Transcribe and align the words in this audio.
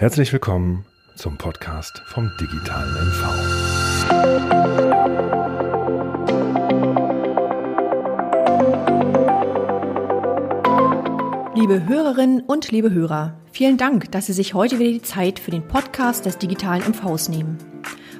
Herzlich 0.00 0.32
willkommen 0.32 0.86
zum 1.14 1.36
Podcast 1.36 2.00
vom 2.06 2.32
digitalen 2.40 2.90
MV. 2.90 3.20
Liebe 11.54 11.86
Hörerinnen 11.86 12.40
und 12.40 12.70
liebe 12.70 12.90
Hörer, 12.90 13.34
vielen 13.52 13.76
Dank, 13.76 14.10
dass 14.10 14.24
Sie 14.24 14.32
sich 14.32 14.54
heute 14.54 14.78
wieder 14.78 14.90
die 14.90 15.02
Zeit 15.02 15.38
für 15.38 15.50
den 15.50 15.68
Podcast 15.68 16.24
des 16.24 16.38
digitalen 16.38 16.82
MVs 16.82 17.28
nehmen. 17.28 17.58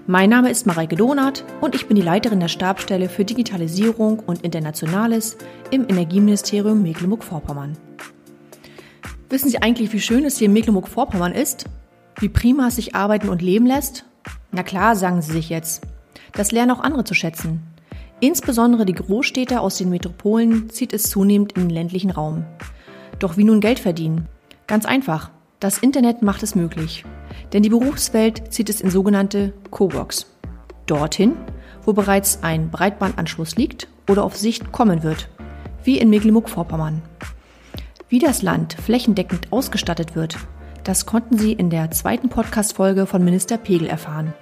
Mein 0.07 0.29
Name 0.29 0.51
ist 0.51 0.67
Mareike 0.67 0.97
Donath 0.97 1.47
und 1.63 1.75
ich 1.75 1.87
bin 1.87 1.97
die 1.97 2.03
Leiterin 2.03 2.41
der 2.41 2.49
Stabstelle 2.49 3.09
für 3.09 3.25
Digitalisierung 3.25 4.19
und 4.19 4.43
Internationales 4.43 5.39
im 5.71 5.89
Energieministerium 5.89 6.83
Mecklenburg-Vorpommern. 6.83 7.79
Wissen 9.31 9.49
Sie 9.49 9.63
eigentlich, 9.63 9.93
wie 9.93 10.01
schön 10.01 10.25
es 10.25 10.39
hier 10.39 10.47
in 10.47 10.53
Mecklenburg-Vorpommern 10.55 11.33
ist? 11.33 11.67
Wie 12.19 12.29
prima 12.29 12.67
es 12.67 12.75
sich 12.75 12.97
arbeiten 12.97 13.29
und 13.29 13.43
leben 13.43 13.65
lässt? 13.65 14.05
Na 14.51 14.65
klar, 14.65 14.97
sagen 14.97 15.23
Sie 15.23 15.31
sich 15.31 15.49
jetzt. 15.49 15.87
Das 16.33 16.51
lernen 16.51 16.73
auch 16.73 16.81
andere 16.81 17.05
zu 17.05 17.15
schätzen. 17.15 17.63
Insbesondere 18.19 18.85
die 18.85 18.93
Großstädter 18.93 19.61
aus 19.61 19.79
den 19.79 19.89
Metropolen 19.89 20.69
zieht 20.69 20.93
es 20.93 21.09
zunehmend 21.11 21.53
in 21.53 21.63
den 21.63 21.71
ländlichen 21.71 22.11
Raum. 22.11 22.45
Doch 23.21 23.37
wie 23.37 23.45
nun 23.45 23.61
Geld 23.61 23.79
verdienen? 23.79 24.27
Ganz 24.67 24.85
einfach. 24.85 25.31
Das 25.61 25.79
Internet 25.79 26.23
macht 26.23 26.43
es 26.43 26.57
möglich. 26.57 27.05
Denn 27.53 27.63
die 27.63 27.69
Berufswelt 27.69 28.53
zieht 28.53 28.69
es 28.69 28.81
in 28.81 28.91
sogenannte 28.91 29.53
Coworks. 29.71 30.27
Dorthin, 30.87 31.37
wo 31.85 31.93
bereits 31.93 32.43
ein 32.43 32.69
Breitbandanschluss 32.71 33.55
liegt 33.55 33.87
oder 34.09 34.25
auf 34.25 34.37
Sicht 34.37 34.73
kommen 34.73 35.05
wird. 35.05 35.29
Wie 35.85 35.99
in 35.99 36.11
Mecklenburg-Vorpommern. 36.11 37.01
Wie 38.11 38.19
das 38.19 38.43
Land 38.43 38.73
flächendeckend 38.73 39.53
ausgestattet 39.53 40.17
wird, 40.17 40.37
das 40.83 41.07
konnten 41.07 41.39
Sie 41.39 41.53
in 41.53 41.71
der 41.71 41.93
zweiten 41.93 42.29
Podcast-Folge 42.29 43.07
von 43.07 43.25
Minister 43.25 43.57
Pegel 43.57 43.87
erfahren. 43.87 44.35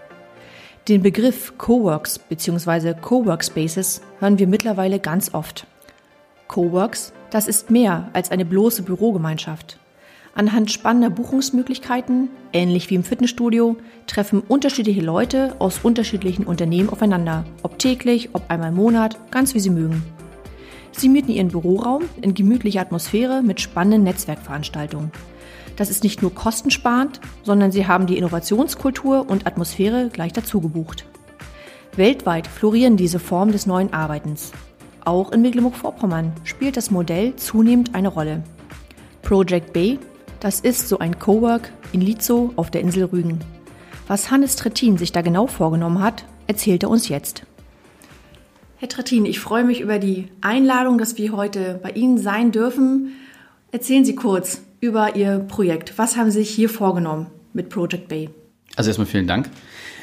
Den 0.89 1.03
Begriff 1.03 1.59
Coworks 1.59 2.19
bzw. 2.19 2.95
Coworkspaces 2.95 4.01
hören 4.21 4.39
wir 4.39 4.47
mittlerweile 4.47 5.01
ganz 5.01 5.35
oft. 5.35 5.67
Coworks, 6.47 7.13
das 7.29 7.47
ist 7.47 7.71
mehr 7.71 8.09
als 8.15 8.31
eine 8.31 8.47
bloße 8.47 8.85
Bürogemeinschaft. 8.85 9.79
Anhand 10.35 10.73
spannender 10.73 11.11
Buchungsmöglichkeiten, 11.11 12.31
ähnlich 12.55 12.89
wie 12.89 12.95
im 12.95 13.05
Fitnessstudio, 13.05 13.77
treffen 14.07 14.41
unterschiedliche 14.41 15.03
Leute 15.03 15.57
aus 15.59 15.81
unterschiedlichen 15.83 16.47
Unternehmen 16.47 16.89
aufeinander, 16.89 17.45
ob 17.63 17.79
täglich, 17.79 18.31
ob 18.33 18.51
einmal 18.51 18.71
im 18.71 18.77
Monat, 18.77 19.19
ganz 19.31 19.53
wie 19.53 19.61
sie 19.61 19.69
mögen. 19.69 20.03
Sie 20.99 21.09
mieten 21.09 21.31
ihren 21.31 21.49
Büroraum 21.49 22.03
in 22.23 22.35
gemütlicher 22.35 22.81
Atmosphäre 22.81 23.41
mit 23.41 23.61
spannenden 23.61 24.03
Netzwerkveranstaltungen. 24.03 25.13
Das 25.77 25.91
ist 25.91 26.03
nicht 26.03 26.23
nur 26.23 26.35
kostensparend, 26.35 27.21
sondern 27.45 27.71
sie 27.71 27.87
haben 27.87 28.09
die 28.09 28.19
Innovationskultur 28.19 29.31
und 29.31 29.47
Atmosphäre 29.47 30.09
gleich 30.13 30.33
dazu 30.33 30.61
gebucht. 30.61 31.07
Weltweit 31.95 32.49
florieren 32.49 32.97
diese 32.97 33.21
Formen 33.21 33.53
des 33.53 33.65
neuen 33.65 33.93
Arbeitens. 33.93 34.51
Auch 35.05 35.31
in 35.31 35.41
Mecklenburg-Vorpommern 35.43 36.33
spielt 36.43 36.77
das 36.77 36.91
Modell 36.91 37.37
zunehmend 37.37 37.95
eine 37.95 38.09
Rolle. 38.09 38.43
Project 39.23 39.73
Bay, 39.73 40.01
das 40.41 40.59
ist 40.59 40.89
so 40.89 40.99
ein 40.99 41.21
Cowork 41.21 41.71
in 41.93 42.01
Lizo 42.01 42.53
auf 42.57 42.73
der 42.73 42.81
Insel 42.81 43.05
Rügen. 43.05 43.39
Was 44.09 44.33
Hannes 44.33 44.57
Trittin 44.57 44.99
sich 44.99 45.13
da 45.13 45.23
genau 45.23 45.47
vorgenommen 45.47 46.03
hat, 46.03 46.25
erzählt 46.49 46.83
er 46.83 46.91
uns 46.91 47.09
jetzt. 47.09 47.45
Herr 48.81 48.89
Trittin, 48.89 49.27
ich 49.27 49.41
freue 49.41 49.65
mich 49.65 49.81
über 49.81 49.99
die 49.99 50.29
Einladung, 50.41 50.99
dass 50.99 51.19
wir 51.19 51.33
heute 51.33 51.81
bei 51.83 51.91
Ihnen 51.91 52.17
sein 52.17 52.53
dürfen. 52.53 53.11
Erzählen 53.73 54.05
Sie 54.05 54.15
kurz 54.15 54.63
über 54.79 55.17
Ihr 55.17 55.41
Projekt. 55.41 55.95
Was 55.97 56.17
haben 56.17 56.31
Sie 56.31 56.39
sich 56.39 56.51
hier 56.51 56.69
vorgenommen 56.69 57.27
mit 57.53 57.71
Project 57.71 58.07
Bay? 58.07 58.31
Also 58.77 58.91
erstmal 58.91 59.09
vielen 59.09 59.27
Dank. 59.27 59.51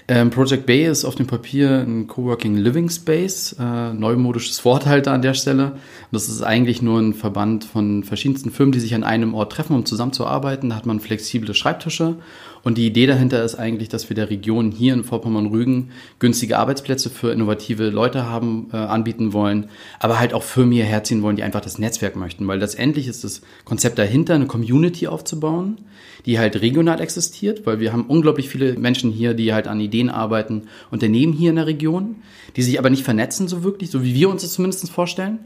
Ähm, 0.09 0.29
Project 0.29 0.65
Bay 0.65 0.85
ist 0.85 1.05
auf 1.05 1.15
dem 1.15 1.25
Papier 1.25 1.85
ein 1.87 2.07
Coworking 2.07 2.57
Living 2.57 2.89
Space, 2.89 3.55
äh, 3.57 3.93
neumodisches 3.93 4.65
Wort 4.65 4.85
halt 4.85 5.07
an 5.07 5.21
der 5.21 5.35
Stelle. 5.35 5.71
Und 5.71 6.11
das 6.11 6.27
ist 6.27 6.41
eigentlich 6.41 6.81
nur 6.81 6.99
ein 6.99 7.13
Verband 7.13 7.63
von 7.63 8.03
verschiedensten 8.03 8.51
Firmen, 8.51 8.73
die 8.73 8.81
sich 8.81 8.93
an 8.93 9.05
einem 9.05 9.33
Ort 9.35 9.53
treffen, 9.53 9.73
um 9.73 9.85
zusammenzuarbeiten. 9.85 10.69
Da 10.69 10.75
hat 10.75 10.85
man 10.85 10.99
flexible 10.99 11.53
Schreibtische. 11.53 12.17
Und 12.65 12.79
die 12.79 12.87
Idee 12.87 13.05
dahinter 13.05 13.43
ist 13.43 13.53
eigentlich, 13.53 13.89
dass 13.89 14.09
wir 14.09 14.15
der 14.15 14.31
Region 14.31 14.71
hier 14.71 14.95
in 14.95 15.03
Vorpommern-Rügen 15.03 15.91
günstige 16.17 16.57
Arbeitsplätze 16.57 17.11
für 17.11 17.31
innovative 17.31 17.91
Leute 17.91 18.27
haben, 18.27 18.69
äh, 18.73 18.77
anbieten 18.77 19.33
wollen, 19.33 19.69
aber 19.99 20.17
halt 20.17 20.33
auch 20.33 20.41
Firmen 20.41 20.73
hierher 20.73 21.03
ziehen 21.03 21.21
wollen, 21.21 21.35
die 21.35 21.43
einfach 21.43 21.61
das 21.61 21.77
Netzwerk 21.77 22.15
möchten. 22.15 22.47
Weil 22.47 22.57
letztendlich 22.57 23.07
ist 23.07 23.23
das 23.23 23.43
Konzept 23.65 23.99
dahinter, 23.99 24.33
eine 24.33 24.47
Community 24.47 25.05
aufzubauen, 25.05 25.77
die 26.25 26.39
halt 26.39 26.59
regional 26.59 27.01
existiert, 27.01 27.67
weil 27.67 27.79
wir 27.79 27.93
haben 27.93 28.07
unglaublich 28.07 28.49
viele 28.49 28.73
Menschen 28.79 29.11
hier, 29.11 29.35
die 29.35 29.53
halt 29.53 29.67
an 29.67 29.79
Ideen 29.79 30.09
arbeiten, 30.09 30.63
Unternehmen 30.89 31.33
hier 31.33 31.51
in 31.51 31.57
der 31.57 31.67
Region, 31.67 32.15
die 32.55 32.63
sich 32.63 32.79
aber 32.79 32.89
nicht 32.89 33.03
vernetzen 33.03 33.47
so 33.47 33.63
wirklich, 33.63 33.91
so 33.91 34.03
wie 34.03 34.15
wir 34.15 34.27
uns 34.27 34.41
das 34.41 34.53
zumindest 34.53 34.89
vorstellen. 34.89 35.37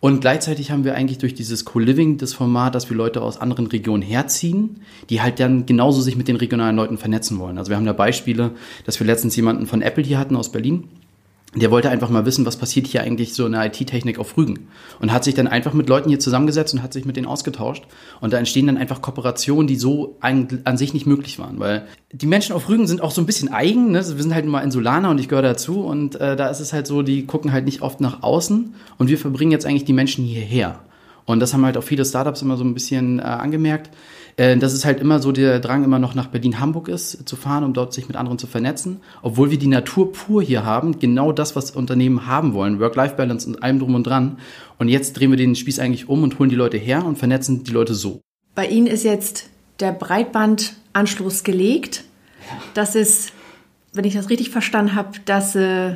Und 0.00 0.22
gleichzeitig 0.22 0.70
haben 0.70 0.84
wir 0.84 0.94
eigentlich 0.94 1.18
durch 1.18 1.34
dieses 1.34 1.66
Co-Living 1.66 2.16
das 2.16 2.32
Format, 2.32 2.74
dass 2.74 2.88
wir 2.88 2.96
Leute 2.96 3.20
aus 3.20 3.38
anderen 3.38 3.66
Regionen 3.66 4.02
herziehen, 4.02 4.80
die 5.10 5.20
halt 5.20 5.38
dann 5.40 5.66
genauso 5.66 6.00
sich 6.00 6.16
mit 6.16 6.26
den 6.26 6.36
regionalen 6.36 6.74
Leuten 6.74 6.96
vernetzen 6.96 7.38
wollen. 7.38 7.58
Also 7.58 7.68
wir 7.68 7.76
haben 7.76 7.84
da 7.84 7.92
Beispiele, 7.92 8.52
dass 8.86 8.98
wir 8.98 9.06
letztens 9.06 9.36
jemanden 9.36 9.66
von 9.66 9.82
Apple 9.82 10.02
hier 10.02 10.18
hatten 10.18 10.36
aus 10.36 10.50
Berlin, 10.50 10.84
der 11.54 11.72
wollte 11.72 11.90
einfach 11.90 12.10
mal 12.10 12.24
wissen, 12.26 12.46
was 12.46 12.56
passiert 12.56 12.86
hier 12.86 13.02
eigentlich 13.02 13.34
so 13.34 13.44
in 13.44 13.52
der 13.52 13.66
IT-Technik 13.66 14.20
auf 14.20 14.36
Rügen. 14.36 14.68
Und 15.00 15.12
hat 15.12 15.24
sich 15.24 15.34
dann 15.34 15.48
einfach 15.48 15.72
mit 15.72 15.88
Leuten 15.88 16.08
hier 16.08 16.20
zusammengesetzt 16.20 16.74
und 16.74 16.82
hat 16.82 16.92
sich 16.92 17.04
mit 17.04 17.16
denen 17.16 17.26
ausgetauscht. 17.26 17.84
Und 18.20 18.32
da 18.32 18.38
entstehen 18.38 18.68
dann 18.68 18.76
einfach 18.76 19.02
Kooperationen, 19.02 19.66
die 19.66 19.74
so 19.74 20.16
an, 20.20 20.60
an 20.62 20.76
sich 20.76 20.94
nicht 20.94 21.06
möglich 21.06 21.40
waren. 21.40 21.58
Weil 21.58 21.86
die 22.12 22.26
Menschen 22.26 22.54
auf 22.54 22.68
Rügen 22.68 22.86
sind 22.86 23.00
auch 23.00 23.10
so 23.10 23.20
ein 23.20 23.26
bisschen 23.26 23.48
eigen. 23.48 23.90
Ne? 23.90 23.98
Wir 23.98 24.22
sind 24.22 24.32
halt 24.32 24.44
nur 24.44 24.52
mal 24.52 24.60
Insulaner 24.60 25.10
und 25.10 25.18
ich 25.18 25.28
gehöre 25.28 25.42
dazu. 25.42 25.80
Und 25.80 26.14
äh, 26.20 26.36
da 26.36 26.48
ist 26.48 26.60
es 26.60 26.72
halt 26.72 26.86
so, 26.86 27.02
die 27.02 27.26
gucken 27.26 27.52
halt 27.52 27.64
nicht 27.64 27.82
oft 27.82 28.00
nach 28.00 28.22
außen. 28.22 28.74
Und 28.98 29.08
wir 29.08 29.18
verbringen 29.18 29.50
jetzt 29.50 29.66
eigentlich 29.66 29.84
die 29.84 29.92
Menschen 29.92 30.24
hierher. 30.24 30.78
Und 31.24 31.40
das 31.40 31.52
haben 31.52 31.64
halt 31.64 31.76
auch 31.76 31.84
viele 31.84 32.04
Startups 32.04 32.42
immer 32.42 32.56
so 32.56 32.64
ein 32.64 32.74
bisschen 32.74 33.18
äh, 33.18 33.22
angemerkt 33.22 33.90
äh, 34.36 34.56
dass 34.56 34.72
es 34.72 34.84
halt 34.84 35.00
immer 35.00 35.20
so 35.20 35.32
der 35.32 35.60
Drang 35.60 35.84
immer 35.84 35.98
noch 35.98 36.14
nach 36.14 36.26
Berlin-Hamburg 36.26 36.88
ist, 36.88 37.28
zu 37.28 37.36
fahren, 37.36 37.64
um 37.64 37.72
dort 37.72 37.92
sich 37.92 38.08
mit 38.08 38.16
anderen 38.16 38.38
zu 38.38 38.46
vernetzen. 38.46 39.00
Obwohl 39.22 39.50
wir 39.50 39.58
die 39.58 39.66
Natur 39.66 40.12
pur 40.12 40.42
hier 40.42 40.64
haben, 40.64 40.98
genau 40.98 41.32
das, 41.32 41.56
was 41.56 41.70
Unternehmen 41.70 42.26
haben 42.26 42.54
wollen, 42.54 42.80
Work-Life-Balance 42.80 43.48
und 43.48 43.62
allem 43.62 43.78
drum 43.78 43.94
und 43.94 44.04
dran. 44.04 44.38
Und 44.78 44.88
jetzt 44.88 45.14
drehen 45.14 45.30
wir 45.30 45.36
den 45.36 45.54
Spieß 45.54 45.78
eigentlich 45.78 46.08
um 46.08 46.22
und 46.22 46.38
holen 46.38 46.50
die 46.50 46.56
Leute 46.56 46.76
her 46.76 47.04
und 47.04 47.18
vernetzen 47.18 47.64
die 47.64 47.72
Leute 47.72 47.94
so. 47.94 48.20
Bei 48.54 48.66
Ihnen 48.66 48.86
ist 48.86 49.04
jetzt 49.04 49.48
der 49.80 49.92
Breitbandanschluss 49.92 51.44
gelegt. 51.44 52.04
Das 52.74 52.94
ist, 52.94 53.32
wenn 53.92 54.04
ich 54.04 54.14
das 54.14 54.30
richtig 54.30 54.50
verstanden 54.50 54.94
habe, 54.94 55.18
dass 55.24 55.54
äh, 55.54 55.94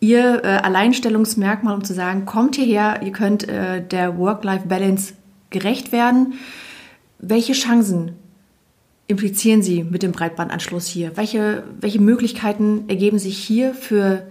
Ihr 0.00 0.44
äh, 0.44 0.46
Alleinstellungsmerkmal, 0.46 1.74
um 1.74 1.82
zu 1.82 1.92
sagen, 1.92 2.24
kommt 2.24 2.54
hierher, 2.54 3.00
ihr 3.02 3.10
könnt 3.10 3.48
äh, 3.48 3.82
der 3.84 4.16
Work-Life-Balance 4.16 5.14
gerecht 5.50 5.90
werden. 5.90 6.34
Welche 7.18 7.52
Chancen 7.52 8.12
implizieren 9.08 9.62
Sie 9.62 9.82
mit 9.82 10.02
dem 10.02 10.12
Breitbandanschluss 10.12 10.86
hier? 10.86 11.16
Welche, 11.16 11.64
welche 11.80 12.00
Möglichkeiten 12.00 12.84
ergeben 12.88 13.18
sich 13.18 13.38
hier 13.38 13.74
für 13.74 14.26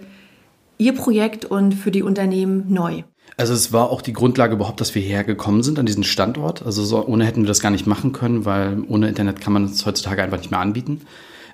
Ihr 0.77 0.93
Projekt 0.93 1.43
und 1.43 1.73
für 1.73 1.91
die 1.91 2.03
Unternehmen 2.03 2.65
neu? 2.69 3.03
Also 3.35 3.53
es 3.53 3.73
war 3.73 3.89
auch 3.89 4.01
die 4.01 4.13
Grundlage 4.13 4.55
überhaupt, 4.55 4.79
dass 4.79 4.95
wir 4.95 5.01
hergekommen 5.01 5.63
sind 5.63 5.79
an 5.79 5.85
diesen 5.85 6.03
Standort. 6.03 6.65
Also 6.65 6.83
so, 6.83 7.05
ohne 7.05 7.25
hätten 7.25 7.41
wir 7.41 7.47
das 7.47 7.59
gar 7.59 7.71
nicht 7.71 7.87
machen 7.87 8.13
können, 8.13 8.45
weil 8.45 8.81
ohne 8.87 9.09
Internet 9.09 9.41
kann 9.41 9.53
man 9.53 9.65
es 9.65 9.85
heutzutage 9.85 10.23
einfach 10.23 10.37
nicht 10.37 10.51
mehr 10.51 10.61
anbieten. 10.61 11.01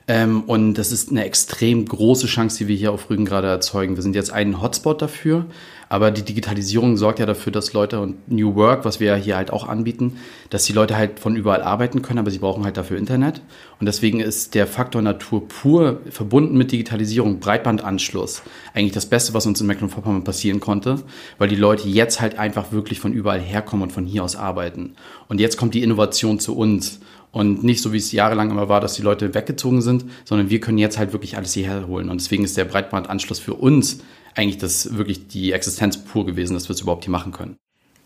Ähm, 0.08 0.44
und 0.44 0.76
das 0.76 0.92
ist 0.92 1.12
eine 1.12 1.26
extrem 1.26 1.86
große 1.86 2.28
Chance, 2.28 2.58
die 2.60 2.68
wir 2.68 2.76
hier 2.76 2.92
auf 2.92 3.10
Rügen 3.10 3.26
gerade 3.26 3.48
erzeugen. 3.48 3.96
Wir 3.96 4.04
sind 4.04 4.16
jetzt 4.16 4.32
ein 4.32 4.62
Hotspot 4.62 5.02
dafür, 5.02 5.46
aber 5.94 6.10
die 6.10 6.24
Digitalisierung 6.24 6.98
sorgt 6.98 7.20
ja 7.20 7.28
dafür, 7.28 7.52
dass 7.52 7.72
Leute 7.74 8.00
und 8.00 8.28
New 8.28 8.56
Work, 8.56 8.84
was 8.84 9.00
wir 9.00 9.10
ja 9.10 9.16
hier 9.16 9.38
halt 9.38 9.54
auch 9.54 9.68
anbieten, 9.68 10.18
dass 10.50 10.66
die 10.66 10.74
Leute 10.74 10.98
halt 10.98 11.20
von 11.20 11.36
überall 11.36 11.62
arbeiten 11.62 12.02
können, 12.02 12.18
aber 12.18 12.32
sie 12.32 12.40
brauchen 12.40 12.66
halt 12.66 12.78
dafür 12.78 12.98
Internet. 12.98 13.44
Und 13.80 13.86
deswegen 13.86 14.20
ist 14.20 14.56
der 14.56 14.66
Faktor 14.66 15.04
Natur 15.04 15.48
pur 15.48 16.00
verbunden 16.10 16.58
mit 16.58 16.72
Digitalisierung, 16.72 17.40
Breitbandanschluss, 17.40 18.42
eigentlich 18.74 18.94
das 18.94 19.06
Beste, 19.06 19.36
was 19.36 19.46
uns 19.46 19.62
in 19.62 19.68
Mecklenburg-Vorpommern 19.68 20.24
passieren 20.24 20.60
konnte, 20.60 20.96
weil 21.38 21.48
die 21.48 21.56
Leute 21.56 21.88
jetzt 21.88 22.20
halt 22.20 22.40
einfach 22.40 22.72
wirklich 22.72 23.00
von 23.00 23.14
überall 23.14 23.40
herkommen 23.40 23.84
und 23.84 23.92
von 23.92 24.08
hier 24.08 24.24
aus 24.24 24.36
arbeiten. 24.36 24.96
Und 25.28 25.40
jetzt 25.40 25.58
kommt 25.58 25.76
die 25.76 25.84
Innovation 25.84 26.40
zu 26.40 26.58
uns. 26.58 27.02
Und 27.32 27.64
nicht 27.64 27.84
so, 27.84 27.94
wie 27.94 27.98
es 27.98 28.12
jahrelang 28.12 28.50
immer 28.50 28.68
war, 28.68 28.82
dass 28.82 28.96
die 28.96 29.02
Leute 29.04 29.36
weggezogen 29.36 29.84
sind, 29.84 30.06
sondern 30.26 30.50
wir 30.50 30.60
können 30.60 30.80
jetzt 30.80 30.98
halt 30.98 31.14
wirklich 31.14 31.38
alles 31.38 31.54
hierher 31.54 31.86
holen. 31.86 32.10
Und 32.10 32.20
deswegen 32.20 32.44
ist 32.44 32.58
der 32.58 32.66
Breitbandanschluss 32.66 33.40
für 33.40 33.54
uns 33.54 34.00
eigentlich 34.36 34.58
das 34.58 34.96
wirklich 34.96 35.28
die 35.28 35.52
Existenz 35.52 35.98
pur 35.98 36.26
gewesen, 36.26 36.54
dass 36.54 36.70
wir 36.70 36.74
es 36.74 36.82
überhaupt 36.82 37.04
hier 37.04 37.12
machen 37.12 37.32
können. 37.32 37.58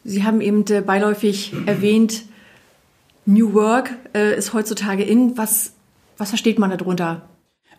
Sie 0.04 0.24
haben 0.24 0.42
eben 0.42 0.66
äh, 0.70 0.82
beiläufig 0.82 1.54
erwähnt, 1.66 2.24
New 3.26 3.54
Work 3.54 3.92
äh, 4.16 4.38
ist 4.38 4.54
heutzutage 4.54 5.04
in. 5.04 5.38
Was, 5.38 5.74
was 6.18 6.30
versteht 6.30 6.60
man 6.60 6.70
darunter? 6.70 7.28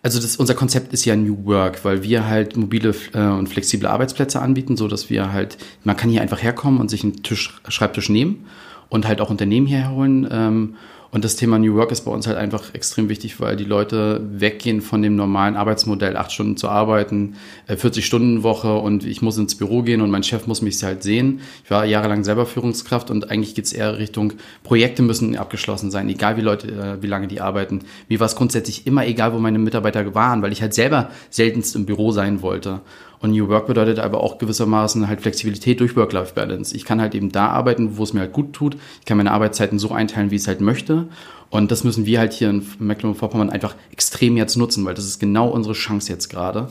Also 0.02 0.20
das, 0.20 0.36
unser 0.36 0.54
Konzept 0.54 0.92
ist 0.92 1.04
ja 1.04 1.16
New 1.16 1.44
Work, 1.46 1.84
weil 1.84 2.02
wir 2.02 2.26
halt 2.26 2.56
mobile 2.56 2.94
äh, 3.14 3.20
und 3.20 3.48
flexible 3.48 3.88
Arbeitsplätze 3.88 4.40
anbieten, 4.40 4.76
so 4.76 4.88
dass 4.88 5.10
wir 5.10 5.32
halt, 5.32 5.58
man 5.84 5.96
kann 5.96 6.10
hier 6.10 6.22
einfach 6.22 6.42
herkommen 6.42 6.80
und 6.80 6.88
sich 6.88 7.02
einen 7.02 7.22
Tisch, 7.22 7.60
Schreibtisch 7.68 8.08
nehmen 8.08 8.46
und 8.90 9.08
halt 9.08 9.20
auch 9.20 9.30
Unternehmen 9.30 9.66
herholen. 9.66 10.28
Ähm, 10.30 10.76
Und 11.10 11.25
das 11.25 11.37
Thema 11.37 11.58
New 11.58 11.75
Work 11.75 11.90
ist 11.90 12.02
bei 12.02 12.10
uns 12.10 12.26
halt 12.26 12.37
einfach 12.37 12.75
extrem 12.75 13.08
wichtig, 13.08 13.40
weil 13.40 13.56
die 13.56 13.64
Leute 13.64 14.20
weggehen 14.31 14.82
von 14.82 15.00
dem 15.00 15.16
normalen 15.16 15.56
Arbeitsmodell, 15.56 16.19
acht 16.19 16.32
Stunden 16.32 16.58
zu 16.58 16.69
arbeiten, 16.69 17.37
40-Stunden-Woche 17.69 18.69
äh, 18.69 18.81
und 18.81 19.06
ich 19.06 19.22
muss 19.22 19.38
ins 19.38 19.55
Büro 19.55 19.82
gehen 19.82 20.02
und 20.02 20.10
mein 20.10 20.22
Chef 20.22 20.46
muss 20.46 20.60
mich 20.60 20.82
halt 20.82 21.02
sehen. 21.02 21.40
Ich 21.64 21.70
war 21.70 21.87
jahrelang 21.87 22.25
selber 22.25 22.44
Führungskraft 22.44 23.10
und 23.10 23.31
eigentlich 23.31 23.55
geht 23.55 23.64
es 23.64 23.72
eher 23.72 23.99
Richtung, 23.99 24.34
Projekte 24.64 25.02
müssen 25.02 25.37
abgeschlossen 25.37 25.90
sein, 25.90 26.10
egal 26.10 26.37
wie 26.37 26.43
Leute, 26.43 26.69
äh, 26.69 27.02
wie 27.02 27.06
lange 27.06 27.26
die 27.26 27.40
arbeiten. 27.40 27.81
Mir 28.10 28.20
war 28.20 28.26
es 28.26 28.37
grundsätzlich 28.37 28.87
immer 28.87 29.06
egal, 29.06 29.32
wo 29.32 29.38
meine 29.38 29.58
Mitarbeiter 29.58 30.14
waren, 30.14 30.43
weil 30.43 30.52
ich 30.52 30.60
halt 30.60 30.75
selber 30.75 31.10
seltenst 31.31 31.75
im 31.75 31.87
Büro 31.87 32.12
sein 32.12 32.43
wollte. 32.43 32.81
Und 33.20 33.32
New 33.32 33.49
Work 33.49 33.67
bedeutet 33.67 33.99
aber 33.99 34.23
auch 34.23 34.38
gewissermaßen 34.38 35.09
halt 35.09 35.20
Flexibilität 35.20 35.81
durch 35.81 35.97
Work-Life-Balance. 35.97 36.75
Ich 36.76 36.85
kann 36.85 37.00
halt 37.00 37.15
eben 37.15 37.32
da 37.32 37.49
arbeiten, 37.49 37.97
wo 37.97 38.05
es 38.05 38.12
mir 38.12 38.20
halt 38.20 38.32
gut 38.32 38.53
tut. 38.53 38.76
Ich 39.00 39.06
kann 39.06 39.17
meine 39.17 39.32
Arbeitszeiten 39.32 39.79
so 39.79 39.91
einteilen, 39.91 40.31
wie 40.31 40.37
ich 40.37 40.43
es 40.43 40.49
halt 40.49 40.61
möchte. 40.61 41.09
Und 41.50 41.70
das 41.70 41.82
müssen 41.82 42.05
wir 42.05 42.19
halt 42.19 42.32
hier 42.32 42.50
in 42.50 42.65
Mecklenburg-Vorpommern 42.79 43.50
einfach 43.50 43.75
extrem 43.91 44.37
jetzt 44.37 44.56
nutzen, 44.56 44.85
weil 44.85 44.94
das 44.94 45.06
ist 45.06 45.19
genau 45.19 45.49
unsere 45.49 45.75
Chance 45.75 46.12
jetzt 46.12 46.29
gerade. 46.29 46.69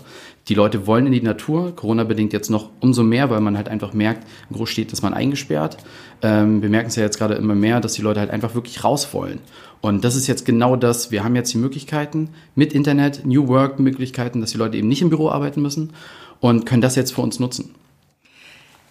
Die 0.50 0.54
Leute 0.54 0.86
wollen 0.86 1.08
in 1.08 1.12
die 1.12 1.22
Natur, 1.22 1.76
Corona-bedingt 1.76 2.32
jetzt 2.32 2.50
noch 2.50 2.70
umso 2.80 3.04
mehr, 3.04 3.30
weil 3.30 3.42
man 3.42 3.58
halt 3.58 3.68
einfach 3.68 3.94
merkt, 3.94 4.26
in 4.50 4.56
Großstädten 4.56 4.94
ist 4.94 5.02
man 5.02 5.14
eingesperrt. 5.14 5.78
Ähm, 6.22 6.62
wir 6.62 6.70
merken 6.70 6.88
es 6.88 6.96
ja 6.96 7.04
jetzt 7.04 7.18
gerade 7.18 7.34
immer 7.34 7.56
mehr, 7.56 7.82
dass 7.82 7.94
die 7.94 8.02
Leute 8.02 8.20
halt 8.20 8.30
einfach 8.30 8.54
wirklich 8.54 8.84
raus 8.84 9.14
wollen. 9.14 9.40
Und 9.82 10.06
das 10.06 10.16
ist 10.16 10.28
jetzt 10.28 10.46
genau 10.46 10.76
das. 10.76 11.12
Wir 11.12 11.24
haben 11.24 11.36
jetzt 11.36 11.54
die 11.54 11.58
Möglichkeiten 11.58 12.30
mit 12.56 12.72
Internet, 12.72 13.26
New 13.26 13.48
Work-Möglichkeiten, 13.48 14.42
dass 14.42 14.52
die 14.52 14.58
Leute 14.58 14.78
eben 14.78 14.88
nicht 14.88 15.02
im 15.02 15.10
Büro 15.10 15.30
arbeiten 15.30 15.62
müssen 15.62 15.92
und 16.40 16.66
können 16.66 16.82
das 16.82 16.96
jetzt 16.96 17.14
für 17.14 17.22
uns 17.22 17.40
nutzen. 17.40 17.76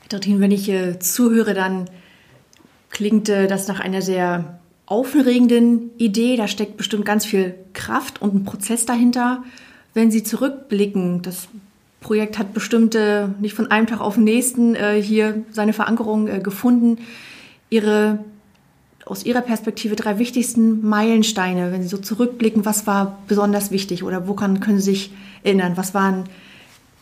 Trittin, 0.08 0.40
wenn 0.40 0.50
ich 0.50 0.68
äh, 0.68 0.98
zuhöre, 0.98 1.54
dann 1.54 1.90
klingt 2.90 3.28
äh, 3.28 3.46
das 3.46 3.68
nach 3.68 3.80
einer 3.80 4.02
sehr 4.02 4.58
aufregenden 4.86 5.90
Idee. 5.98 6.36
Da 6.36 6.48
steckt 6.48 6.76
bestimmt 6.76 7.04
ganz 7.04 7.26
viel 7.26 7.54
Kraft 7.72 8.22
und 8.22 8.34
ein 8.34 8.44
Prozess 8.44 8.86
dahinter. 8.86 9.42
Wenn 9.94 10.10
Sie 10.10 10.22
zurückblicken, 10.22 11.22
das 11.22 11.48
Projekt 12.00 12.38
hat 12.38 12.54
bestimmte, 12.54 13.34
nicht 13.40 13.54
von 13.54 13.70
einem 13.70 13.86
Tag 13.86 14.00
auf 14.00 14.14
den 14.14 14.24
nächsten 14.24 14.74
äh, 14.76 15.02
hier 15.02 15.42
seine 15.50 15.72
Verankerung 15.72 16.28
äh, 16.28 16.38
gefunden. 16.38 16.98
Ihre 17.68 18.20
aus 19.04 19.24
Ihrer 19.24 19.40
Perspektive 19.40 19.94
drei 19.94 20.18
wichtigsten 20.18 20.86
Meilensteine, 20.86 21.70
wenn 21.72 21.82
Sie 21.82 21.88
so 21.88 21.98
zurückblicken, 21.98 22.64
was 22.64 22.88
war 22.88 23.18
besonders 23.28 23.70
wichtig 23.70 24.02
oder 24.02 24.26
woran 24.26 24.58
können 24.58 24.78
Sie 24.78 24.90
sich 24.90 25.10
erinnern? 25.44 25.76
Was 25.76 25.94
waren 25.94 26.24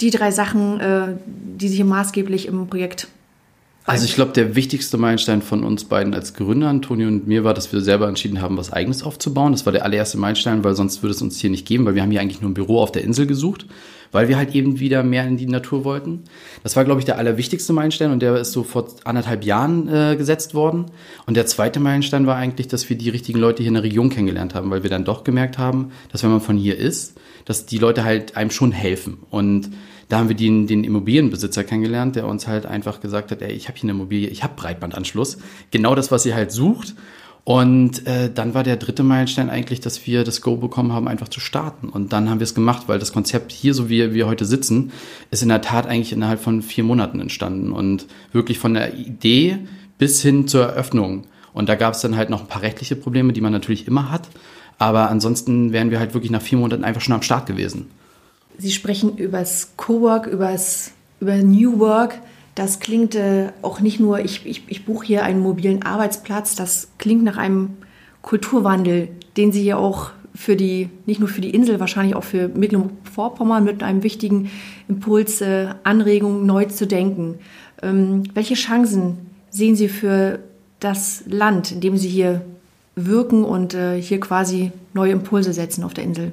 die 0.00 0.10
drei 0.10 0.30
Sachen, 0.30 0.80
äh, 0.80 1.16
die 1.26 1.68
sich 1.68 1.82
maßgeblich 1.82 2.46
im 2.46 2.66
Projekt 2.66 3.08
also 3.86 4.06
ich 4.06 4.14
glaube, 4.14 4.32
der 4.32 4.56
wichtigste 4.56 4.96
Meilenstein 4.96 5.42
von 5.42 5.62
uns 5.62 5.84
beiden 5.84 6.14
als 6.14 6.32
Gründer, 6.32 6.68
Antonio 6.68 7.06
und 7.06 7.26
mir, 7.26 7.44
war, 7.44 7.52
dass 7.52 7.70
wir 7.70 7.82
selber 7.82 8.08
entschieden 8.08 8.40
haben, 8.40 8.56
was 8.56 8.72
Eigenes 8.72 9.02
aufzubauen. 9.02 9.52
Das 9.52 9.66
war 9.66 9.74
der 9.74 9.84
allererste 9.84 10.16
Meilenstein, 10.16 10.64
weil 10.64 10.74
sonst 10.74 11.02
würde 11.02 11.14
es 11.14 11.20
uns 11.20 11.38
hier 11.38 11.50
nicht 11.50 11.66
geben, 11.66 11.84
weil 11.84 11.94
wir 11.94 12.00
haben 12.00 12.10
hier 12.10 12.22
eigentlich 12.22 12.40
nur 12.40 12.50
ein 12.50 12.54
Büro 12.54 12.80
auf 12.80 12.92
der 12.92 13.04
Insel 13.04 13.26
gesucht, 13.26 13.66
weil 14.10 14.28
wir 14.28 14.38
halt 14.38 14.54
eben 14.54 14.80
wieder 14.80 15.02
mehr 15.02 15.26
in 15.26 15.36
die 15.36 15.46
Natur 15.46 15.84
wollten. 15.84 16.22
Das 16.62 16.76
war, 16.76 16.86
glaube 16.86 17.00
ich, 17.00 17.04
der 17.04 17.18
allerwichtigste 17.18 17.74
Meilenstein 17.74 18.10
und 18.10 18.20
der 18.20 18.36
ist 18.36 18.52
so 18.52 18.62
vor 18.62 18.88
anderthalb 19.04 19.44
Jahren 19.44 19.86
äh, 19.88 20.16
gesetzt 20.16 20.54
worden. 20.54 20.86
Und 21.26 21.36
der 21.36 21.44
zweite 21.44 21.78
Meilenstein 21.78 22.26
war 22.26 22.36
eigentlich, 22.36 22.68
dass 22.68 22.88
wir 22.88 22.96
die 22.96 23.10
richtigen 23.10 23.38
Leute 23.38 23.62
hier 23.62 23.68
in 23.68 23.74
der 23.74 23.82
Region 23.82 24.08
kennengelernt 24.08 24.54
haben, 24.54 24.70
weil 24.70 24.82
wir 24.82 24.88
dann 24.88 25.04
doch 25.04 25.24
gemerkt 25.24 25.58
haben, 25.58 25.90
dass 26.10 26.22
wenn 26.22 26.30
man 26.30 26.40
von 26.40 26.56
hier 26.56 26.78
ist, 26.78 27.18
dass 27.44 27.66
die 27.66 27.78
Leute 27.78 28.04
halt 28.04 28.36
einem 28.36 28.50
schon 28.50 28.72
helfen. 28.72 29.18
Und 29.30 29.70
da 30.08 30.18
haben 30.18 30.28
wir 30.28 30.36
den, 30.36 30.66
den 30.66 30.84
Immobilienbesitzer 30.84 31.64
kennengelernt, 31.64 32.16
der 32.16 32.26
uns 32.26 32.46
halt 32.46 32.66
einfach 32.66 33.00
gesagt 33.00 33.30
hat, 33.30 33.42
ey, 33.42 33.52
ich 33.52 33.68
habe 33.68 33.78
hier 33.78 33.84
eine 33.84 33.98
Immobilie, 33.98 34.28
ich 34.28 34.42
habe 34.42 34.54
Breitbandanschluss. 34.56 35.38
Genau 35.70 35.94
das, 35.94 36.10
was 36.10 36.26
ihr 36.26 36.34
halt 36.34 36.52
sucht. 36.52 36.94
Und 37.44 38.06
äh, 38.06 38.32
dann 38.32 38.54
war 38.54 38.62
der 38.62 38.76
dritte 38.76 39.02
Meilenstein 39.02 39.50
eigentlich, 39.50 39.80
dass 39.80 40.06
wir 40.06 40.24
das 40.24 40.40
Go 40.40 40.56
bekommen 40.56 40.92
haben, 40.92 41.08
einfach 41.08 41.28
zu 41.28 41.40
starten. 41.40 41.90
Und 41.90 42.14
dann 42.14 42.30
haben 42.30 42.40
wir 42.40 42.44
es 42.44 42.54
gemacht, 42.54 42.84
weil 42.86 42.98
das 42.98 43.12
Konzept 43.12 43.52
hier, 43.52 43.74
so 43.74 43.90
wie 43.90 44.14
wir 44.14 44.26
heute 44.26 44.46
sitzen, 44.46 44.92
ist 45.30 45.42
in 45.42 45.50
der 45.50 45.60
Tat 45.60 45.86
eigentlich 45.86 46.14
innerhalb 46.14 46.40
von 46.40 46.62
vier 46.62 46.84
Monaten 46.84 47.20
entstanden. 47.20 47.72
Und 47.72 48.06
wirklich 48.32 48.58
von 48.58 48.72
der 48.72 48.94
Idee 48.94 49.58
bis 49.98 50.22
hin 50.22 50.48
zur 50.48 50.64
Eröffnung. 50.64 51.26
Und 51.52 51.68
da 51.68 51.74
gab 51.74 51.94
es 51.94 52.00
dann 52.00 52.16
halt 52.16 52.30
noch 52.30 52.40
ein 52.40 52.48
paar 52.48 52.62
rechtliche 52.62 52.96
Probleme, 52.96 53.34
die 53.34 53.42
man 53.42 53.52
natürlich 53.52 53.86
immer 53.86 54.10
hat. 54.10 54.28
Aber 54.78 55.10
ansonsten 55.10 55.72
wären 55.72 55.90
wir 55.90 55.98
halt 55.98 56.14
wirklich 56.14 56.30
nach 56.30 56.42
vier 56.42 56.58
Monaten 56.58 56.84
einfach 56.84 57.00
schon 57.00 57.14
am 57.14 57.22
Start 57.22 57.46
gewesen. 57.46 57.86
Sie 58.58 58.70
sprechen 58.70 59.16
übers 59.16 59.72
Cowork, 59.76 60.26
übers, 60.26 60.92
über 61.20 61.36
New 61.36 61.78
Work. 61.78 62.20
Das 62.54 62.78
klingt 62.78 63.14
äh, 63.14 63.48
auch 63.62 63.80
nicht 63.80 63.98
nur, 63.98 64.20
ich, 64.20 64.46
ich, 64.46 64.62
ich 64.68 64.84
buche 64.84 65.06
hier 65.06 65.24
einen 65.24 65.40
mobilen 65.40 65.82
Arbeitsplatz, 65.82 66.54
das 66.54 66.88
klingt 66.98 67.24
nach 67.24 67.36
einem 67.36 67.70
Kulturwandel, 68.22 69.08
den 69.36 69.50
Sie 69.50 69.64
ja 69.64 69.76
auch 69.76 70.10
für 70.34 70.56
die, 70.56 70.88
nicht 71.06 71.20
nur 71.20 71.28
für 71.28 71.40
die 71.40 71.50
Insel, 71.50 71.80
wahrscheinlich 71.80 72.16
auch 72.16 72.24
für 72.24 72.48
Mecklenburg-Vorpommern 72.48 73.64
mit 73.64 73.82
einem 73.82 74.02
wichtigen 74.02 74.50
Impuls, 74.88 75.40
äh, 75.40 75.68
Anregung, 75.84 76.46
neu 76.46 76.64
zu 76.66 76.86
denken. 76.86 77.38
Ähm, 77.82 78.24
welche 78.34 78.54
Chancen 78.54 79.18
sehen 79.50 79.76
Sie 79.76 79.88
für 79.88 80.40
das 80.80 81.24
Land, 81.26 81.72
in 81.72 81.80
dem 81.80 81.96
Sie 81.96 82.08
hier 82.08 82.42
wirken 82.96 83.44
und 83.44 83.74
äh, 83.74 84.00
hier 84.00 84.20
quasi 84.20 84.72
neue 84.92 85.12
Impulse 85.12 85.52
setzen 85.52 85.84
auf 85.84 85.94
der 85.94 86.04
Insel? 86.04 86.32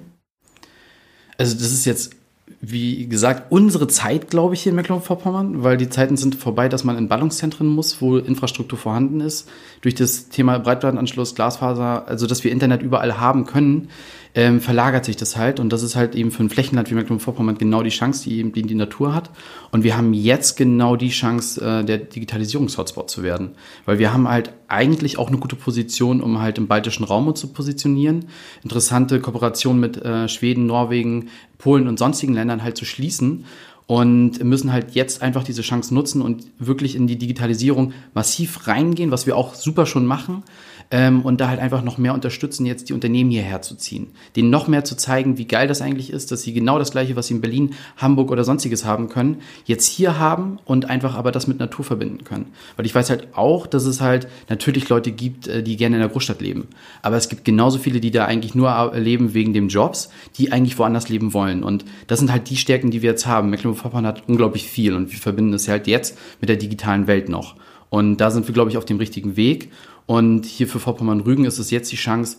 also 1.42 1.56
das 1.56 1.72
ist 1.72 1.86
jetzt, 1.86 2.16
wie 2.62 3.08
gesagt, 3.08 3.52
unsere 3.52 3.88
Zeit, 3.88 4.30
glaube 4.30 4.54
ich, 4.54 4.62
hier 4.62 4.72
in 4.72 4.76
Mecklenburg-Vorpommern, 4.76 5.64
weil 5.64 5.78
die 5.78 5.90
Zeiten 5.90 6.18
sind 6.18 6.36
vorbei, 6.36 6.70
dass 6.70 6.84
man 6.84 6.98
in 6.98 7.08
Ballungszentren 7.08 7.68
muss, 7.68 8.00
wo 8.02 8.18
Infrastruktur 8.18 8.78
vorhanden 8.78 9.22
ist. 9.22 9.50
Durch 9.82 9.96
das 9.96 10.30
Thema 10.30 10.60
Breitbandanschluss, 10.60 11.34
Glasfaser, 11.34 12.08
also 12.08 12.28
dass 12.28 12.44
wir 12.44 12.52
Internet 12.52 12.84
überall 12.84 13.20
haben 13.20 13.48
können, 13.48 13.90
ähm, 14.36 14.62
verlagert 14.62 15.06
sich 15.06 15.18
das 15.18 15.36
halt. 15.36 15.60
Und 15.60 15.74
das 15.74 15.82
ist 15.82 15.96
halt 15.96 16.14
eben 16.14 16.30
für 16.30 16.44
ein 16.44 16.52
Flächenland 16.52 16.92
wie 16.92 16.94
Mecklenburg-Vorpommern 16.94 17.58
genau 17.58 17.82
die 17.82 17.90
Chance, 17.90 18.30
die 18.30 18.38
eben 18.38 18.52
die, 18.52 18.76
Natur 18.76 19.16
hat. 19.16 19.32
Und 19.72 19.84
wir 19.84 19.98
haben 19.98 20.14
jetzt 20.14 20.56
genau 20.56 20.96
die 20.96 21.10
Chance, 21.10 21.60
äh, 21.62 21.84
der 21.84 21.98
Digitalisierungshotspot 21.98 23.10
zu 23.10 23.24
werden. 23.24 23.56
Weil 23.86 23.98
wir 23.98 24.14
haben 24.14 24.30
halt 24.30 24.54
eigentlich 24.72 25.18
auch 25.18 25.28
eine 25.28 25.38
gute 25.38 25.56
Position, 25.56 26.22
um 26.22 26.40
halt 26.40 26.58
im 26.58 26.68
baltischen 26.68 27.06
Raum 27.06 27.36
zu 27.36 27.48
positionieren. 27.48 28.26
Interessante 28.64 29.20
Kooperation 29.20 29.80
mit 29.80 29.98
äh, 29.98 30.28
Schweden, 30.28 30.66
Norwegen, 30.66 31.30
Polen 31.58 31.88
und 31.88 32.00
sonstigen 32.00 32.34
Ländern 32.34 32.64
halt 32.64 32.78
zu 32.78 32.86
schließen 32.86 33.46
und 33.88 34.42
müssen 34.44 34.72
halt 34.72 34.96
jetzt 34.96 35.22
einfach 35.22 35.44
diese 35.44 35.62
Chance 35.62 35.94
nutzen 35.94 36.22
und 36.22 36.46
wirklich 36.60 36.96
in 36.96 37.08
die 37.08 37.18
Digitalisierung 37.18 37.92
massiv 38.14 38.68
reingehen, 38.68 39.12
was 39.12 39.26
wir 39.26 39.36
auch 39.36 39.54
super 39.54 39.86
schon 39.86 40.06
machen, 40.06 40.44
ähm, 40.92 41.22
und 41.22 41.40
da 41.40 41.48
halt 41.48 41.60
einfach 41.60 41.84
noch 41.84 41.98
mehr 41.98 42.14
unterstützen, 42.14 42.66
jetzt 42.66 42.90
die 42.90 42.94
Unternehmen 42.94 43.32
hierher 43.32 43.62
zu 43.62 43.76
ziehen. 43.76 44.08
Denen 44.36 44.50
noch 44.50 44.68
mehr 44.68 44.84
zu 44.84 44.96
zeigen, 44.96 45.38
wie 45.38 45.46
geil 45.46 45.68
das 45.68 45.82
eigentlich 45.82 46.12
ist, 46.12 46.32
dass 46.32 46.44
sie 46.44 46.54
genau 46.54 46.78
das 46.78 46.92
Gleiche, 46.92 47.16
was 47.16 47.28
sie 47.28 47.36
in 47.36 47.42
Berlin, 47.42 47.76
Hamburg 47.96 48.30
oder 48.30 48.44
sonstiges 48.44 48.84
haben 48.84 49.08
können, 49.08 49.38
jetzt 49.66 49.88
hier 49.88 50.20
haben 50.20 50.60
und 50.66 50.90
einfach 50.90 51.16
aber 51.16 51.32
das 51.32 51.48
mit 51.48 51.60
Natur 51.60 51.86
verbinden 51.86 52.26
können. 52.26 52.48
Weil 52.76 52.86
ich 52.86 52.94
weiß 52.94 53.10
halt 53.10 53.30
auch, 53.34 53.68
dass 53.68 53.86
es 53.86 54.02
halt 54.02 54.28
natürlich 54.50 54.90
Leute 54.90 55.12
gibt, 55.12 55.48
äh, 55.48 55.64
die 55.64 55.78
gerne 55.78 55.96
in 55.96 56.02
der 56.02 56.10
Großstadt 56.10 56.42
leben. 56.42 56.68
Aber 57.02 57.16
es 57.16 57.30
gibt 57.30 57.46
genauso 57.46 57.80
viele, 57.80 58.02
die 58.02 58.12
da 58.12 58.26
eigentlich 58.26 58.54
nur 58.54 58.92
leben 58.96 59.34
wegen 59.34 59.54
dem 59.54 59.70
Jobs, 59.70 60.10
die 60.38 60.52
eigentlich 60.52 60.78
woanders 60.78 61.08
leben 61.08 61.34
wollen. 61.34 61.64
Und 61.64 61.86
das 62.08 62.20
sind 62.20 62.32
halt 62.32 62.50
die 62.50 62.58
Stärken, 62.58 62.92
die 62.92 63.02
wir 63.02 63.12
jetzt 63.12 63.26
haben. 63.26 63.50
Mecklenburg-Vorpommern 63.50 64.06
hat 64.06 64.24
unglaublich 64.28 64.68
viel 64.68 64.94
und 64.94 65.10
wir 65.12 65.20
verbinden 65.20 65.54
es 65.54 65.70
halt 65.70 65.88
jetzt 65.88 66.18
mit 66.42 66.50
der 66.50 66.58
digitalen 66.58 67.08
Welt 67.08 67.30
noch. 67.30 67.56
Und 67.92 68.18
da 68.18 68.32
sind 68.32 68.48
wir, 68.48 68.54
glaube 68.54 68.72
ich, 68.72 68.78
auf 68.78 68.86
dem 68.86 68.98
richtigen 68.98 69.36
Weg. 69.36 69.70
Und 70.12 70.46
hier 70.46 70.68
für 70.68 70.82
Vorpommern-Rügen 70.82 71.46
ist 71.46 71.58
es 71.58 71.72
jetzt 71.72 71.90
die 71.90 71.96
Chance, 71.96 72.36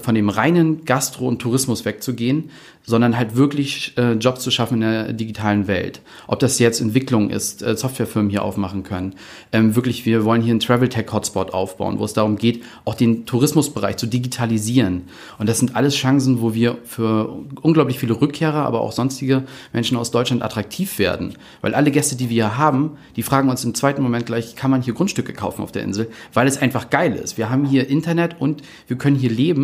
von 0.00 0.14
dem 0.14 0.28
reinen 0.28 0.84
Gastro- 0.84 1.26
und 1.26 1.40
Tourismus 1.40 1.84
wegzugehen, 1.84 2.50
sondern 2.84 3.18
halt 3.18 3.34
wirklich 3.34 3.94
äh, 3.98 4.12
Jobs 4.12 4.42
zu 4.42 4.50
schaffen 4.52 4.74
in 4.74 4.80
der 4.82 5.12
digitalen 5.12 5.66
Welt. 5.66 6.00
Ob 6.28 6.38
das 6.38 6.60
jetzt 6.60 6.80
Entwicklung 6.80 7.30
ist, 7.30 7.62
äh, 7.62 7.76
Softwarefirmen 7.76 8.30
hier 8.30 8.44
aufmachen 8.44 8.84
können. 8.84 9.14
Ähm, 9.52 9.74
wirklich, 9.74 10.06
wir 10.06 10.24
wollen 10.24 10.40
hier 10.40 10.52
einen 10.52 10.60
Travel 10.60 10.88
Tech 10.88 11.06
Hotspot 11.12 11.52
aufbauen, 11.52 11.98
wo 11.98 12.04
es 12.04 12.12
darum 12.12 12.36
geht, 12.36 12.62
auch 12.84 12.94
den 12.94 13.26
Tourismusbereich 13.26 13.96
zu 13.96 14.06
digitalisieren. 14.06 15.08
Und 15.38 15.48
das 15.48 15.58
sind 15.58 15.74
alles 15.74 15.96
Chancen, 15.96 16.40
wo 16.40 16.54
wir 16.54 16.78
für 16.84 17.44
unglaublich 17.60 17.98
viele 17.98 18.20
Rückkehrer, 18.20 18.64
aber 18.64 18.80
auch 18.82 18.92
sonstige 18.92 19.42
Menschen 19.72 19.96
aus 19.96 20.12
Deutschland 20.12 20.42
attraktiv 20.42 21.00
werden. 21.00 21.34
Weil 21.62 21.74
alle 21.74 21.90
Gäste, 21.90 22.14
die 22.14 22.30
wir 22.30 22.36
hier 22.36 22.58
haben, 22.58 22.92
die 23.16 23.22
fragen 23.22 23.48
uns 23.48 23.64
im 23.64 23.74
zweiten 23.74 24.02
Moment 24.02 24.26
gleich, 24.26 24.54
kann 24.54 24.70
man 24.70 24.82
hier 24.82 24.94
Grundstücke 24.94 25.32
kaufen 25.32 25.62
auf 25.62 25.72
der 25.72 25.82
Insel, 25.82 26.08
weil 26.32 26.46
es 26.46 26.58
einfach 26.58 26.90
geil 26.90 27.14
ist. 27.14 27.36
Wir 27.36 27.50
haben 27.50 27.64
hier 27.64 27.88
Internet 27.88 28.36
und 28.38 28.62
wir 28.86 28.96
können 28.96 29.16
hier 29.16 29.30
leben 29.30 29.55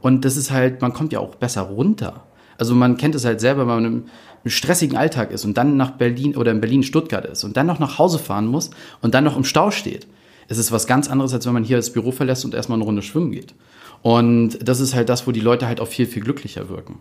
und 0.00 0.24
das 0.24 0.36
ist 0.36 0.50
halt, 0.50 0.80
man 0.80 0.92
kommt 0.92 1.12
ja 1.12 1.20
auch 1.20 1.34
besser 1.36 1.62
runter. 1.62 2.24
Also 2.58 2.74
man 2.74 2.96
kennt 2.96 3.14
es 3.14 3.24
halt 3.24 3.40
selber, 3.40 3.62
wenn 3.62 3.66
man 3.66 3.84
im, 3.84 4.04
im 4.44 4.50
stressigen 4.50 4.96
Alltag 4.96 5.30
ist 5.30 5.44
und 5.44 5.56
dann 5.56 5.76
nach 5.76 5.92
Berlin 5.92 6.36
oder 6.36 6.50
in 6.50 6.60
Berlin 6.60 6.82
Stuttgart 6.82 7.24
ist 7.24 7.44
und 7.44 7.56
dann 7.56 7.66
noch 7.66 7.78
nach 7.78 7.98
Hause 7.98 8.18
fahren 8.18 8.46
muss 8.46 8.70
und 9.00 9.14
dann 9.14 9.24
noch 9.24 9.36
im 9.36 9.44
Stau 9.44 9.70
steht. 9.70 10.06
Es 10.48 10.58
ist 10.58 10.72
was 10.72 10.86
ganz 10.86 11.08
anderes, 11.08 11.32
als 11.32 11.46
wenn 11.46 11.52
man 11.52 11.64
hier 11.64 11.76
das 11.76 11.92
Büro 11.92 12.12
verlässt 12.12 12.44
und 12.44 12.54
erstmal 12.54 12.76
eine 12.76 12.84
Runde 12.84 13.02
schwimmen 13.02 13.30
geht. 13.32 13.54
Und 14.02 14.58
das 14.66 14.80
ist 14.80 14.94
halt 14.94 15.08
das, 15.08 15.26
wo 15.26 15.32
die 15.32 15.40
Leute 15.40 15.66
halt 15.66 15.80
auch 15.80 15.86
viel, 15.86 16.06
viel 16.06 16.22
glücklicher 16.22 16.68
wirken. 16.68 16.98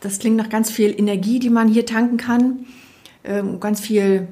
Das 0.00 0.18
klingt 0.18 0.36
nach 0.36 0.48
ganz 0.48 0.70
viel 0.70 0.94
Energie, 0.98 1.38
die 1.38 1.50
man 1.50 1.68
hier 1.68 1.86
tanken 1.86 2.16
kann. 2.16 2.66
Ähm, 3.24 3.60
ganz 3.60 3.80
viel 3.80 4.28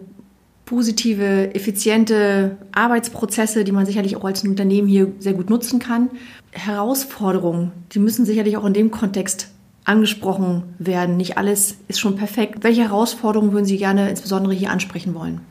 positive, 0.73 1.55
effiziente 1.55 2.57
Arbeitsprozesse, 2.73 3.63
die 3.63 3.73
man 3.73 3.85
sicherlich 3.85 4.17
auch 4.17 4.25
als 4.25 4.43
Unternehmen 4.43 4.89
hier 4.89 5.13
sehr 5.19 5.35
gut 5.35 5.51
nutzen 5.51 5.79
kann. 5.79 6.09
Herausforderungen, 6.51 7.73
die 7.93 7.99
müssen 7.99 8.25
sicherlich 8.25 8.57
auch 8.57 8.65
in 8.65 8.73
dem 8.73 8.91
Kontext 8.91 9.49
angesprochen 9.85 10.63
werden. 10.79 11.19
Nicht 11.19 11.37
alles 11.37 11.77
ist 11.89 12.01
schon 12.01 12.17
perfekt. 12.17 12.65
Welche 12.65 12.85
Herausforderungen 12.85 13.53
würden 13.53 13.67
Sie 13.67 13.77
gerne 13.77 14.09
insbesondere 14.09 14.55
hier 14.55 14.71
ansprechen 14.71 15.15
wollen? 15.15 15.43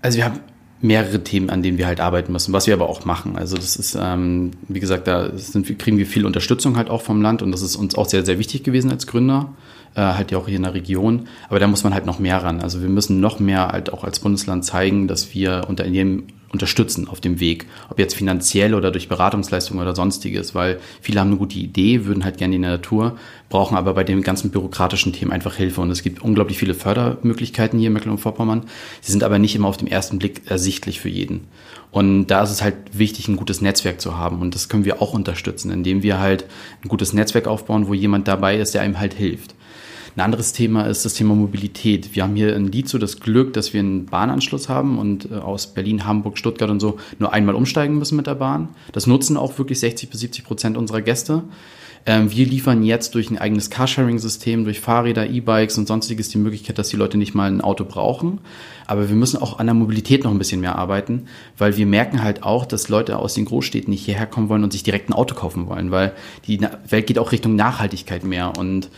Also 0.00 0.16
wir 0.16 0.24
haben 0.24 0.40
mehrere 0.80 1.22
Themen, 1.22 1.50
an 1.50 1.62
denen 1.62 1.76
wir 1.76 1.86
halt 1.86 2.00
arbeiten 2.00 2.32
müssen, 2.32 2.54
was 2.54 2.66
wir 2.66 2.72
aber 2.72 2.88
auch 2.88 3.04
machen. 3.04 3.36
Also 3.36 3.56
das 3.56 3.76
ist, 3.76 3.94
ähm, 4.00 4.52
wie 4.68 4.80
gesagt, 4.80 5.06
da 5.06 5.36
sind, 5.36 5.78
kriegen 5.78 5.98
wir 5.98 6.06
viel 6.06 6.24
Unterstützung 6.24 6.78
halt 6.78 6.88
auch 6.88 7.02
vom 7.02 7.20
Land 7.20 7.42
und 7.42 7.52
das 7.52 7.60
ist 7.60 7.76
uns 7.76 7.94
auch 7.94 8.08
sehr, 8.08 8.24
sehr 8.24 8.38
wichtig 8.38 8.62
gewesen 8.62 8.90
als 8.90 9.06
Gründer, 9.06 9.52
äh, 9.94 10.00
halt 10.00 10.30
ja 10.30 10.38
auch 10.38 10.46
hier 10.46 10.56
in 10.56 10.62
der 10.62 10.74
Region. 10.74 11.28
Aber 11.48 11.58
da 11.58 11.66
muss 11.66 11.84
man 11.84 11.94
halt 11.94 12.06
noch 12.06 12.18
mehr 12.18 12.42
ran. 12.42 12.60
Also 12.60 12.82
wir 12.82 12.88
müssen 12.88 13.20
noch 13.20 13.40
mehr 13.40 13.68
halt 13.68 13.92
auch 13.92 14.04
als 14.04 14.20
Bundesland 14.20 14.64
zeigen, 14.64 15.08
dass 15.08 15.34
wir 15.34 15.66
unter 15.68 15.86
jedem 15.86 16.24
unterstützen 16.52 17.08
auf 17.08 17.20
dem 17.20 17.40
Weg. 17.40 17.66
Ob 17.88 17.98
jetzt 17.98 18.14
finanziell 18.14 18.74
oder 18.74 18.90
durch 18.90 19.08
Beratungsleistungen 19.08 19.82
oder 19.82 19.96
sonstiges, 19.96 20.54
weil 20.54 20.78
viele 21.00 21.18
haben 21.18 21.28
eine 21.28 21.38
gute 21.38 21.58
Idee, 21.58 22.04
würden 22.04 22.24
halt 22.24 22.36
gerne 22.36 22.54
in 22.54 22.62
der 22.62 22.72
Natur, 22.72 23.16
brauchen 23.48 23.76
aber 23.76 23.94
bei 23.94 24.04
den 24.04 24.22
ganzen 24.22 24.50
bürokratischen 24.50 25.12
Themen 25.12 25.32
einfach 25.32 25.54
Hilfe. 25.54 25.80
Und 25.80 25.90
es 25.90 26.02
gibt 26.02 26.22
unglaublich 26.22 26.58
viele 26.58 26.74
Fördermöglichkeiten 26.74 27.78
hier 27.78 27.88
in 27.88 27.94
Mecklenburg-Vorpommern. 27.94 28.64
Sie 29.00 29.12
sind 29.12 29.24
aber 29.24 29.38
nicht 29.38 29.54
immer 29.56 29.68
auf 29.68 29.78
dem 29.78 29.88
ersten 29.88 30.18
Blick 30.18 30.42
ersichtlich 30.46 31.00
für 31.00 31.08
jeden. 31.08 31.48
Und 31.90 32.26
da 32.26 32.42
ist 32.42 32.50
es 32.50 32.62
halt 32.62 32.76
wichtig, 32.92 33.28
ein 33.28 33.36
gutes 33.36 33.60
Netzwerk 33.60 34.00
zu 34.00 34.16
haben. 34.16 34.40
Und 34.40 34.54
das 34.54 34.68
können 34.68 34.84
wir 34.84 35.00
auch 35.00 35.14
unterstützen, 35.14 35.70
indem 35.70 36.02
wir 36.02 36.20
halt 36.20 36.44
ein 36.84 36.88
gutes 36.88 37.12
Netzwerk 37.12 37.46
aufbauen, 37.46 37.88
wo 37.88 37.94
jemand 37.94 38.28
dabei 38.28 38.58
ist, 38.58 38.74
der 38.74 38.82
einem 38.82 38.98
halt 38.98 39.14
hilft. 39.14 39.54
Ein 40.14 40.20
anderes 40.20 40.52
Thema 40.52 40.86
ist 40.86 41.06
das 41.06 41.14
Thema 41.14 41.34
Mobilität. 41.34 42.14
Wir 42.14 42.24
haben 42.24 42.36
hier 42.36 42.54
in 42.54 42.70
Lietzow 42.70 43.00
das 43.00 43.20
Glück, 43.20 43.54
dass 43.54 43.72
wir 43.72 43.80
einen 43.80 44.04
Bahnanschluss 44.06 44.68
haben 44.68 44.98
und 44.98 45.30
äh, 45.30 45.36
aus 45.36 45.68
Berlin, 45.68 46.04
Hamburg, 46.04 46.36
Stuttgart 46.36 46.68
und 46.68 46.80
so 46.80 46.98
nur 47.18 47.32
einmal 47.32 47.54
umsteigen 47.54 47.96
müssen 47.96 48.16
mit 48.16 48.26
der 48.26 48.34
Bahn. 48.34 48.68
Das 48.92 49.06
nutzen 49.06 49.38
auch 49.38 49.56
wirklich 49.58 49.80
60 49.80 50.10
bis 50.10 50.20
70 50.20 50.44
Prozent 50.44 50.76
unserer 50.76 51.00
Gäste. 51.00 51.44
Ähm, 52.04 52.30
wir 52.30 52.44
liefern 52.44 52.82
jetzt 52.82 53.14
durch 53.14 53.30
ein 53.30 53.38
eigenes 53.38 53.70
Carsharing-System, 53.70 54.64
durch 54.64 54.80
Fahrräder, 54.80 55.30
E-Bikes 55.30 55.78
und 55.78 55.88
sonstiges 55.88 56.28
die 56.28 56.38
Möglichkeit, 56.38 56.76
dass 56.78 56.90
die 56.90 56.96
Leute 56.96 57.16
nicht 57.16 57.34
mal 57.34 57.50
ein 57.50 57.62
Auto 57.62 57.84
brauchen. 57.86 58.40
Aber 58.86 59.08
wir 59.08 59.16
müssen 59.16 59.40
auch 59.40 59.60
an 59.60 59.66
der 59.66 59.74
Mobilität 59.74 60.24
noch 60.24 60.30
ein 60.30 60.38
bisschen 60.38 60.60
mehr 60.60 60.76
arbeiten, 60.76 61.26
weil 61.56 61.78
wir 61.78 61.86
merken 61.86 62.22
halt 62.22 62.42
auch, 62.42 62.66
dass 62.66 62.90
Leute 62.90 63.18
aus 63.18 63.32
den 63.32 63.46
Großstädten 63.46 63.90
nicht 63.90 64.04
hierher 64.04 64.26
kommen 64.26 64.50
wollen 64.50 64.64
und 64.64 64.72
sich 64.72 64.82
direkt 64.82 65.08
ein 65.08 65.14
Auto 65.14 65.34
kaufen 65.34 65.68
wollen, 65.68 65.90
weil 65.90 66.12
die 66.46 66.60
Welt 66.88 67.06
geht 67.06 67.18
auch 67.18 67.32
Richtung 67.32 67.56
Nachhaltigkeit 67.56 68.24
mehr 68.24 68.58
und 68.58 68.90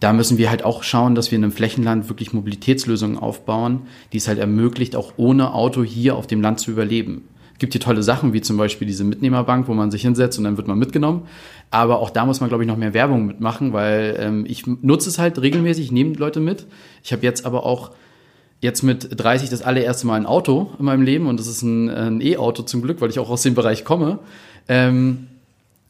da 0.00 0.12
müssen 0.12 0.38
wir 0.38 0.50
halt 0.50 0.64
auch 0.64 0.82
schauen, 0.82 1.14
dass 1.14 1.30
wir 1.30 1.38
in 1.38 1.44
einem 1.44 1.52
Flächenland 1.52 2.08
wirklich 2.08 2.32
Mobilitätslösungen 2.32 3.18
aufbauen, 3.18 3.82
die 4.12 4.18
es 4.18 4.28
halt 4.28 4.38
ermöglicht, 4.38 4.94
auch 4.94 5.14
ohne 5.16 5.54
Auto 5.54 5.82
hier 5.82 6.16
auf 6.16 6.26
dem 6.26 6.40
Land 6.40 6.60
zu 6.60 6.70
überleben. 6.70 7.28
Es 7.54 7.58
gibt 7.58 7.72
hier 7.72 7.80
tolle 7.80 8.04
Sachen, 8.04 8.32
wie 8.32 8.40
zum 8.40 8.56
Beispiel 8.56 8.86
diese 8.86 9.02
Mitnehmerbank, 9.02 9.66
wo 9.66 9.74
man 9.74 9.90
sich 9.90 10.02
hinsetzt 10.02 10.38
und 10.38 10.44
dann 10.44 10.56
wird 10.56 10.68
man 10.68 10.78
mitgenommen. 10.78 11.22
Aber 11.72 11.98
auch 11.98 12.10
da 12.10 12.24
muss 12.24 12.40
man, 12.40 12.48
glaube 12.48 12.62
ich, 12.62 12.68
noch 12.68 12.76
mehr 12.76 12.94
Werbung 12.94 13.26
mitmachen, 13.26 13.72
weil 13.72 14.16
ähm, 14.20 14.44
ich 14.46 14.64
nutze 14.66 15.08
es 15.08 15.18
halt 15.18 15.42
regelmäßig, 15.42 15.90
nehme 15.90 16.14
Leute 16.14 16.38
mit. 16.38 16.66
Ich 17.02 17.12
habe 17.12 17.24
jetzt 17.24 17.44
aber 17.44 17.66
auch 17.66 17.90
jetzt 18.60 18.82
mit 18.82 19.08
30 19.18 19.50
das 19.50 19.62
allererste 19.62 20.06
Mal 20.06 20.14
ein 20.14 20.26
Auto 20.26 20.70
in 20.78 20.84
meinem 20.84 21.02
Leben 21.02 21.26
und 21.26 21.40
das 21.40 21.48
ist 21.48 21.62
ein 21.62 22.20
E-Auto 22.20 22.62
zum 22.62 22.82
Glück, 22.82 23.00
weil 23.00 23.10
ich 23.10 23.18
auch 23.18 23.30
aus 23.30 23.42
dem 23.42 23.54
Bereich 23.54 23.84
komme. 23.84 24.20
Ähm, 24.68 25.26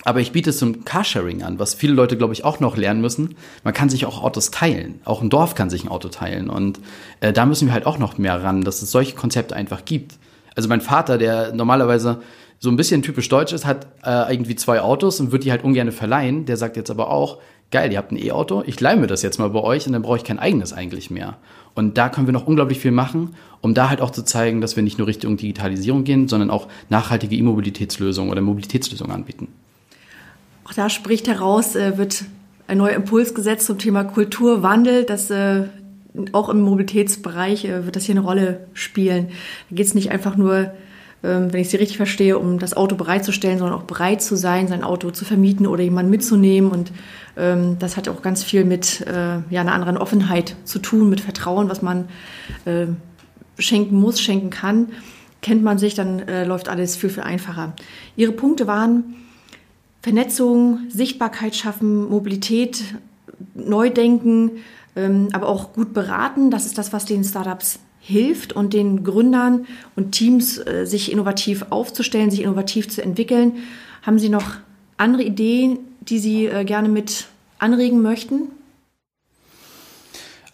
aber 0.04 0.20
ich 0.20 0.32
biete 0.32 0.50
es 0.50 0.58
zum 0.58 0.84
Carsharing 0.84 1.42
an, 1.42 1.58
was 1.58 1.74
viele 1.74 1.92
Leute, 1.92 2.16
glaube 2.16 2.32
ich, 2.32 2.44
auch 2.44 2.60
noch 2.60 2.76
lernen 2.76 3.00
müssen. 3.00 3.36
Man 3.64 3.74
kann 3.74 3.88
sich 3.88 4.06
auch 4.06 4.22
Autos 4.22 4.50
teilen. 4.50 5.00
Auch 5.04 5.22
ein 5.22 5.30
Dorf 5.30 5.54
kann 5.54 5.70
sich 5.70 5.84
ein 5.84 5.88
Auto 5.88 6.08
teilen. 6.08 6.50
Und 6.50 6.80
äh, 7.20 7.32
da 7.32 7.46
müssen 7.46 7.66
wir 7.66 7.72
halt 7.72 7.86
auch 7.86 7.98
noch 7.98 8.16
mehr 8.16 8.42
ran, 8.42 8.62
dass 8.62 8.80
es 8.80 8.92
solche 8.92 9.16
Konzepte 9.16 9.56
einfach 9.56 9.84
gibt. 9.84 10.18
Also 10.54 10.68
mein 10.68 10.80
Vater, 10.80 11.18
der 11.18 11.52
normalerweise 11.52 12.20
so 12.60 12.70
ein 12.70 12.76
bisschen 12.76 13.02
typisch 13.02 13.28
deutsch 13.28 13.52
ist, 13.52 13.66
hat 13.66 13.86
äh, 14.04 14.32
irgendwie 14.32 14.56
zwei 14.56 14.80
Autos 14.80 15.20
und 15.20 15.32
wird 15.32 15.44
die 15.44 15.50
halt 15.50 15.64
ungern 15.64 15.92
verleihen. 15.92 16.46
Der 16.46 16.56
sagt 16.56 16.76
jetzt 16.76 16.90
aber 16.90 17.10
auch, 17.10 17.38
geil, 17.70 17.92
ihr 17.92 17.98
habt 17.98 18.12
ein 18.12 18.16
E-Auto, 18.16 18.62
ich 18.66 18.80
leih 18.80 18.96
mir 18.96 19.06
das 19.06 19.22
jetzt 19.22 19.38
mal 19.38 19.50
bei 19.50 19.60
euch 19.60 19.86
und 19.86 19.92
dann 19.92 20.02
brauche 20.02 20.16
ich 20.16 20.24
kein 20.24 20.38
eigenes 20.38 20.72
eigentlich 20.72 21.10
mehr. 21.10 21.36
Und 21.74 21.98
da 21.98 22.08
können 22.08 22.26
wir 22.26 22.32
noch 22.32 22.46
unglaublich 22.46 22.80
viel 22.80 22.90
machen, 22.90 23.34
um 23.60 23.74
da 23.74 23.90
halt 23.90 24.00
auch 24.00 24.10
zu 24.10 24.24
zeigen, 24.24 24.60
dass 24.60 24.74
wir 24.74 24.82
nicht 24.82 24.98
nur 24.98 25.06
Richtung 25.06 25.36
Digitalisierung 25.36 26.04
gehen, 26.04 26.28
sondern 26.28 26.50
auch 26.50 26.66
nachhaltige 26.88 27.36
E-Mobilitätslösungen 27.36 28.30
oder 28.30 28.40
Mobilitätslösungen 28.40 29.12
anbieten. 29.12 29.48
Auch 30.68 30.74
da 30.74 30.90
spricht 30.90 31.28
heraus, 31.28 31.76
äh, 31.76 31.96
wird 31.96 32.24
ein 32.66 32.76
neuer 32.76 32.94
Impuls 32.94 33.34
gesetzt 33.34 33.66
zum 33.66 33.78
Thema 33.78 34.04
Kulturwandel. 34.04 35.04
Das 35.04 35.30
äh, 35.30 35.64
auch 36.32 36.50
im 36.50 36.60
Mobilitätsbereich 36.60 37.64
äh, 37.64 37.86
wird 37.86 37.96
das 37.96 38.04
hier 38.04 38.14
eine 38.14 38.24
Rolle 38.24 38.66
spielen. 38.74 39.28
Da 39.70 39.76
geht 39.76 39.86
es 39.86 39.94
nicht 39.94 40.10
einfach 40.10 40.36
nur, 40.36 40.72
ähm, 41.22 41.50
wenn 41.52 41.60
ich 41.62 41.70
Sie 41.70 41.78
richtig 41.78 41.96
verstehe, 41.96 42.38
um 42.38 42.58
das 42.58 42.76
Auto 42.76 42.96
bereitzustellen, 42.96 43.58
sondern 43.58 43.78
auch 43.78 43.84
bereit 43.84 44.20
zu 44.20 44.36
sein, 44.36 44.68
sein 44.68 44.84
Auto 44.84 45.10
zu 45.10 45.24
vermieten 45.24 45.66
oder 45.66 45.82
jemanden 45.82 46.10
mitzunehmen. 46.10 46.70
Und 46.70 46.92
ähm, 47.38 47.78
das 47.78 47.96
hat 47.96 48.06
auch 48.06 48.20
ganz 48.20 48.44
viel 48.44 48.64
mit 48.66 49.06
ja, 49.06 49.60
einer 49.60 49.72
anderen 49.72 49.96
Offenheit 49.96 50.54
zu 50.64 50.80
tun, 50.80 51.08
mit 51.08 51.22
Vertrauen, 51.22 51.70
was 51.70 51.80
man 51.80 52.08
schenken 53.58 53.96
muss, 53.96 54.20
schenken 54.20 54.50
kann. 54.50 54.88
Kennt 55.40 55.62
man 55.62 55.78
sich, 55.78 55.94
dann 55.94 56.22
läuft 56.46 56.68
alles 56.68 56.96
viel, 56.96 57.10
viel 57.10 57.22
einfacher. 57.22 57.74
Ihre 58.16 58.32
Punkte 58.32 58.66
waren, 58.66 59.14
Vernetzung, 60.02 60.80
Sichtbarkeit 60.88 61.56
schaffen, 61.56 62.08
Mobilität 62.08 62.82
neu 63.54 63.90
denken, 63.90 64.52
ähm, 64.96 65.28
aber 65.32 65.48
auch 65.48 65.72
gut 65.72 65.92
beraten. 65.92 66.50
Das 66.50 66.66
ist 66.66 66.78
das, 66.78 66.92
was 66.92 67.04
den 67.04 67.24
Startups 67.24 67.80
hilft 68.00 68.52
und 68.52 68.72
den 68.72 69.04
Gründern 69.04 69.66
und 69.96 70.12
Teams, 70.12 70.58
äh, 70.58 70.86
sich 70.86 71.12
innovativ 71.12 71.66
aufzustellen, 71.70 72.30
sich 72.30 72.42
innovativ 72.42 72.88
zu 72.88 73.02
entwickeln. 73.02 73.58
Haben 74.02 74.18
Sie 74.18 74.28
noch 74.28 74.54
andere 74.96 75.22
Ideen, 75.22 75.78
die 76.00 76.18
Sie 76.18 76.46
äh, 76.46 76.64
gerne 76.64 76.88
mit 76.88 77.26
anregen 77.58 78.00
möchten? 78.00 78.48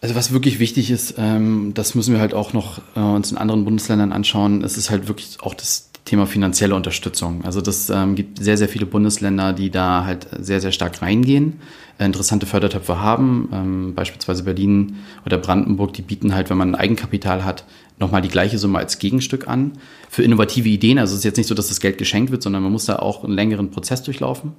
Also 0.01 0.15
was 0.15 0.33
wirklich 0.33 0.59
wichtig 0.59 0.91
ist, 0.91 1.15
ähm, 1.17 1.71
das 1.73 1.95
müssen 1.95 2.13
wir 2.13 2.19
halt 2.19 2.33
auch 2.33 2.53
noch 2.53 2.79
äh, 2.95 2.99
uns 2.99 3.31
in 3.31 3.37
anderen 3.37 3.63
Bundesländern 3.65 4.11
anschauen. 4.11 4.63
Es 4.63 4.77
ist 4.77 4.89
halt 4.89 5.07
wirklich 5.07 5.37
auch 5.41 5.53
das 5.53 5.89
Thema 6.05 6.27
finanzielle 6.27 6.75
Unterstützung. 6.75 7.43
Also 7.43 7.61
das 7.61 7.89
ähm, 7.89 8.13
gibt 8.13 8.41
sehr, 8.41 8.57
sehr 8.57 8.69
viele 8.69 8.85
Bundesländer, 8.85 9.53
die 9.53 9.71
da 9.71 10.05
halt 10.05 10.27
sehr, 10.39 10.61
sehr 10.61 10.71
stark 10.71 11.01
reingehen, 11.01 11.59
äh, 11.97 12.05
interessante 12.05 12.45
Fördertöpfe 12.45 12.99
haben. 12.99 13.49
Ähm, 13.51 13.95
beispielsweise 13.95 14.43
Berlin 14.43 14.97
oder 15.25 15.39
Brandenburg, 15.39 15.93
die 15.93 16.03
bieten 16.03 16.35
halt, 16.35 16.51
wenn 16.51 16.57
man 16.57 16.75
ein 16.75 16.79
Eigenkapital 16.79 17.43
hat, 17.43 17.65
nochmal 17.99 18.21
die 18.21 18.29
gleiche 18.29 18.59
Summe 18.59 18.77
als 18.77 18.99
Gegenstück 18.99 19.47
an. 19.47 19.73
Für 20.07 20.21
innovative 20.21 20.69
Ideen, 20.69 20.99
also 20.99 21.13
es 21.13 21.19
ist 21.19 21.25
jetzt 21.25 21.37
nicht 21.37 21.47
so, 21.47 21.55
dass 21.55 21.69
das 21.69 21.79
Geld 21.79 21.97
geschenkt 21.97 22.31
wird, 22.31 22.43
sondern 22.43 22.61
man 22.61 22.71
muss 22.71 22.85
da 22.85 22.97
auch 22.97 23.23
einen 23.23 23.33
längeren 23.33 23.71
Prozess 23.71 24.03
durchlaufen, 24.03 24.53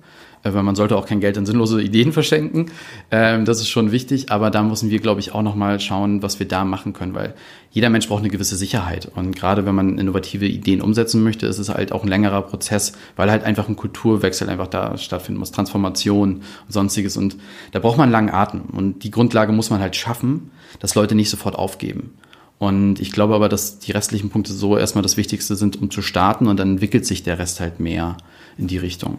weil 0.54 0.62
man 0.62 0.74
sollte 0.76 0.96
auch 0.96 1.06
kein 1.06 1.20
Geld 1.20 1.36
in 1.36 1.46
sinnlose 1.46 1.82
Ideen 1.82 2.12
verschenken. 2.12 2.70
Ähm, 3.10 3.44
das 3.44 3.60
ist 3.60 3.68
schon 3.68 3.92
wichtig, 3.92 4.30
aber 4.30 4.50
da 4.50 4.62
müssen 4.62 4.90
wir, 4.90 4.98
glaube 4.98 5.20
ich, 5.20 5.32
auch 5.32 5.42
nochmal 5.42 5.80
schauen, 5.80 6.22
was 6.22 6.38
wir 6.38 6.48
da 6.48 6.64
machen 6.64 6.92
können, 6.92 7.14
weil 7.14 7.34
jeder 7.70 7.90
Mensch 7.90 8.08
braucht 8.08 8.20
eine 8.20 8.30
gewisse 8.30 8.56
Sicherheit. 8.56 9.10
Und 9.14 9.36
gerade 9.36 9.66
wenn 9.66 9.74
man 9.74 9.98
innovative 9.98 10.46
Ideen 10.46 10.80
umsetzen 10.80 11.22
möchte, 11.22 11.46
ist 11.46 11.58
es 11.58 11.68
halt 11.68 11.92
auch 11.92 12.02
ein 12.02 12.08
längerer 12.08 12.42
Prozess, 12.42 12.92
weil 13.16 13.30
halt 13.30 13.44
einfach 13.44 13.68
ein 13.68 13.76
Kulturwechsel 13.76 14.48
einfach 14.48 14.68
da 14.68 14.96
stattfinden 14.96 15.38
muss, 15.38 15.52
Transformation 15.52 16.36
und 16.36 16.72
sonstiges. 16.72 17.16
Und 17.16 17.36
da 17.72 17.78
braucht 17.78 17.98
man 17.98 18.04
einen 18.04 18.12
langen 18.12 18.30
Atem. 18.30 18.62
Und 18.72 19.04
die 19.04 19.10
Grundlage 19.10 19.52
muss 19.52 19.70
man 19.70 19.80
halt 19.80 19.94
schaffen, 19.94 20.50
dass 20.80 20.94
Leute 20.94 21.14
nicht 21.14 21.28
sofort 21.28 21.54
aufgeben. 21.54 22.14
Und 22.58 23.00
ich 23.00 23.12
glaube 23.12 23.34
aber, 23.34 23.48
dass 23.48 23.78
die 23.78 23.92
restlichen 23.92 24.30
Punkte 24.30 24.52
so 24.52 24.78
erstmal 24.78 25.02
das 25.02 25.18
Wichtigste 25.18 25.56
sind, 25.56 25.80
um 25.80 25.90
zu 25.90 26.00
starten 26.00 26.46
und 26.46 26.58
dann 26.58 26.72
entwickelt 26.72 27.04
sich 27.04 27.22
der 27.22 27.38
Rest 27.38 27.60
halt 27.60 27.80
mehr 27.80 28.16
in 28.56 28.66
die 28.66 28.78
Richtung. 28.78 29.18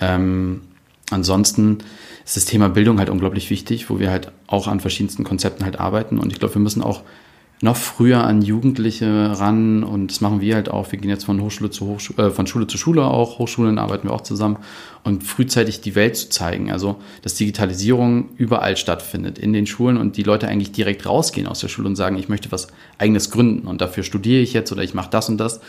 Ähm, 0.00 0.62
ansonsten 1.10 1.78
ist 2.24 2.36
das 2.36 2.44
Thema 2.44 2.68
Bildung 2.68 2.98
halt 2.98 3.10
unglaublich 3.10 3.50
wichtig, 3.50 3.90
wo 3.90 3.98
wir 3.98 4.10
halt 4.10 4.32
auch 4.46 4.68
an 4.68 4.80
verschiedensten 4.80 5.24
Konzepten 5.24 5.64
halt 5.64 5.80
arbeiten. 5.80 6.18
Und 6.18 6.32
ich 6.32 6.38
glaube, 6.38 6.54
wir 6.54 6.62
müssen 6.62 6.82
auch 6.82 7.02
noch 7.62 7.76
früher 7.76 8.24
an 8.24 8.40
Jugendliche 8.40 9.38
ran 9.38 9.84
und 9.84 10.10
das 10.10 10.22
machen 10.22 10.40
wir 10.40 10.54
halt 10.54 10.70
auch. 10.70 10.90
Wir 10.92 10.98
gehen 10.98 11.10
jetzt 11.10 11.24
von 11.24 11.42
Hochschule 11.42 11.70
zu 11.70 11.86
Hochschule, 11.86 12.28
äh, 12.28 12.30
von 12.30 12.46
Schule 12.46 12.66
zu 12.66 12.78
Schule 12.78 13.04
auch, 13.04 13.38
Hochschulen 13.38 13.78
arbeiten 13.78 14.08
wir 14.08 14.14
auch 14.14 14.22
zusammen 14.22 14.56
und 15.04 15.24
frühzeitig 15.24 15.82
die 15.82 15.94
Welt 15.94 16.16
zu 16.16 16.30
zeigen. 16.30 16.70
Also, 16.70 16.96
dass 17.20 17.34
Digitalisierung 17.34 18.30
überall 18.36 18.78
stattfindet, 18.78 19.38
in 19.38 19.52
den 19.52 19.66
Schulen 19.66 19.98
und 19.98 20.16
die 20.16 20.22
Leute 20.22 20.48
eigentlich 20.48 20.72
direkt 20.72 21.04
rausgehen 21.06 21.46
aus 21.46 21.60
der 21.60 21.68
Schule 21.68 21.88
und 21.88 21.96
sagen, 21.96 22.16
ich 22.16 22.30
möchte 22.30 22.50
was 22.50 22.68
eigenes 22.96 23.30
gründen 23.30 23.66
und 23.66 23.82
dafür 23.82 24.04
studiere 24.04 24.40
ich 24.40 24.54
jetzt 24.54 24.72
oder 24.72 24.82
ich 24.82 24.94
mache 24.94 25.10
das 25.10 25.28
und 25.28 25.36
das. 25.36 25.60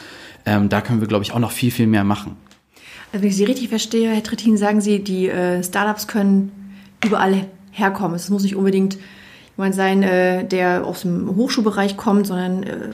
Ähm, 0.45 0.69
da 0.69 0.79
können 0.79 1.01
wir, 1.01 1.07
glaube 1.07 1.25
ich, 1.25 1.33
auch 1.33 1.39
noch 1.39 1.51
viel, 1.51 1.71
viel 1.71 1.87
mehr 1.87 2.05
machen. 2.05 2.37
Also, 3.11 3.23
wenn 3.23 3.29
ich 3.29 3.35
Sie 3.35 3.43
richtig 3.43 3.69
verstehe, 3.69 4.09
Herr 4.11 4.23
Trittin, 4.23 4.57
sagen 4.57 4.81
Sie, 4.81 5.03
die 5.03 5.27
äh, 5.27 5.63
Startups 5.63 6.07
können 6.07 6.51
überall 7.03 7.45
herkommen. 7.71 8.15
Es 8.15 8.29
muss 8.29 8.43
nicht 8.43 8.55
unbedingt 8.55 8.97
jemand 9.57 9.75
sein, 9.75 10.03
äh, 10.03 10.45
der 10.45 10.85
aus 10.85 11.01
dem 11.01 11.35
Hochschulbereich 11.35 11.97
kommt, 11.97 12.27
sondern 12.27 12.63
äh, 12.63 12.89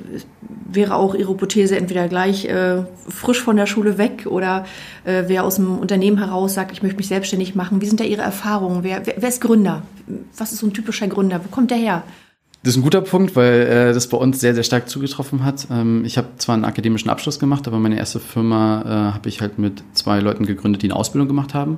wäre 0.69 0.95
auch 0.95 1.13
Ihre 1.13 1.31
Hypothese 1.31 1.77
entweder 1.77 2.07
gleich 2.07 2.45
äh, 2.45 2.83
frisch 3.07 3.41
von 3.41 3.57
der 3.57 3.67
Schule 3.67 3.97
weg 3.97 4.25
oder 4.27 4.65
äh, 5.05 5.23
wer 5.27 5.43
aus 5.43 5.55
dem 5.55 5.77
Unternehmen 5.77 6.17
heraus 6.17 6.55
sagt, 6.55 6.71
ich 6.71 6.81
möchte 6.81 6.97
mich 6.97 7.07
selbstständig 7.07 7.55
machen. 7.55 7.81
Wie 7.81 7.85
sind 7.85 7.99
da 7.99 8.03
Ihre 8.03 8.23
Erfahrungen? 8.23 8.83
Wer, 8.83 9.05
wer, 9.05 9.15
wer 9.17 9.29
ist 9.29 9.41
Gründer? 9.41 9.83
Was 10.35 10.51
ist 10.51 10.59
so 10.59 10.67
ein 10.67 10.73
typischer 10.73 11.07
Gründer? 11.07 11.41
Wo 11.43 11.49
kommt 11.49 11.71
der 11.71 11.77
her? 11.77 12.03
Das 12.67 12.73
ist 12.75 12.81
ein 12.81 12.83
guter 12.83 12.99
Punkt, 12.99 13.37
weil 13.37 13.61
äh, 13.61 13.93
das 13.93 14.09
bei 14.09 14.17
uns 14.17 14.41
sehr, 14.41 14.53
sehr 14.53 14.63
stark 14.63 14.89
zugetroffen 14.89 15.45
hat. 15.45 15.67
Ähm, 15.71 16.03
ich 16.03 16.17
habe 16.17 16.27
zwar 16.35 16.53
einen 16.53 16.65
akademischen 16.65 17.09
Abschluss 17.09 17.39
gemacht, 17.39 17.65
aber 17.65 17.79
meine 17.79 17.97
erste 17.97 18.19
Firma 18.19 18.81
äh, 18.81 19.13
habe 19.13 19.29
ich 19.29 19.39
halt 19.39 19.57
mit 19.57 19.81
zwei 19.93 20.19
Leuten 20.19 20.45
gegründet, 20.45 20.81
die 20.81 20.87
eine 20.87 20.97
Ausbildung 20.97 21.29
gemacht 21.29 21.53
haben 21.53 21.77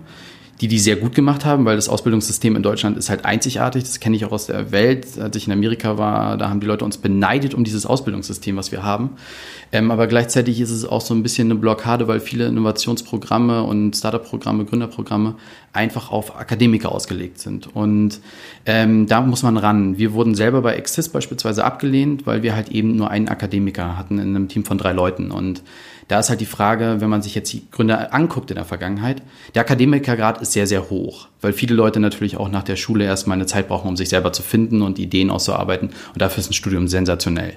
die 0.62 0.68
die 0.68 0.80
sehr 0.80 0.98
gut 0.98 1.16
gemacht 1.16 1.46
haben, 1.46 1.64
weil 1.64 1.78
das 1.78 1.88
Ausbildungssystem 1.88 2.56
in 2.58 2.64
Deutschland 2.64 2.98
ist 2.98 3.10
halt 3.10 3.24
einzigartig. 3.24 3.84
Das 3.84 4.02
kenne 4.02 4.18
ich 4.18 4.26
auch 4.26 4.34
aus 4.34 4.48
der 4.48 4.72
Welt. 4.72 5.08
Als 5.18 5.36
ich 5.38 5.48
in 5.48 5.54
Amerika 5.54 5.98
war, 5.98 6.36
da 6.38 6.50
haben 6.50 6.60
die 6.60 6.68
Leute 6.68 6.84
uns 6.84 6.98
beneidet 6.98 7.54
um 7.54 7.64
dieses 7.64 7.86
Ausbildungssystem, 7.86 8.58
was 8.58 8.72
wir 8.74 8.84
haben. 8.84 9.12
Ähm, 9.72 9.90
aber 9.90 10.08
gleichzeitig 10.08 10.60
ist 10.60 10.72
es 10.72 10.86
auch 10.86 11.00
so 11.00 11.14
ein 11.14 11.24
bisschen 11.24 11.50
eine 11.50 11.60
Blockade, 11.60 12.10
weil 12.10 12.20
viele 12.20 12.46
Innovationsprogramme 12.48 13.64
und 13.64 13.96
Startup-Programme, 13.96 14.66
Gründerprogramme 14.66 15.36
einfach 15.72 16.12
auf 16.12 16.36
Akademiker 16.36 16.92
ausgelegt 16.92 17.40
sind. 17.40 17.74
Und 17.74 18.20
ähm, 18.66 19.08
da 19.08 19.22
muss 19.22 19.44
man 19.44 19.56
ran. 19.56 19.98
Wir 19.98 20.12
wurden 20.12 20.36
selber 20.36 20.62
bei 20.62 20.74
Exis 20.74 21.08
beispielsweise 21.08 21.64
abgelehnt, 21.64 22.26
weil 22.28 22.44
wir 22.44 22.54
halt 22.54 22.70
eben 22.70 22.98
nur 22.98 23.10
einen 23.10 23.30
Akademiker 23.30 23.98
hatten 23.98 24.20
in 24.20 24.36
einem 24.36 24.50
Team 24.50 24.66
von 24.66 24.78
drei 24.78 24.92
Leuten. 24.92 25.32
Und 25.32 25.62
da 26.10 26.20
ist 26.20 26.30
halt 26.30 26.42
die 26.42 26.46
Frage, 26.46 26.98
wenn 27.00 27.10
man 27.10 27.22
sich 27.22 27.36
jetzt 27.36 27.54
die 27.54 27.70
Gründer 27.70 28.14
anguckt 28.14 28.50
in 28.50 28.56
der 28.56 28.66
Vergangenheit, 28.66 29.22
der 29.54 29.62
Akademikergrad 29.62 30.42
ist 30.42 30.54
sehr, 30.54 30.66
sehr 30.66 30.90
hoch, 30.90 31.28
weil 31.40 31.54
viele 31.54 31.76
Leute 31.76 32.00
natürlich 32.00 32.36
auch 32.36 32.50
nach 32.50 32.64
der 32.64 32.78
Schule 32.78 33.06
erstmal 33.06 33.38
eine 33.38 33.46
Zeit 33.46 33.68
brauchen, 33.68 33.88
um 33.88 33.96
sich 33.96 34.10
selber 34.10 34.34
zu 34.34 34.42
finden 34.42 34.82
und 34.82 34.98
Ideen 34.98 35.30
auszuarbeiten. 35.30 35.90
Und 35.90 36.22
dafür 36.22 36.40
ist 36.42 36.50
ein 36.50 36.54
Studium 36.54 36.88
sensationell. 36.88 37.54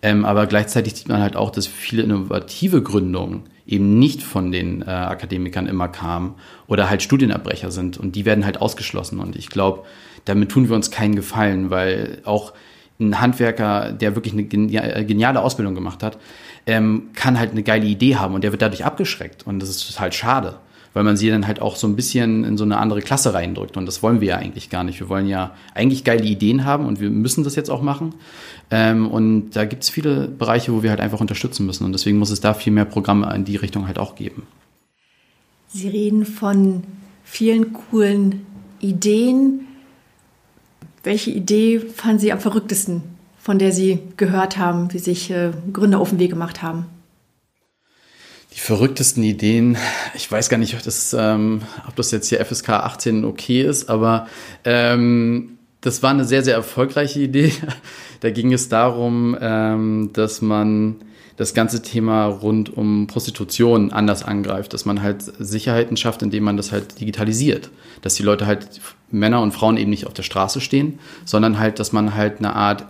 Ähm, 0.00 0.24
aber 0.24 0.46
gleichzeitig 0.46 0.94
sieht 0.94 1.08
man 1.08 1.20
halt 1.20 1.34
auch, 1.34 1.50
dass 1.50 1.66
viele 1.66 2.04
innovative 2.04 2.82
Gründungen 2.82 3.42
eben 3.66 3.98
nicht 3.98 4.22
von 4.22 4.52
den 4.52 4.82
äh, 4.82 4.90
Akademikern 4.90 5.66
immer 5.66 5.88
kamen 5.88 6.36
oder 6.68 6.88
halt 6.88 7.02
Studienabbrecher 7.02 7.72
sind 7.72 7.98
und 7.98 8.14
die 8.14 8.24
werden 8.24 8.44
halt 8.44 8.60
ausgeschlossen. 8.60 9.18
Und 9.18 9.34
ich 9.34 9.48
glaube, 9.48 9.82
damit 10.24 10.50
tun 10.50 10.68
wir 10.68 10.76
uns 10.76 10.92
keinen 10.92 11.16
Gefallen, 11.16 11.70
weil 11.70 12.22
auch 12.24 12.52
ein 13.00 13.20
Handwerker, 13.20 13.92
der 13.92 14.14
wirklich 14.14 14.34
eine 14.34 14.44
geniale 14.44 15.40
Ausbildung 15.40 15.74
gemacht 15.74 16.02
hat, 16.02 16.18
ähm, 16.66 17.10
kann 17.14 17.38
halt 17.38 17.52
eine 17.52 17.62
geile 17.62 17.86
Idee 17.86 18.16
haben 18.16 18.34
und 18.34 18.44
der 18.44 18.52
wird 18.52 18.62
dadurch 18.62 18.84
abgeschreckt. 18.84 19.46
Und 19.46 19.60
das 19.60 19.70
ist 19.70 20.00
halt 20.00 20.14
schade, 20.14 20.56
weil 20.94 21.04
man 21.04 21.16
sie 21.16 21.30
dann 21.30 21.46
halt 21.46 21.62
auch 21.62 21.76
so 21.76 21.86
ein 21.86 21.96
bisschen 21.96 22.44
in 22.44 22.58
so 22.58 22.64
eine 22.64 22.78
andere 22.78 23.00
Klasse 23.00 23.34
reindrückt. 23.34 23.76
Und 23.76 23.86
das 23.86 24.02
wollen 24.02 24.20
wir 24.20 24.28
ja 24.28 24.36
eigentlich 24.36 24.68
gar 24.68 24.84
nicht. 24.84 24.98
Wir 25.00 25.08
wollen 25.08 25.28
ja 25.28 25.52
eigentlich 25.74 26.04
geile 26.04 26.24
Ideen 26.24 26.64
haben 26.64 26.86
und 26.86 27.00
wir 27.00 27.08
müssen 27.10 27.44
das 27.44 27.54
jetzt 27.54 27.70
auch 27.70 27.82
machen. 27.82 28.14
Ähm, 28.70 29.08
und 29.08 29.50
da 29.50 29.64
gibt 29.64 29.84
es 29.84 29.90
viele 29.90 30.28
Bereiche, 30.28 30.72
wo 30.72 30.82
wir 30.82 30.90
halt 30.90 31.00
einfach 31.00 31.20
unterstützen 31.20 31.64
müssen. 31.66 31.84
Und 31.84 31.92
deswegen 31.92 32.18
muss 32.18 32.30
es 32.30 32.40
da 32.40 32.52
viel 32.52 32.72
mehr 32.72 32.84
Programme 32.84 33.32
in 33.34 33.44
die 33.44 33.56
Richtung 33.56 33.86
halt 33.86 33.98
auch 33.98 34.14
geben. 34.14 34.42
Sie 35.68 35.88
reden 35.88 36.26
von 36.26 36.82
vielen 37.24 37.72
coolen 37.72 38.46
Ideen, 38.80 39.67
welche 41.02 41.30
Idee 41.30 41.80
fanden 41.80 42.18
Sie 42.18 42.32
am 42.32 42.40
verrücktesten, 42.40 43.02
von 43.40 43.58
der 43.58 43.72
Sie 43.72 43.98
gehört 44.16 44.58
haben, 44.58 44.92
wie 44.92 44.98
sich 44.98 45.30
äh, 45.30 45.52
Gründer 45.72 46.00
auf 46.00 46.10
den 46.10 46.18
Weg 46.18 46.30
gemacht 46.30 46.62
haben? 46.62 46.86
Die 48.54 48.60
verrücktesten 48.60 49.22
Ideen, 49.22 49.76
ich 50.14 50.30
weiß 50.30 50.48
gar 50.48 50.56
nicht, 50.56 50.74
ob 50.74 50.82
das, 50.82 51.14
ähm, 51.16 51.62
ob 51.86 51.94
das 51.96 52.10
jetzt 52.10 52.28
hier 52.28 52.44
FSK 52.44 52.70
18 52.70 53.24
okay 53.24 53.62
ist, 53.62 53.88
aber 53.88 54.26
ähm, 54.64 55.58
das 55.80 56.02
war 56.02 56.10
eine 56.10 56.24
sehr, 56.24 56.42
sehr 56.42 56.54
erfolgreiche 56.54 57.20
Idee. 57.20 57.52
Da 58.20 58.30
ging 58.30 58.52
es 58.52 58.68
darum, 58.68 59.38
ähm, 59.40 60.10
dass 60.12 60.42
man 60.42 60.96
das 61.38 61.54
ganze 61.54 61.82
Thema 61.82 62.26
rund 62.26 62.76
um 62.76 63.06
Prostitution 63.06 63.92
anders 63.92 64.24
angreift, 64.24 64.74
dass 64.74 64.84
man 64.84 65.02
halt 65.02 65.22
Sicherheiten 65.22 65.96
schafft, 65.96 66.22
indem 66.22 66.42
man 66.42 66.56
das 66.56 66.72
halt 66.72 67.00
digitalisiert, 67.00 67.70
dass 68.02 68.16
die 68.16 68.24
Leute 68.24 68.46
halt 68.46 68.80
Männer 69.10 69.40
und 69.40 69.52
Frauen 69.52 69.76
eben 69.76 69.90
nicht 69.90 70.06
auf 70.06 70.12
der 70.12 70.24
Straße 70.24 70.60
stehen, 70.60 70.98
sondern 71.24 71.58
halt, 71.58 71.78
dass 71.78 71.92
man 71.92 72.14
halt 72.16 72.38
eine 72.40 72.54
Art 72.54 72.86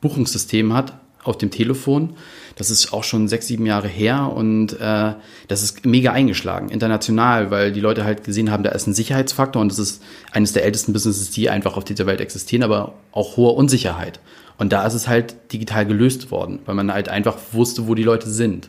Buchungssystem 0.00 0.72
hat 0.72 0.94
auf 1.22 1.36
dem 1.36 1.50
Telefon. 1.50 2.14
Das 2.56 2.70
ist 2.70 2.94
auch 2.94 3.04
schon 3.04 3.28
sechs, 3.28 3.46
sieben 3.46 3.66
Jahre 3.66 3.88
her 3.88 4.32
und 4.34 4.72
äh, 4.80 5.12
das 5.48 5.62
ist 5.62 5.84
mega 5.84 6.12
eingeschlagen, 6.12 6.70
international, 6.70 7.50
weil 7.50 7.72
die 7.72 7.80
Leute 7.80 8.04
halt 8.04 8.24
gesehen 8.24 8.50
haben, 8.50 8.62
da 8.62 8.70
ist 8.70 8.86
ein 8.86 8.94
Sicherheitsfaktor 8.94 9.60
und 9.60 9.70
das 9.70 9.78
ist 9.78 10.02
eines 10.32 10.54
der 10.54 10.64
ältesten 10.64 10.94
Businesses, 10.94 11.30
die 11.30 11.50
einfach 11.50 11.76
auf 11.76 11.84
dieser 11.84 12.06
Welt 12.06 12.22
existieren, 12.22 12.62
aber 12.62 12.94
auch 13.12 13.36
hohe 13.36 13.52
Unsicherheit. 13.52 14.18
Und 14.62 14.72
da 14.72 14.86
ist 14.86 14.94
es 14.94 15.08
halt 15.08 15.52
digital 15.52 15.84
gelöst 15.84 16.30
worden, 16.30 16.60
weil 16.66 16.76
man 16.76 16.92
halt 16.92 17.08
einfach 17.08 17.36
wusste, 17.50 17.88
wo 17.88 17.96
die 17.96 18.04
Leute 18.04 18.30
sind. 18.30 18.68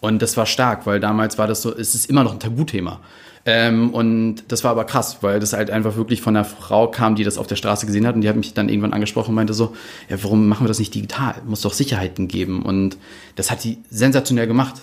Und 0.00 0.20
das 0.20 0.36
war 0.36 0.46
stark, 0.46 0.84
weil 0.84 0.98
damals 0.98 1.38
war 1.38 1.46
das 1.46 1.62
so, 1.62 1.72
es 1.72 1.94
ist 1.94 2.10
immer 2.10 2.24
noch 2.24 2.32
ein 2.32 2.40
Tabuthema. 2.40 2.98
Ähm, 3.46 3.94
und 3.94 4.42
das 4.48 4.64
war 4.64 4.72
aber 4.72 4.82
krass, 4.82 5.18
weil 5.20 5.38
das 5.38 5.52
halt 5.52 5.70
einfach 5.70 5.94
wirklich 5.94 6.22
von 6.22 6.34
einer 6.34 6.44
Frau 6.44 6.90
kam, 6.90 7.14
die 7.14 7.22
das 7.22 7.38
auf 7.38 7.46
der 7.46 7.54
Straße 7.54 7.86
gesehen 7.86 8.04
hat 8.04 8.16
und 8.16 8.22
die 8.22 8.28
hat 8.28 8.34
mich 8.34 8.52
dann 8.52 8.68
irgendwann 8.68 8.92
angesprochen 8.92 9.28
und 9.28 9.36
meinte 9.36 9.54
so, 9.54 9.76
ja, 10.08 10.20
warum 10.24 10.48
machen 10.48 10.64
wir 10.64 10.68
das 10.68 10.80
nicht 10.80 10.92
digital? 10.92 11.36
Muss 11.46 11.60
doch 11.60 11.72
Sicherheiten 11.72 12.26
geben. 12.26 12.62
Und 12.62 12.96
das 13.36 13.52
hat 13.52 13.60
sie 13.60 13.78
sensationell 13.90 14.48
gemacht. 14.48 14.74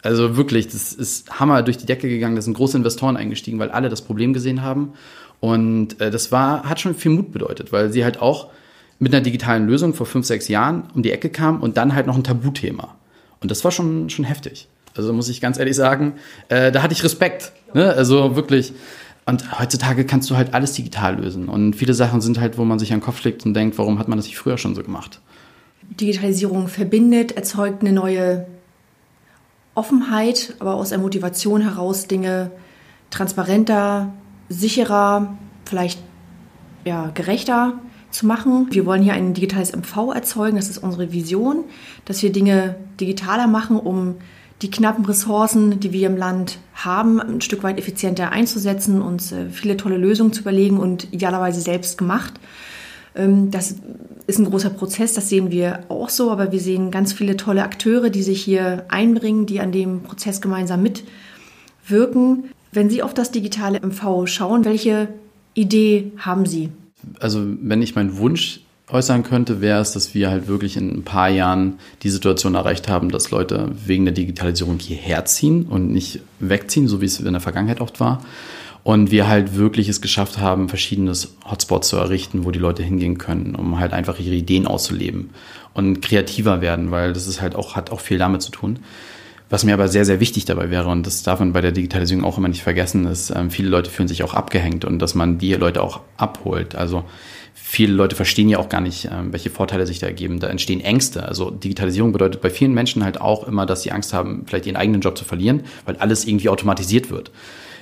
Also 0.00 0.38
wirklich, 0.38 0.68
das 0.68 0.94
ist 0.94 1.38
Hammer 1.38 1.62
durch 1.62 1.76
die 1.76 1.84
Decke 1.84 2.08
gegangen. 2.08 2.34
Da 2.34 2.40
sind 2.40 2.54
große 2.54 2.78
Investoren 2.78 3.18
eingestiegen, 3.18 3.58
weil 3.58 3.70
alle 3.70 3.90
das 3.90 4.00
Problem 4.00 4.32
gesehen 4.32 4.62
haben. 4.62 4.94
Und 5.40 6.00
äh, 6.00 6.10
das 6.10 6.32
war, 6.32 6.62
hat 6.66 6.80
schon 6.80 6.94
viel 6.94 7.10
Mut 7.10 7.30
bedeutet, 7.30 7.72
weil 7.72 7.92
sie 7.92 8.04
halt 8.04 8.22
auch 8.22 8.48
mit 8.98 9.14
einer 9.14 9.22
digitalen 9.22 9.66
Lösung 9.66 9.94
vor 9.94 10.06
fünf, 10.06 10.26
sechs 10.26 10.48
Jahren 10.48 10.84
um 10.94 11.02
die 11.02 11.12
Ecke 11.12 11.30
kam 11.30 11.60
und 11.60 11.76
dann 11.76 11.94
halt 11.94 12.06
noch 12.06 12.16
ein 12.16 12.24
Tabuthema. 12.24 12.96
Und 13.40 13.50
das 13.50 13.64
war 13.64 13.70
schon, 13.70 14.10
schon 14.10 14.24
heftig. 14.24 14.68
Also 14.96 15.12
muss 15.12 15.28
ich 15.28 15.40
ganz 15.40 15.58
ehrlich 15.58 15.76
sagen, 15.76 16.14
äh, 16.48 16.72
da 16.72 16.82
hatte 16.82 16.92
ich 16.92 17.04
Respekt. 17.04 17.52
Ne? 17.74 17.92
Also 17.92 18.34
wirklich. 18.34 18.72
Und 19.26 19.60
heutzutage 19.60 20.04
kannst 20.04 20.28
du 20.30 20.36
halt 20.36 20.54
alles 20.54 20.72
digital 20.72 21.20
lösen. 21.20 21.48
Und 21.48 21.76
viele 21.76 21.94
Sachen 21.94 22.20
sind 22.20 22.40
halt, 22.40 22.58
wo 22.58 22.64
man 22.64 22.78
sich 22.78 22.92
an 22.92 22.98
den 22.98 23.04
Kopf 23.04 23.20
schlägt 23.20 23.44
und 23.46 23.54
denkt, 23.54 23.78
warum 23.78 23.98
hat 23.98 24.08
man 24.08 24.18
das 24.18 24.26
nicht 24.26 24.38
früher 24.38 24.58
schon 24.58 24.74
so 24.74 24.82
gemacht? 24.82 25.20
Digitalisierung 26.00 26.68
verbindet, 26.68 27.32
erzeugt 27.32 27.82
eine 27.82 27.92
neue 27.92 28.46
Offenheit, 29.74 30.54
aber 30.58 30.74
aus 30.74 30.88
der 30.88 30.98
Motivation 30.98 31.60
heraus 31.60 32.06
Dinge 32.06 32.50
transparenter, 33.10 34.12
sicherer, 34.48 35.36
vielleicht 35.64 36.00
ja, 36.84 37.10
gerechter 37.14 37.74
zu 38.10 38.26
machen. 38.26 38.68
Wir 38.70 38.86
wollen 38.86 39.02
hier 39.02 39.12
ein 39.12 39.34
digitales 39.34 39.72
MV 39.72 40.14
erzeugen, 40.14 40.56
das 40.56 40.70
ist 40.70 40.78
unsere 40.78 41.12
Vision, 41.12 41.64
dass 42.04 42.22
wir 42.22 42.32
Dinge 42.32 42.76
digitaler 43.00 43.46
machen, 43.46 43.78
um 43.78 44.16
die 44.62 44.70
knappen 44.70 45.04
Ressourcen, 45.04 45.78
die 45.78 45.92
wir 45.92 46.08
im 46.08 46.16
Land 46.16 46.58
haben, 46.74 47.20
ein 47.20 47.40
Stück 47.40 47.62
weit 47.62 47.78
effizienter 47.78 48.32
einzusetzen, 48.32 49.00
uns 49.00 49.30
äh, 49.30 49.50
viele 49.50 49.76
tolle 49.76 49.96
Lösungen 49.96 50.32
zu 50.32 50.40
überlegen 50.40 50.78
und 50.78 51.12
idealerweise 51.12 51.60
selbst 51.60 51.96
gemacht. 51.96 52.34
Ähm, 53.14 53.50
das 53.50 53.76
ist 54.26 54.38
ein 54.38 54.46
großer 54.46 54.70
Prozess, 54.70 55.14
das 55.14 55.28
sehen 55.28 55.50
wir 55.50 55.84
auch 55.88 56.08
so, 56.08 56.30
aber 56.30 56.50
wir 56.50 56.60
sehen 56.60 56.90
ganz 56.90 57.12
viele 57.12 57.36
tolle 57.36 57.62
Akteure, 57.62 58.10
die 58.10 58.22
sich 58.22 58.42
hier 58.42 58.84
einbringen, 58.88 59.46
die 59.46 59.60
an 59.60 59.70
dem 59.70 60.02
Prozess 60.02 60.40
gemeinsam 60.40 60.82
mitwirken. 60.82 62.50
Wenn 62.72 62.90
Sie 62.90 63.02
auf 63.02 63.14
das 63.14 63.30
digitale 63.30 63.80
MV 63.80 64.26
schauen, 64.26 64.64
welche 64.64 65.08
Idee 65.54 66.12
haben 66.18 66.46
Sie? 66.46 66.70
Also 67.20 67.44
wenn 67.60 67.82
ich 67.82 67.94
meinen 67.94 68.16
Wunsch 68.18 68.60
äußern 68.90 69.22
könnte, 69.22 69.60
wäre 69.60 69.80
es, 69.80 69.92
dass 69.92 70.14
wir 70.14 70.30
halt 70.30 70.48
wirklich 70.48 70.76
in 70.76 70.90
ein 70.90 71.04
paar 71.04 71.28
Jahren 71.28 71.78
die 72.02 72.10
Situation 72.10 72.54
erreicht 72.54 72.88
haben, 72.88 73.10
dass 73.10 73.30
Leute 73.30 73.70
wegen 73.84 74.04
der 74.04 74.14
Digitalisierung 74.14 74.78
hierher 74.78 75.24
ziehen 75.26 75.66
und 75.66 75.92
nicht 75.92 76.20
wegziehen, 76.40 76.88
so 76.88 77.00
wie 77.00 77.06
es 77.06 77.20
in 77.20 77.32
der 77.32 77.40
Vergangenheit 77.40 77.80
oft 77.80 78.00
war. 78.00 78.24
Und 78.84 79.10
wir 79.10 79.28
halt 79.28 79.56
wirklich 79.56 79.88
es 79.88 80.00
geschafft 80.00 80.38
haben, 80.38 80.68
verschiedene 80.68 81.12
Hotspots 81.44 81.88
zu 81.88 81.96
errichten, 81.96 82.44
wo 82.44 82.50
die 82.50 82.58
Leute 82.58 82.82
hingehen 82.82 83.18
können, 83.18 83.54
um 83.54 83.78
halt 83.78 83.92
einfach 83.92 84.18
ihre 84.18 84.34
Ideen 84.34 84.66
auszuleben 84.66 85.30
und 85.74 86.00
kreativer 86.00 86.60
werden, 86.62 86.90
weil 86.90 87.12
das 87.12 87.26
ist 87.26 87.42
halt 87.42 87.54
auch, 87.54 87.76
hat 87.76 87.90
auch 87.90 88.00
viel 88.00 88.18
damit 88.18 88.40
zu 88.40 88.50
tun. 88.50 88.78
Was 89.50 89.64
mir 89.64 89.72
aber 89.72 89.88
sehr, 89.88 90.04
sehr 90.04 90.20
wichtig 90.20 90.44
dabei 90.44 90.70
wäre, 90.70 90.88
und 90.88 91.06
das 91.06 91.22
darf 91.22 91.40
man 91.40 91.54
bei 91.54 91.62
der 91.62 91.72
Digitalisierung 91.72 92.24
auch 92.24 92.36
immer 92.36 92.48
nicht 92.48 92.62
vergessen, 92.62 93.06
ist, 93.06 93.30
ähm, 93.30 93.50
viele 93.50 93.68
Leute 93.68 93.90
fühlen 93.90 94.08
sich 94.08 94.22
auch 94.22 94.34
abgehängt 94.34 94.84
und 94.84 94.98
dass 94.98 95.14
man 95.14 95.38
die 95.38 95.54
Leute 95.54 95.82
auch 95.82 96.00
abholt. 96.18 96.74
Also 96.74 97.04
viele 97.54 97.94
Leute 97.94 98.14
verstehen 98.14 98.50
ja 98.50 98.58
auch 98.58 98.68
gar 98.68 98.82
nicht, 98.82 99.08
ähm, 99.10 99.32
welche 99.32 99.48
Vorteile 99.48 99.86
sich 99.86 100.00
da 100.00 100.06
ergeben. 100.06 100.38
Da 100.38 100.48
entstehen 100.48 100.82
Ängste. 100.82 101.26
Also 101.26 101.50
Digitalisierung 101.50 102.12
bedeutet 102.12 102.42
bei 102.42 102.50
vielen 102.50 102.74
Menschen 102.74 103.04
halt 103.04 103.22
auch 103.22 103.48
immer, 103.48 103.64
dass 103.64 103.82
sie 103.82 103.92
Angst 103.92 104.12
haben, 104.12 104.44
vielleicht 104.46 104.66
ihren 104.66 104.76
eigenen 104.76 105.00
Job 105.00 105.16
zu 105.16 105.24
verlieren, 105.24 105.62
weil 105.86 105.96
alles 105.96 106.26
irgendwie 106.26 106.50
automatisiert 106.50 107.10
wird. 107.10 107.30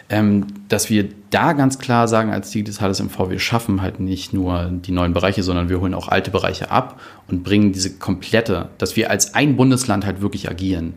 Ähm, 0.08 0.46
dass 0.68 0.88
wir 0.88 1.08
da 1.30 1.52
ganz 1.52 1.80
klar 1.80 2.06
sagen, 2.06 2.30
als 2.30 2.52
digitales 2.52 3.02
MV, 3.02 3.28
wir 3.28 3.40
schaffen 3.40 3.82
halt 3.82 3.98
nicht 3.98 4.32
nur 4.32 4.70
die 4.70 4.92
neuen 4.92 5.12
Bereiche, 5.12 5.42
sondern 5.42 5.68
wir 5.68 5.80
holen 5.80 5.94
auch 5.94 6.06
alte 6.06 6.30
Bereiche 6.30 6.70
ab 6.70 7.00
und 7.26 7.42
bringen 7.42 7.72
diese 7.72 7.98
komplette, 7.98 8.68
dass 8.78 8.94
wir 8.94 9.10
als 9.10 9.34
ein 9.34 9.56
Bundesland 9.56 10.06
halt 10.06 10.20
wirklich 10.20 10.48
agieren 10.48 10.94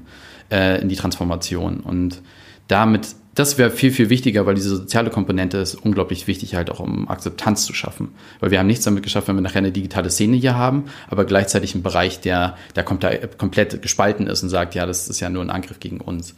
äh, 0.52 0.82
in 0.82 0.90
die 0.90 0.96
Transformation. 0.96 1.80
Und 1.80 2.22
damit, 2.68 3.16
das 3.36 3.58
wäre 3.58 3.72
viel, 3.72 3.92
viel 3.92 4.10
wichtiger, 4.10 4.46
weil 4.46 4.56
diese 4.56 4.76
soziale 4.76 5.10
Komponente 5.10 5.58
ist 5.58 5.76
unglaublich 5.76 6.28
wichtig, 6.28 6.56
halt 6.56 6.70
auch 6.70 6.80
um 6.80 7.10
Akzeptanz 7.10 7.66
zu 7.66 7.74
schaffen. 7.74 8.10
Weil 8.40 8.52
wir 8.52 8.60
haben 8.60 8.68
nichts 8.68 8.86
damit 8.86 9.04
geschafft, 9.04 9.28
wenn 9.28 9.36
wir 9.36 9.42
nachher 9.42 9.60
eine 9.60 9.72
digitale 9.72 10.10
Szene 10.10 10.38
hier 10.38 10.56
haben, 10.56 10.86
aber 11.10 11.26
gleichzeitig 11.26 11.74
einen 11.74 11.84
Bereich, 11.84 12.20
der, 12.20 12.58
der 12.76 12.84
komplett 12.84 13.82
gespalten 13.82 14.28
ist 14.28 14.44
und 14.44 14.50
sagt, 14.50 14.76
ja, 14.76 14.86
das 14.86 15.08
ist 15.10 15.20
ja 15.20 15.30
nur 15.30 15.44
ein 15.44 15.50
Angriff 15.50 15.80
gegen 15.80 16.02
uns. 16.02 16.36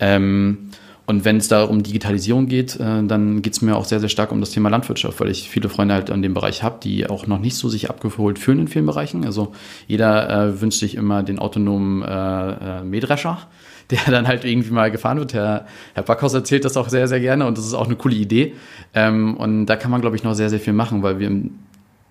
Ähm, 0.00 0.70
Und 1.10 1.24
wenn 1.24 1.38
es 1.38 1.48
da 1.48 1.64
um 1.64 1.82
Digitalisierung 1.82 2.46
geht, 2.46 2.78
äh, 2.78 3.02
dann 3.02 3.42
geht 3.42 3.54
es 3.54 3.62
mir 3.62 3.74
auch 3.74 3.84
sehr, 3.84 3.98
sehr 3.98 4.08
stark 4.08 4.30
um 4.30 4.38
das 4.38 4.50
Thema 4.50 4.68
Landwirtschaft, 4.68 5.18
weil 5.18 5.28
ich 5.28 5.50
viele 5.50 5.68
Freunde 5.68 5.94
halt 5.94 6.08
in 6.08 6.22
dem 6.22 6.34
Bereich 6.34 6.62
habe, 6.62 6.78
die 6.80 7.10
auch 7.10 7.26
noch 7.26 7.40
nicht 7.40 7.56
so 7.56 7.68
sich 7.68 7.90
abgeholt 7.90 8.38
fühlen 8.38 8.60
in 8.60 8.68
vielen 8.68 8.86
Bereichen. 8.86 9.24
Also 9.24 9.50
jeder 9.88 10.30
äh, 10.30 10.60
wünscht 10.60 10.78
sich 10.78 10.94
immer 10.94 11.24
den 11.24 11.40
autonomen 11.40 12.02
äh, 12.02 12.52
äh, 12.52 12.84
Mähdrescher, 12.84 13.38
der 13.90 13.98
dann 14.06 14.28
halt 14.28 14.44
irgendwie 14.44 14.70
mal 14.70 14.92
gefahren 14.92 15.18
wird. 15.18 15.34
Herr, 15.34 15.66
Herr 15.94 16.04
Backhaus 16.04 16.32
erzählt 16.32 16.64
das 16.64 16.76
auch 16.76 16.88
sehr, 16.88 17.08
sehr 17.08 17.18
gerne 17.18 17.44
und 17.44 17.58
das 17.58 17.66
ist 17.66 17.74
auch 17.74 17.86
eine 17.86 17.96
coole 17.96 18.14
Idee. 18.14 18.54
Ähm, 18.94 19.36
und 19.36 19.66
da 19.66 19.74
kann 19.74 19.90
man, 19.90 20.00
glaube 20.00 20.14
ich, 20.14 20.22
noch 20.22 20.34
sehr, 20.34 20.48
sehr 20.48 20.60
viel 20.60 20.74
machen, 20.74 21.02
weil 21.02 21.18
wir 21.18 21.26
im 21.26 21.58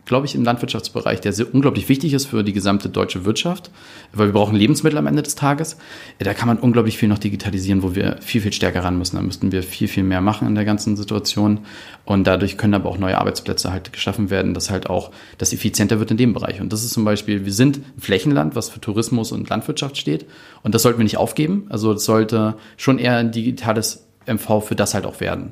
glaube 0.09 0.25
ich, 0.25 0.33
im 0.33 0.43
Landwirtschaftsbereich, 0.43 1.21
der 1.21 1.33
sehr 1.33 1.53
unglaublich 1.53 1.87
wichtig 1.87 2.13
ist 2.13 2.25
für 2.25 2.43
die 2.43 2.51
gesamte 2.51 2.89
deutsche 2.89 3.25
Wirtschaft, 3.25 3.69
weil 4.11 4.27
wir 4.27 4.33
brauchen 4.33 4.55
Lebensmittel 4.55 4.97
am 4.97 5.05
Ende 5.05 5.21
des 5.21 5.35
Tages. 5.35 5.77
Da 6.17 6.33
kann 6.33 6.47
man 6.47 6.57
unglaublich 6.57 6.97
viel 6.97 7.07
noch 7.07 7.19
digitalisieren, 7.19 7.83
wo 7.83 7.93
wir 7.93 8.17
viel, 8.19 8.41
viel 8.41 8.51
stärker 8.51 8.83
ran 8.83 8.97
müssen. 8.97 9.17
Da 9.17 9.21
müssten 9.21 9.51
wir 9.51 9.61
viel, 9.61 9.87
viel 9.87 10.01
mehr 10.01 10.19
machen 10.19 10.47
in 10.47 10.55
der 10.55 10.65
ganzen 10.65 10.97
Situation. 10.97 11.59
Und 12.05 12.25
dadurch 12.25 12.57
können 12.57 12.73
aber 12.73 12.89
auch 12.89 12.97
neue 12.97 13.19
Arbeitsplätze 13.19 13.71
halt 13.71 13.93
geschaffen 13.93 14.31
werden, 14.31 14.55
dass 14.55 14.71
halt 14.71 14.89
auch 14.89 15.11
das 15.37 15.53
effizienter 15.53 15.99
wird 15.99 16.09
in 16.09 16.17
dem 16.17 16.33
Bereich. 16.33 16.59
Und 16.59 16.73
das 16.73 16.83
ist 16.83 16.93
zum 16.93 17.05
Beispiel, 17.05 17.45
wir 17.45 17.53
sind 17.53 17.77
ein 17.77 18.01
Flächenland, 18.01 18.55
was 18.55 18.69
für 18.69 18.81
Tourismus 18.81 19.31
und 19.31 19.47
Landwirtschaft 19.47 19.95
steht. 19.95 20.25
Und 20.63 20.73
das 20.73 20.81
sollten 20.81 20.97
wir 20.97 21.03
nicht 21.03 21.17
aufgeben. 21.17 21.67
Also 21.69 21.93
es 21.93 22.03
sollte 22.03 22.55
schon 22.77 22.97
eher 22.97 23.17
ein 23.17 23.31
digitales 23.31 24.07
MV 24.25 24.61
für 24.61 24.75
das 24.75 24.95
halt 24.95 25.05
auch 25.05 25.19
werden. 25.19 25.51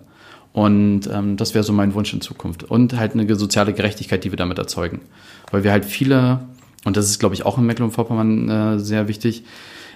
Und 0.58 1.08
ähm, 1.14 1.38
das 1.38 1.54
wäre 1.54 1.64
so 1.64 1.72
mein 1.72 1.94
Wunsch 1.94 2.12
in 2.12 2.20
Zukunft. 2.20 2.64
Und 2.64 2.98
halt 2.98 3.14
eine 3.14 3.36
soziale 3.36 3.74
Gerechtigkeit, 3.74 4.24
die 4.24 4.32
wir 4.32 4.38
damit 4.38 4.58
erzeugen. 4.58 5.02
Weil 5.52 5.64
wir 5.64 5.72
halt 5.72 5.86
viele, 5.86 6.48
und 6.84 6.98
das 6.98 7.06
ist, 7.06 7.20
glaube 7.20 7.36
ich, 7.36 7.46
auch 7.46 7.60
in 7.60 7.68
Mecklenburg-Vorpommern 7.68 8.50
äh, 8.50 8.80
sehr 8.80 9.08
wichtig, 9.08 9.44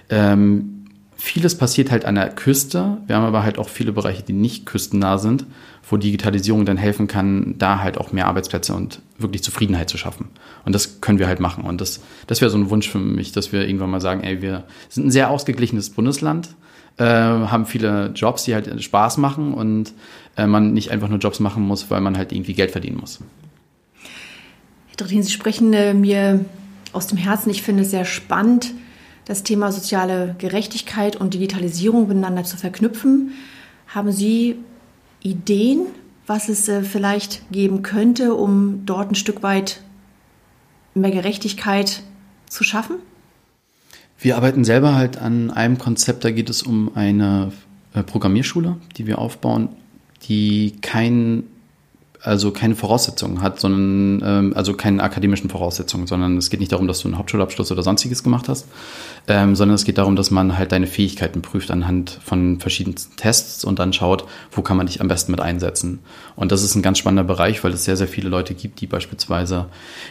ähm, 0.08 0.84
vieles 1.16 1.58
passiert 1.58 1.90
halt 1.90 2.04
an 2.04 2.14
der 2.14 2.28
Küste. 2.28 2.98
Wir 3.08 3.16
haben 3.16 3.24
aber 3.24 3.42
halt 3.42 3.58
auch 3.58 3.68
viele 3.68 3.90
Bereiche, 3.90 4.22
die 4.22 4.34
nicht 4.34 4.64
küstennah 4.64 5.18
sind, 5.18 5.46
wo 5.90 5.96
Digitalisierung 5.96 6.64
dann 6.64 6.76
helfen 6.76 7.08
kann, 7.08 7.56
da 7.58 7.80
halt 7.80 7.98
auch 7.98 8.12
mehr 8.12 8.28
Arbeitsplätze 8.28 8.72
und 8.72 9.02
wirklich 9.18 9.42
Zufriedenheit 9.42 9.90
zu 9.90 9.98
schaffen. 9.98 10.28
Und 10.64 10.76
das 10.76 11.00
können 11.00 11.18
wir 11.18 11.26
halt 11.26 11.40
machen. 11.40 11.64
Und 11.64 11.80
das, 11.80 12.02
das 12.28 12.40
wäre 12.40 12.52
so 12.52 12.58
ein 12.58 12.70
Wunsch 12.70 12.88
für 12.88 12.98
mich, 12.98 13.32
dass 13.32 13.50
wir 13.50 13.66
irgendwann 13.66 13.90
mal 13.90 14.00
sagen, 14.00 14.22
ey, 14.22 14.42
wir 14.42 14.62
sind 14.88 15.06
ein 15.06 15.10
sehr 15.10 15.28
ausgeglichenes 15.28 15.90
Bundesland, 15.90 16.50
äh, 16.98 17.04
haben 17.04 17.66
viele 17.66 18.12
Jobs, 18.14 18.44
die 18.44 18.54
halt 18.54 18.82
Spaß 18.82 19.16
machen 19.18 19.54
und 19.54 19.92
äh, 20.36 20.46
man 20.46 20.72
nicht 20.72 20.90
einfach 20.90 21.08
nur 21.08 21.18
Jobs 21.18 21.40
machen 21.40 21.62
muss, 21.62 21.90
weil 21.90 22.00
man 22.00 22.16
halt 22.16 22.32
irgendwie 22.32 22.54
Geld 22.54 22.70
verdienen 22.70 22.98
muss. 22.98 23.20
Herr 24.88 24.96
Drittin, 24.96 25.22
Sie 25.22 25.32
sprechen 25.32 25.72
äh, 25.72 25.94
mir 25.94 26.44
aus 26.92 27.06
dem 27.06 27.18
Herzen. 27.18 27.50
Ich 27.50 27.62
finde 27.62 27.82
es 27.82 27.90
sehr 27.90 28.04
spannend, 28.04 28.72
das 29.24 29.42
Thema 29.42 29.72
soziale 29.72 30.34
Gerechtigkeit 30.38 31.16
und 31.16 31.34
Digitalisierung 31.34 32.08
miteinander 32.08 32.44
zu 32.44 32.56
verknüpfen. 32.56 33.32
Haben 33.88 34.12
Sie 34.12 34.56
Ideen, 35.22 35.86
was 36.26 36.48
es 36.48 36.68
äh, 36.68 36.82
vielleicht 36.82 37.50
geben 37.50 37.82
könnte, 37.82 38.34
um 38.34 38.84
dort 38.84 39.12
ein 39.12 39.14
Stück 39.14 39.42
weit 39.42 39.80
mehr 40.94 41.10
Gerechtigkeit 41.10 42.02
zu 42.48 42.64
schaffen? 42.64 42.96
Wir 44.22 44.36
arbeiten 44.36 44.64
selber 44.64 44.94
halt 44.94 45.18
an 45.18 45.50
einem 45.50 45.78
Konzept, 45.78 46.24
da 46.24 46.30
geht 46.30 46.48
es 46.48 46.62
um 46.62 46.92
eine 46.94 47.50
äh, 47.92 48.04
Programmierschule, 48.04 48.76
die 48.96 49.08
wir 49.08 49.18
aufbauen, 49.18 49.68
die 50.28 50.74
kein 50.80 51.42
also 52.22 52.52
keine 52.52 52.76
Voraussetzungen 52.76 53.42
hat, 53.42 53.58
sondern 53.58 54.22
ähm, 54.24 54.52
also 54.54 54.74
keine 54.74 55.02
akademischen 55.02 55.50
Voraussetzungen, 55.50 56.06
sondern 56.06 56.36
es 56.36 56.50
geht 56.50 56.60
nicht 56.60 56.70
darum, 56.70 56.86
dass 56.86 57.00
du 57.00 57.08
einen 57.08 57.18
Hauptschulabschluss 57.18 57.72
oder 57.72 57.82
sonstiges 57.82 58.22
gemacht 58.22 58.48
hast, 58.48 58.68
ähm, 59.26 59.56
sondern 59.56 59.74
es 59.74 59.84
geht 59.84 59.98
darum, 59.98 60.14
dass 60.14 60.30
man 60.30 60.56
halt 60.56 60.70
deine 60.70 60.86
Fähigkeiten 60.86 61.42
prüft 61.42 61.70
anhand 61.72 62.20
von 62.24 62.60
verschiedenen 62.60 62.96
Tests 63.16 63.64
und 63.64 63.80
dann 63.80 63.92
schaut, 63.92 64.24
wo 64.52 64.62
kann 64.62 64.76
man 64.76 64.86
dich 64.86 65.00
am 65.00 65.08
besten 65.08 65.32
mit 65.32 65.40
einsetzen. 65.40 65.98
Und 66.36 66.52
das 66.52 66.62
ist 66.62 66.76
ein 66.76 66.82
ganz 66.82 66.98
spannender 66.98 67.24
Bereich, 67.24 67.62
weil 67.64 67.72
es 67.72 67.84
sehr, 67.84 67.96
sehr 67.96 68.08
viele 68.08 68.28
Leute 68.28 68.54
gibt, 68.54 68.80
die 68.80 68.86
beispielsweise 68.86 69.66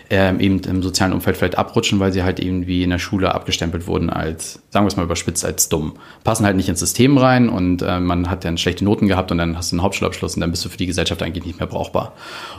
ähm, 0.09 0.39
eben 0.41 0.59
im 0.59 0.83
sozialen 0.83 1.13
Umfeld 1.13 1.37
vielleicht 1.37 1.57
abrutschen, 1.57 1.99
weil 1.99 2.11
sie 2.11 2.23
halt 2.23 2.39
irgendwie 2.41 2.83
in 2.83 2.89
der 2.89 2.99
Schule 2.99 3.33
abgestempelt 3.33 3.87
wurden 3.87 4.09
als, 4.09 4.59
sagen 4.69 4.85
wir 4.85 4.89
es 4.89 4.97
mal 4.97 5.03
überspitzt, 5.03 5.45
als 5.45 5.69
dumm. 5.69 5.93
Passen 6.25 6.45
halt 6.45 6.57
nicht 6.57 6.67
ins 6.67 6.79
System 6.81 7.17
rein 7.17 7.47
und 7.47 7.81
äh, 7.81 8.01
man 8.01 8.29
hat 8.29 8.43
dann 8.43 8.57
schlechte 8.57 8.83
Noten 8.83 9.07
gehabt 9.07 9.31
und 9.31 9.37
dann 9.37 9.57
hast 9.57 9.71
du 9.71 9.77
einen 9.77 9.83
Hauptschulabschluss 9.83 10.35
und 10.35 10.41
dann 10.41 10.51
bist 10.51 10.65
du 10.65 10.69
für 10.69 10.77
die 10.77 10.87
Gesellschaft 10.87 11.23
eigentlich 11.23 11.45
nicht 11.45 11.59
mehr 11.59 11.67
brauchbar 11.67 12.00
brauchbar. 12.01 12.13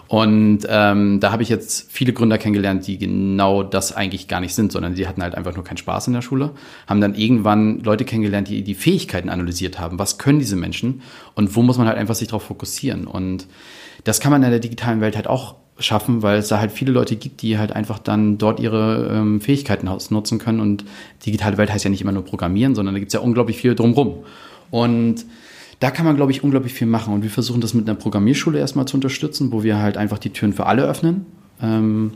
Und 0.09 0.61
ähm, 0.69 1.21
da 1.21 1.33
habe 1.33 1.43
ich 1.43 1.49
jetzt 1.49 1.91
viele 1.91 2.13
Gründer 2.13 2.37
kennengelernt, 2.37 2.87
die 2.87 2.99
genau 2.99 3.63
das 3.63 3.97
eigentlich 3.97 4.29
gar 4.29 4.41
nicht 4.41 4.55
sind, 4.55 4.71
sondern 4.71 4.95
die 4.95 5.09
hatten 5.09 5.23
halt 5.23 5.35
einfach 5.35 5.55
nur 5.55 5.65
keinen 5.65 5.79
Spaß 5.79 6.09
in 6.09 6.13
der 6.13 6.21
Schule, 6.21 6.51
haben 6.87 7.01
dann 7.01 7.15
irgendwann 7.15 7.81
Leute 7.81 8.05
kennengelernt, 8.05 8.49
die 8.49 8.63
die 8.63 8.75
Fähigkeiten 8.75 9.31
analysiert 9.31 9.79
haben. 9.79 9.99
Was 9.99 10.19
können 10.19 10.39
diese 10.39 10.57
Menschen 10.57 11.01
und 11.35 11.57
wo 11.57 11.63
muss 11.63 11.79
man 11.79 11.87
halt 11.87 11.97
einfach 11.97 12.15
sich 12.15 12.29
darauf 12.29 12.43
fokussieren? 12.43 13.07
Und 13.07 13.47
das 14.05 14.21
kann 14.21 14.33
man 14.33 14.43
in 14.43 14.51
der 14.51 14.61
digitalen 14.61 15.01
Welt 15.01 15.17
halt 15.17 15.29
auch 15.29 15.55
schaffen, 15.79 16.23
weil 16.23 16.39
es 16.39 16.49
da 16.49 16.61
halt 16.61 16.73
viele 16.73 16.93
Leute 16.93 17.17
gibt, 17.17 17.41
die 17.41 17.57
halt 17.57 17.73
einfach 17.73 17.99
dann 17.99 18.37
dort 18.37 18.61
ihre 18.61 19.09
ähm, 19.15 19.41
Fähigkeiten 19.41 19.89
ausnutzen 19.89 20.39
können. 20.39 20.61
Und 20.61 20.85
digitale 21.25 21.57
Welt 21.57 21.73
heißt 21.73 21.85
ja 21.85 21.91
nicht 21.91 22.03
immer 22.03 22.13
nur 22.13 22.25
Programmieren, 22.25 22.75
sondern 22.75 22.95
da 22.95 22.99
gibt 22.99 23.09
es 23.09 23.15
ja 23.15 23.21
unglaublich 23.21 23.57
viel 23.57 23.75
drumrum. 23.75 24.25
Und 24.71 25.25
da 25.83 25.91
kann 25.91 26.07
man, 26.07 26.15
glaube 26.15 26.31
ich, 26.31 26.45
unglaublich 26.45 26.75
viel 26.75 26.87
machen. 26.87 27.13
Und 27.13 27.25
wir 27.25 27.31
versuchen 27.31 27.61
das 27.61 27.75
mit 27.75 27.89
einer 27.89 27.99
Programmierschule 27.99 28.57
erstmal 28.57 28.87
zu 28.87 28.97
unterstützen, 28.97 29.51
wo 29.51 29.65
wir 29.65 29.79
halt 29.79 29.97
einfach 29.97 30.19
die 30.19 30.31
Türen 30.31 30.53
für 30.53 30.67
alle 30.67 30.85
öffnen 30.85 31.27
ähm, 31.61 32.13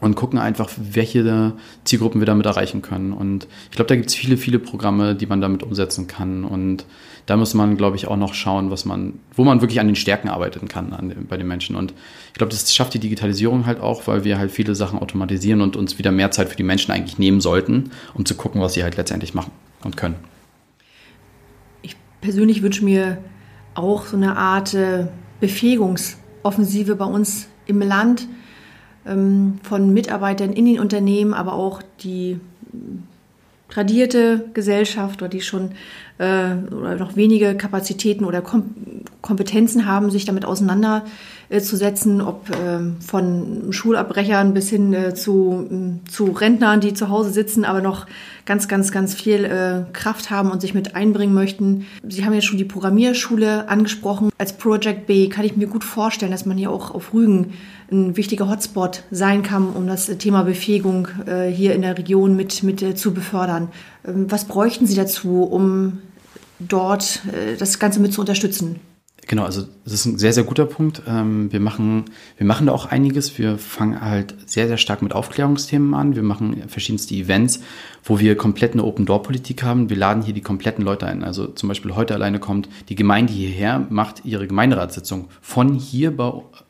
und 0.00 0.16
gucken 0.16 0.40
einfach, 0.40 0.68
welche 0.76 1.52
Zielgruppen 1.84 2.20
wir 2.20 2.26
damit 2.26 2.46
erreichen 2.46 2.82
können. 2.82 3.12
Und 3.12 3.46
ich 3.70 3.76
glaube, 3.76 3.86
da 3.86 3.94
gibt 3.94 4.08
es 4.08 4.16
viele, 4.16 4.36
viele 4.36 4.58
Programme, 4.58 5.14
die 5.14 5.26
man 5.26 5.40
damit 5.40 5.62
umsetzen 5.62 6.08
kann. 6.08 6.42
Und 6.42 6.84
da 7.26 7.36
muss 7.36 7.54
man, 7.54 7.76
glaube 7.76 7.94
ich, 7.94 8.08
auch 8.08 8.16
noch 8.16 8.34
schauen, 8.34 8.72
was 8.72 8.84
man, 8.84 9.20
wo 9.36 9.44
man 9.44 9.60
wirklich 9.60 9.78
an 9.78 9.86
den 9.86 9.94
Stärken 9.94 10.28
arbeiten 10.28 10.66
kann 10.66 10.92
an, 10.92 11.14
bei 11.28 11.36
den 11.36 11.46
Menschen. 11.46 11.76
Und 11.76 11.94
ich 12.32 12.38
glaube, 12.38 12.50
das 12.50 12.74
schafft 12.74 12.92
die 12.94 12.98
Digitalisierung 12.98 13.66
halt 13.66 13.78
auch, 13.78 14.08
weil 14.08 14.24
wir 14.24 14.36
halt 14.36 14.50
viele 14.50 14.74
Sachen 14.74 14.98
automatisieren 14.98 15.60
und 15.60 15.76
uns 15.76 15.96
wieder 15.96 16.10
mehr 16.10 16.32
Zeit 16.32 16.48
für 16.48 16.56
die 16.56 16.64
Menschen 16.64 16.90
eigentlich 16.90 17.20
nehmen 17.20 17.40
sollten, 17.40 17.92
um 18.14 18.24
zu 18.24 18.34
gucken, 18.34 18.60
was 18.60 18.74
sie 18.74 18.82
halt 18.82 18.96
letztendlich 18.96 19.32
machen 19.32 19.52
und 19.84 19.96
können 19.96 20.16
persönlich 22.20 22.62
wünsche 22.62 22.84
mir 22.84 23.18
auch 23.74 24.06
so 24.06 24.16
eine 24.16 24.36
Art 24.36 24.74
äh, 24.74 25.06
Befähigungsoffensive 25.40 26.96
bei 26.96 27.04
uns 27.04 27.48
im 27.66 27.80
Land 27.80 28.28
ähm, 29.06 29.58
von 29.62 29.92
Mitarbeitern 29.92 30.52
in 30.52 30.66
den 30.66 30.80
Unternehmen, 30.80 31.34
aber 31.34 31.54
auch 31.54 31.82
die 32.02 32.40
tradierte 33.68 34.48
Gesellschaft 34.52 35.22
oder 35.22 35.28
die 35.28 35.40
schon 35.40 35.72
äh, 36.20 36.52
oder 36.72 36.96
noch 36.96 37.16
wenige 37.16 37.56
Kapazitäten 37.56 38.24
oder 38.24 38.42
Kom 38.42 38.64
Kompetenzen 39.22 39.84
haben, 39.86 40.10
sich 40.10 40.24
damit 40.24 40.46
auseinanderzusetzen, 40.46 42.22
ob 42.22 42.48
äh, 42.48 42.80
von 43.00 43.70
Schulabbrechern 43.70 44.54
bis 44.54 44.70
hin 44.70 44.94
äh, 44.94 45.14
zu, 45.14 46.00
zu 46.10 46.24
Rentnern, 46.32 46.80
die 46.80 46.94
zu 46.94 47.10
Hause 47.10 47.30
sitzen, 47.30 47.66
aber 47.66 47.82
noch 47.82 48.06
ganz, 48.46 48.66
ganz, 48.66 48.92
ganz 48.92 49.14
viel 49.14 49.44
äh, 49.44 49.92
Kraft 49.92 50.30
haben 50.30 50.50
und 50.50 50.62
sich 50.62 50.72
mit 50.72 50.94
einbringen 50.94 51.34
möchten. 51.34 51.86
Sie 52.06 52.24
haben 52.24 52.32
ja 52.32 52.40
schon 52.40 52.56
die 52.56 52.64
Programmierschule 52.64 53.68
angesprochen. 53.68 54.30
Als 54.38 54.54
Project 54.54 55.06
B 55.06 55.28
kann 55.28 55.44
ich 55.44 55.54
mir 55.54 55.66
gut 55.66 55.84
vorstellen, 55.84 56.32
dass 56.32 56.46
man 56.46 56.56
hier 56.56 56.70
auch 56.70 56.94
auf 56.94 57.12
Rügen 57.12 57.52
ein 57.92 58.16
wichtiger 58.16 58.48
Hotspot 58.48 59.02
sein 59.10 59.42
kann, 59.42 59.70
um 59.70 59.86
das 59.86 60.06
Thema 60.06 60.44
Befähigung 60.44 61.08
äh, 61.26 61.48
hier 61.48 61.74
in 61.74 61.82
der 61.82 61.98
Region 61.98 62.36
mit, 62.36 62.62
mit 62.62 62.82
äh, 62.82 62.94
zu 62.94 63.12
befördern. 63.12 63.68
Ähm, 64.06 64.30
was 64.30 64.46
bräuchten 64.46 64.86
Sie 64.86 64.96
dazu, 64.96 65.42
um 65.42 65.98
dort 66.60 67.22
äh, 67.32 67.56
das 67.56 67.78
Ganze 67.78 68.00
mit 68.00 68.12
zu 68.12 68.20
unterstützen? 68.20 68.80
Genau, 69.30 69.44
also 69.44 69.62
das 69.84 69.92
ist 69.92 70.06
ein 70.06 70.18
sehr, 70.18 70.32
sehr 70.32 70.42
guter 70.42 70.66
Punkt. 70.66 71.02
Ähm, 71.06 71.52
wir, 71.52 71.60
machen, 71.60 72.06
wir 72.36 72.46
machen 72.46 72.66
da 72.66 72.72
auch 72.72 72.86
einiges. 72.86 73.38
Wir 73.38 73.58
fangen 73.58 74.00
halt 74.00 74.34
sehr, 74.44 74.66
sehr 74.66 74.76
stark 74.76 75.02
mit 75.02 75.12
Aufklärungsthemen 75.12 75.94
an. 75.94 76.16
Wir 76.16 76.24
machen 76.24 76.64
verschiedenste 76.66 77.14
Events, 77.14 77.60
wo 78.02 78.18
wir 78.18 78.36
komplett 78.36 78.72
eine 78.72 78.82
Open-Door-Politik 78.82 79.62
haben. 79.62 79.88
Wir 79.88 79.96
laden 79.96 80.24
hier 80.24 80.34
die 80.34 80.40
kompletten 80.40 80.84
Leute 80.84 81.06
ein. 81.06 81.22
Also 81.22 81.46
zum 81.46 81.68
Beispiel 81.68 81.94
heute 81.94 82.12
alleine 82.12 82.40
kommt 82.40 82.68
die 82.88 82.96
Gemeinde 82.96 83.32
hierher, 83.32 83.86
macht 83.88 84.24
ihre 84.24 84.48
Gemeinderatssitzung 84.48 85.28
von 85.40 85.74
hier, 85.74 86.12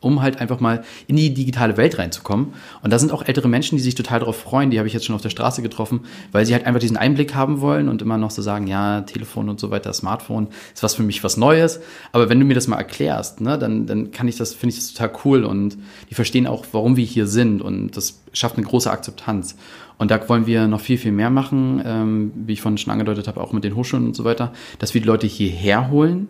um 0.01 0.21
halt 0.21 0.39
einfach 0.43 0.61
mal 0.61 0.85
in 1.07 1.17
die 1.17 1.33
digitale 1.33 1.79
Welt 1.79 1.97
reinzukommen. 1.97 2.49
Und 2.83 2.93
da 2.93 2.99
sind 2.99 3.11
auch 3.11 3.27
ältere 3.27 3.49
Menschen, 3.49 3.79
die 3.79 3.83
sich 3.83 3.95
total 3.95 4.21
darauf 4.21 4.37
freuen. 4.37 4.71
Die 4.71 4.77
habe 4.77 4.87
ich 4.87 4.93
jetzt 4.93 5.07
schon 5.07 5.17
auf 5.17 5.23
der 5.23 5.31
Straße 5.31 5.63
getroffen, 5.63 6.01
weil 6.31 6.45
sie 6.45 6.53
halt 6.53 6.67
einfach 6.67 6.81
diesen 6.81 6.99
Einblick 6.99 7.35
haben 7.35 7.63
wollen 7.63 7.89
und 7.89 8.03
immer 8.03 8.19
noch 8.19 8.31
so 8.31 8.43
sagen, 8.43 8.67
ja, 8.67 9.01
Telefon 9.01 9.49
und 9.49 9.59
so 9.59 9.71
weiter, 9.71 9.95
Smartphone 9.95 10.49
ist 10.75 10.83
was 10.83 10.95
für 10.95 11.03
mich 11.03 11.25
was 11.25 11.39
Neues. 11.39 11.81
Aber 12.13 12.29
wenn 12.29 12.39
du 12.39 12.50
mir 12.51 12.55
das 12.55 12.69
mal 12.69 12.77
erklärst, 12.77 13.41
ne, 13.41 13.59
dann, 13.59 13.87
dann 13.87 14.11
kann 14.11 14.29
ich 14.29 14.37
das, 14.37 14.53
finde 14.53 14.75
ich 14.75 14.81
das 14.81 14.93
total 14.93 15.13
cool 15.25 15.45
und 15.45 15.79
die 16.11 16.15
verstehen 16.15 16.47
auch, 16.47 16.67
warum 16.73 16.97
wir 16.97 17.05
hier 17.05 17.27
sind 17.27 17.63
und 17.63 17.97
das 17.97 18.21
schafft 18.33 18.57
eine 18.57 18.67
große 18.67 18.91
Akzeptanz. 18.91 19.57
Und 19.97 20.11
da 20.11 20.29
wollen 20.29 20.47
wir 20.47 20.67
noch 20.67 20.81
viel, 20.81 20.99
viel 20.99 21.13
mehr 21.13 21.31
machen, 21.31 21.83
ähm, 21.85 22.33
wie 22.35 22.55
ich 22.55 22.63
vorhin 22.63 22.79
schon 22.79 22.93
angedeutet 22.93 23.29
habe, 23.29 23.41
auch 23.41 23.53
mit 23.53 23.65
den 23.65 23.77
Hochschulen 23.77 24.07
und 24.07 24.17
so 24.17 24.25
weiter, 24.25 24.53
dass 24.79 24.95
wir 24.95 25.01
die 25.01 25.07
Leute 25.07 25.27
hierher 25.27 25.91
holen, 25.91 26.29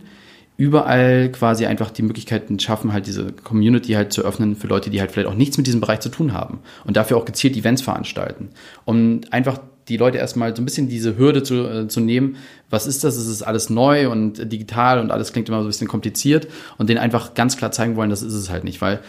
überall 0.56 1.30
quasi 1.32 1.66
einfach 1.66 1.90
die 1.90 2.02
Möglichkeiten 2.02 2.58
schaffen, 2.58 2.92
halt 2.92 3.06
diese 3.06 3.32
Community 3.32 3.92
halt 3.92 4.12
zu 4.12 4.22
öffnen 4.22 4.56
für 4.56 4.66
Leute, 4.66 4.90
die 4.90 5.00
halt 5.00 5.10
vielleicht 5.10 5.28
auch 5.28 5.34
nichts 5.34 5.56
mit 5.56 5.66
diesem 5.66 5.80
Bereich 5.80 6.00
zu 6.00 6.10
tun 6.10 6.32
haben 6.32 6.58
und 6.84 6.96
dafür 6.96 7.16
auch 7.16 7.24
gezielt 7.24 7.56
Events 7.56 7.80
veranstalten. 7.80 8.50
Und 8.84 9.32
einfach 9.32 9.60
die 9.90 9.96
Leute 9.96 10.18
erstmal 10.18 10.54
so 10.56 10.62
ein 10.62 10.64
bisschen 10.64 10.88
diese 10.88 11.18
Hürde 11.18 11.42
zu, 11.42 11.66
äh, 11.66 11.88
zu 11.88 12.00
nehmen. 12.00 12.36
Was 12.70 12.86
ist 12.86 13.04
das? 13.04 13.16
Es 13.16 13.26
ist 13.26 13.42
alles 13.42 13.68
neu 13.68 14.08
und 14.08 14.50
digital 14.50 15.00
und 15.00 15.10
alles 15.10 15.32
klingt 15.32 15.48
immer 15.48 15.58
so 15.58 15.64
ein 15.64 15.68
bisschen 15.68 15.88
kompliziert 15.88 16.48
und 16.78 16.88
denen 16.88 16.98
einfach 16.98 17.34
ganz 17.34 17.56
klar 17.56 17.72
zeigen 17.72 17.96
wollen, 17.96 18.10
das 18.10 18.22
ist 18.22 18.34
es 18.34 18.48
halt 18.48 18.64
nicht, 18.64 18.80
weil 18.80 19.00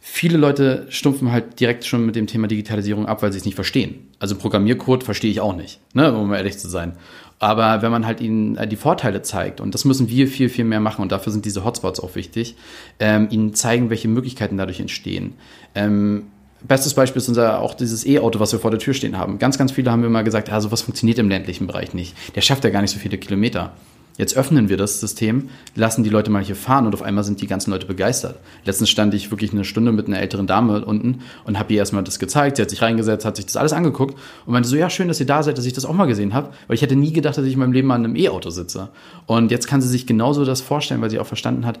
viele 0.00 0.38
Leute 0.38 0.86
stumpfen 0.88 1.32
halt 1.32 1.60
direkt 1.60 1.84
schon 1.84 2.06
mit 2.06 2.16
dem 2.16 2.26
Thema 2.26 2.46
Digitalisierung 2.46 3.06
ab, 3.06 3.22
weil 3.22 3.32
sie 3.32 3.38
es 3.38 3.44
nicht 3.44 3.56
verstehen. 3.56 4.08
Also 4.18 4.36
Programmiercode 4.36 5.04
verstehe 5.04 5.30
ich 5.30 5.40
auch 5.40 5.54
nicht, 5.54 5.80
ne, 5.92 6.16
um 6.16 6.32
ehrlich 6.32 6.58
zu 6.58 6.68
sein. 6.68 6.94
Aber 7.40 7.80
wenn 7.80 7.90
man 7.90 8.06
halt 8.06 8.20
ihnen 8.20 8.56
äh, 8.56 8.68
die 8.68 8.76
Vorteile 8.76 9.22
zeigt, 9.22 9.60
und 9.60 9.74
das 9.74 9.84
müssen 9.84 10.08
wir 10.08 10.28
viel, 10.28 10.48
viel 10.48 10.64
mehr 10.64 10.80
machen, 10.80 11.02
und 11.02 11.10
dafür 11.10 11.32
sind 11.32 11.44
diese 11.44 11.64
Hotspots 11.64 11.98
auch 11.98 12.14
wichtig, 12.14 12.54
ähm, 12.98 13.28
ihnen 13.30 13.54
zeigen, 13.54 13.90
welche 13.90 14.08
Möglichkeiten 14.08 14.58
dadurch 14.58 14.78
entstehen. 14.78 15.34
Ähm, 15.74 16.26
Bestes 16.62 16.94
Beispiel 16.94 17.20
ist 17.20 17.28
unser 17.28 17.60
auch 17.60 17.74
dieses 17.74 18.06
E-Auto, 18.06 18.38
was 18.38 18.52
wir 18.52 18.58
vor 18.58 18.70
der 18.70 18.80
Tür 18.80 18.94
stehen 18.94 19.16
haben. 19.16 19.38
Ganz, 19.38 19.56
ganz 19.56 19.72
viele 19.72 19.90
haben 19.90 20.06
mal 20.10 20.24
gesagt, 20.24 20.48
ja, 20.48 20.60
sowas 20.60 20.82
funktioniert 20.82 21.18
im 21.18 21.28
ländlichen 21.28 21.66
Bereich 21.66 21.94
nicht. 21.94 22.14
Der 22.34 22.42
schafft 22.42 22.64
ja 22.64 22.70
gar 22.70 22.82
nicht 22.82 22.90
so 22.90 22.98
viele 22.98 23.18
Kilometer. 23.18 23.72
Jetzt 24.20 24.36
öffnen 24.36 24.68
wir 24.68 24.76
das 24.76 25.00
System, 25.00 25.48
lassen 25.74 26.04
die 26.04 26.10
Leute 26.10 26.30
mal 26.30 26.42
hier 26.42 26.54
fahren 26.54 26.86
und 26.86 26.92
auf 26.92 27.00
einmal 27.00 27.24
sind 27.24 27.40
die 27.40 27.46
ganzen 27.46 27.70
Leute 27.70 27.86
begeistert. 27.86 28.38
Letztens 28.66 28.90
stand 28.90 29.14
ich 29.14 29.30
wirklich 29.30 29.52
eine 29.52 29.64
Stunde 29.64 29.92
mit 29.92 30.08
einer 30.08 30.18
älteren 30.18 30.46
Dame 30.46 30.84
unten 30.84 31.20
und 31.44 31.58
habe 31.58 31.72
ihr 31.72 31.78
erstmal 31.78 32.04
das 32.04 32.18
gezeigt. 32.18 32.56
Sie 32.56 32.62
hat 32.62 32.68
sich 32.68 32.82
reingesetzt, 32.82 33.24
hat 33.24 33.36
sich 33.36 33.46
das 33.46 33.56
alles 33.56 33.72
angeguckt 33.72 34.18
und 34.44 34.52
meinte 34.52 34.68
so, 34.68 34.76
ja, 34.76 34.90
schön, 34.90 35.08
dass 35.08 35.20
ihr 35.20 35.26
da 35.26 35.42
seid, 35.42 35.56
dass 35.56 35.64
ich 35.64 35.72
das 35.72 35.86
auch 35.86 35.94
mal 35.94 36.04
gesehen 36.04 36.34
habe, 36.34 36.50
weil 36.66 36.74
ich 36.74 36.82
hätte 36.82 36.96
nie 36.96 37.14
gedacht, 37.14 37.38
dass 37.38 37.46
ich 37.46 37.54
in 37.54 37.60
meinem 37.60 37.72
Leben 37.72 37.88
mal 37.88 37.96
in 37.96 38.04
einem 38.04 38.16
E-Auto 38.16 38.50
sitze. 38.50 38.90
Und 39.24 39.50
jetzt 39.50 39.66
kann 39.66 39.80
sie 39.80 39.88
sich 39.88 40.06
genauso 40.06 40.44
das 40.44 40.60
vorstellen, 40.60 41.00
weil 41.00 41.08
sie 41.08 41.18
auch 41.18 41.26
verstanden 41.26 41.64
hat, 41.64 41.80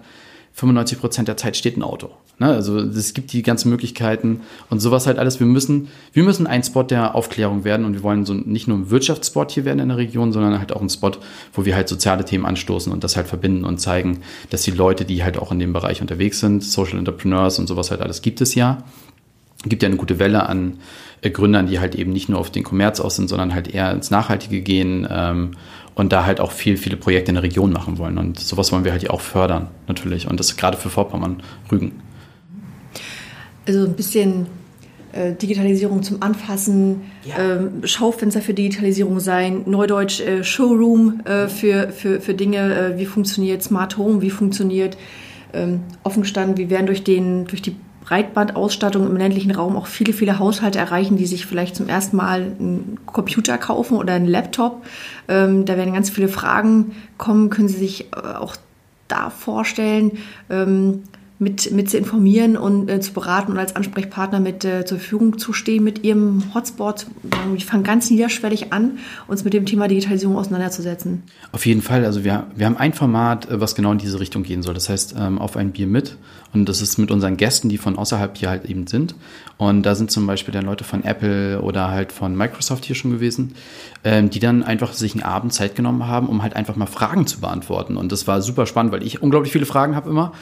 95 0.54 0.98
Prozent 0.98 1.28
der 1.28 1.36
Zeit 1.36 1.56
steht 1.56 1.76
ein 1.76 1.82
Auto. 1.82 2.10
Ne? 2.38 2.48
Also 2.48 2.78
es 2.78 3.14
gibt 3.14 3.32
die 3.32 3.42
ganzen 3.42 3.70
Möglichkeiten 3.70 4.40
und 4.70 4.80
sowas 4.80 5.06
halt 5.06 5.18
alles. 5.18 5.38
Wir 5.38 5.46
müssen, 5.46 5.88
wir 6.12 6.24
müssen 6.24 6.46
ein 6.46 6.64
Spot 6.64 6.82
der 6.82 7.14
Aufklärung 7.14 7.64
werden 7.64 7.86
und 7.86 7.94
wir 7.94 8.02
wollen 8.02 8.24
so 8.24 8.34
nicht 8.34 8.66
nur 8.66 8.78
ein 8.78 8.90
Wirtschaftsspot 8.90 9.52
hier 9.52 9.64
werden 9.64 9.78
in 9.78 9.88
der 9.88 9.98
Region, 9.98 10.32
sondern 10.32 10.58
halt 10.58 10.72
auch 10.72 10.80
ein 10.80 10.88
Spot, 10.88 11.12
wo 11.52 11.64
wir 11.64 11.76
halt 11.76 11.88
soziale 11.88 12.24
Themen 12.24 12.46
anstoßen 12.46 12.92
und 12.92 13.04
das 13.04 13.16
halt 13.16 13.28
verbinden 13.28 13.64
und 13.64 13.78
zeigen, 13.78 14.20
dass 14.48 14.62
die 14.62 14.70
Leute, 14.70 15.04
die 15.04 15.22
halt 15.22 15.38
auch 15.38 15.52
in 15.52 15.58
dem 15.58 15.72
Bereich 15.72 16.00
unterwegs 16.00 16.40
sind, 16.40 16.64
Social 16.64 16.98
Entrepreneurs 16.98 17.58
und 17.58 17.66
sowas 17.66 17.90
halt 17.90 18.00
alles 18.00 18.22
gibt 18.22 18.40
es 18.40 18.54
ja. 18.54 18.84
Gibt 19.66 19.82
ja 19.82 19.88
eine 19.88 19.98
gute 19.98 20.18
Welle 20.18 20.46
an 20.46 20.78
äh, 21.20 21.30
Gründern, 21.30 21.66
die 21.66 21.78
halt 21.78 21.94
eben 21.94 22.12
nicht 22.12 22.30
nur 22.30 22.38
auf 22.38 22.50
den 22.50 22.64
Kommerz 22.64 22.98
aus 23.00 23.16
sind, 23.16 23.28
sondern 23.28 23.54
halt 23.54 23.68
eher 23.68 23.92
ins 23.92 24.10
Nachhaltige 24.10 24.62
gehen 24.62 25.06
ähm, 25.10 25.52
und 26.00 26.12
da 26.12 26.24
halt 26.24 26.40
auch 26.40 26.50
viel, 26.50 26.78
viele 26.78 26.96
Projekte 26.96 27.30
in 27.30 27.34
der 27.34 27.42
Region 27.42 27.72
machen 27.72 27.98
wollen. 27.98 28.16
Und 28.16 28.40
sowas 28.40 28.72
wollen 28.72 28.84
wir 28.84 28.92
halt 28.92 29.08
auch 29.10 29.20
fördern, 29.20 29.68
natürlich. 29.86 30.26
Und 30.26 30.40
das 30.40 30.56
gerade 30.56 30.78
für 30.78 30.88
Vorpommern, 30.88 31.42
Rügen. 31.70 31.92
Also 33.66 33.84
ein 33.84 33.92
bisschen 33.92 34.46
äh, 35.12 35.34
Digitalisierung 35.34 36.02
zum 36.02 36.22
Anfassen, 36.22 37.02
ja. 37.24 37.38
ähm, 37.38 37.82
Schaufenster 37.84 38.40
für 38.40 38.54
Digitalisierung 38.54 39.20
sein, 39.20 39.64
Neudeutsch 39.66 40.20
äh, 40.20 40.42
Showroom 40.42 41.20
äh, 41.26 41.48
für, 41.48 41.90
für, 41.90 42.22
für 42.22 42.32
Dinge, 42.32 42.94
wie 42.96 43.04
funktioniert 43.04 43.62
Smart 43.62 43.98
Home, 43.98 44.22
wie 44.22 44.30
funktioniert 44.30 44.96
ähm, 45.52 45.80
offen 46.02 46.22
gestanden, 46.22 46.56
wie 46.56 46.70
werden 46.70 46.86
durch, 46.86 47.04
den, 47.04 47.44
durch 47.44 47.60
die 47.60 47.76
Breitbandausstattung 48.04 49.06
im 49.06 49.16
ländlichen 49.16 49.50
Raum 49.50 49.76
auch 49.76 49.86
viele, 49.86 50.12
viele 50.12 50.38
Haushalte 50.38 50.78
erreichen, 50.78 51.16
die 51.16 51.26
sich 51.26 51.46
vielleicht 51.46 51.76
zum 51.76 51.88
ersten 51.88 52.16
Mal 52.16 52.52
einen 52.58 52.98
Computer 53.06 53.58
kaufen 53.58 53.96
oder 53.96 54.14
einen 54.14 54.26
Laptop. 54.26 54.84
Ähm, 55.28 55.64
da 55.64 55.76
werden 55.76 55.94
ganz 55.94 56.10
viele 56.10 56.28
Fragen 56.28 56.92
kommen. 57.18 57.50
Können 57.50 57.68
Sie 57.68 57.78
sich 57.78 58.12
äh, 58.12 58.34
auch 58.36 58.56
da 59.08 59.30
vorstellen, 59.30 60.12
ähm, 60.48 61.02
mit, 61.40 61.72
mit 61.72 61.88
zu 61.88 61.96
informieren 61.96 62.58
und 62.58 62.90
äh, 62.90 63.00
zu 63.00 63.14
beraten 63.14 63.52
und 63.52 63.58
als 63.58 63.74
Ansprechpartner 63.74 64.40
mit 64.40 64.64
äh, 64.64 64.84
zur 64.84 64.98
Verfügung 64.98 65.38
zu 65.38 65.54
stehen 65.54 65.82
mit 65.82 66.04
ihrem 66.04 66.54
Hotspot. 66.54 67.06
Wir 67.22 67.60
fangen 67.60 67.82
ganz 67.82 68.10
niederschwellig 68.10 68.74
an, 68.74 68.98
uns 69.26 69.42
mit 69.42 69.54
dem 69.54 69.64
Thema 69.64 69.88
Digitalisierung 69.88 70.36
auseinanderzusetzen. 70.36 71.22
Auf 71.52 71.64
jeden 71.64 71.80
Fall. 71.80 72.04
Also 72.04 72.24
wir, 72.24 72.46
wir 72.54 72.66
haben 72.66 72.76
ein 72.76 72.92
Format, 72.92 73.50
äh, 73.50 73.58
was 73.58 73.74
genau 73.74 73.90
in 73.92 73.98
diese 73.98 74.20
Richtung 74.20 74.42
gehen 74.42 74.62
soll. 74.62 74.74
Das 74.74 74.90
heißt, 74.90 75.14
ähm, 75.18 75.38
auf 75.38 75.56
ein 75.56 75.72
Bier 75.72 75.86
mit. 75.86 76.18
Und 76.52 76.68
das 76.68 76.82
ist 76.82 76.98
mit 76.98 77.10
unseren 77.10 77.36
Gästen, 77.36 77.68
die 77.68 77.78
von 77.78 77.96
außerhalb 77.96 78.36
hier 78.36 78.50
halt 78.50 78.64
eben 78.64 78.86
sind. 78.86 79.14
Und 79.56 79.84
da 79.84 79.94
sind 79.94 80.10
zum 80.10 80.26
Beispiel 80.26 80.52
dann 80.52 80.64
Leute 80.64 80.84
von 80.84 81.04
Apple 81.04 81.60
oder 81.62 81.90
halt 81.90 82.12
von 82.12 82.36
Microsoft 82.36 82.84
hier 82.84 82.96
schon 82.96 83.12
gewesen, 83.12 83.54
ähm, 84.02 84.30
die 84.30 84.40
dann 84.40 84.64
einfach 84.64 84.92
sich 84.92 85.14
einen 85.14 85.22
Abend 85.22 85.52
Zeit 85.52 85.76
genommen 85.76 86.06
haben, 86.06 86.28
um 86.28 86.42
halt 86.42 86.56
einfach 86.56 86.74
mal 86.74 86.86
Fragen 86.86 87.26
zu 87.26 87.40
beantworten. 87.40 87.96
Und 87.96 88.10
das 88.10 88.26
war 88.26 88.42
super 88.42 88.66
spannend, 88.66 88.92
weil 88.92 89.04
ich 89.04 89.22
unglaublich 89.22 89.52
viele 89.52 89.66
Fragen 89.66 89.94
habe 89.94 90.10
immer. 90.10 90.32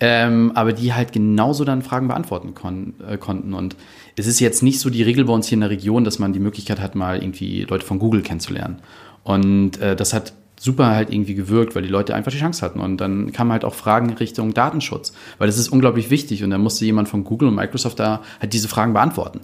Ähm, 0.00 0.52
aber 0.54 0.72
die 0.72 0.94
halt 0.94 1.12
genauso 1.12 1.64
dann 1.64 1.82
Fragen 1.82 2.08
beantworten 2.08 2.54
kon 2.54 2.94
äh, 3.06 3.18
konnten. 3.18 3.52
Und 3.52 3.76
es 4.16 4.26
ist 4.26 4.40
jetzt 4.40 4.62
nicht 4.62 4.80
so 4.80 4.88
die 4.88 5.02
Regel 5.02 5.26
bei 5.26 5.32
uns 5.32 5.48
hier 5.48 5.56
in 5.56 5.60
der 5.60 5.70
Region, 5.70 6.04
dass 6.04 6.18
man 6.18 6.32
die 6.32 6.40
Möglichkeit 6.40 6.80
hat, 6.80 6.94
mal 6.94 7.22
irgendwie 7.22 7.64
Leute 7.64 7.84
von 7.84 7.98
Google 7.98 8.22
kennenzulernen. 8.22 8.78
Und 9.22 9.78
äh, 9.80 9.94
das 9.94 10.14
hat 10.14 10.32
super 10.58 10.86
halt 10.88 11.12
irgendwie 11.12 11.34
gewirkt, 11.34 11.74
weil 11.74 11.82
die 11.82 11.88
Leute 11.88 12.14
einfach 12.14 12.32
die 12.32 12.38
Chance 12.38 12.64
hatten. 12.64 12.80
Und 12.80 12.98
dann 12.98 13.32
kamen 13.32 13.52
halt 13.52 13.64
auch 13.64 13.74
Fragen 13.74 14.12
Richtung 14.14 14.54
Datenschutz, 14.54 15.12
weil 15.38 15.46
das 15.46 15.58
ist 15.58 15.68
unglaublich 15.68 16.10
wichtig. 16.10 16.42
Und 16.44 16.50
dann 16.50 16.60
musste 16.60 16.84
jemand 16.84 17.08
von 17.08 17.24
Google 17.24 17.48
und 17.48 17.54
Microsoft 17.54 17.98
da 17.98 18.22
halt 18.40 18.52
diese 18.52 18.68
Fragen 18.68 18.92
beantworten. 18.92 19.40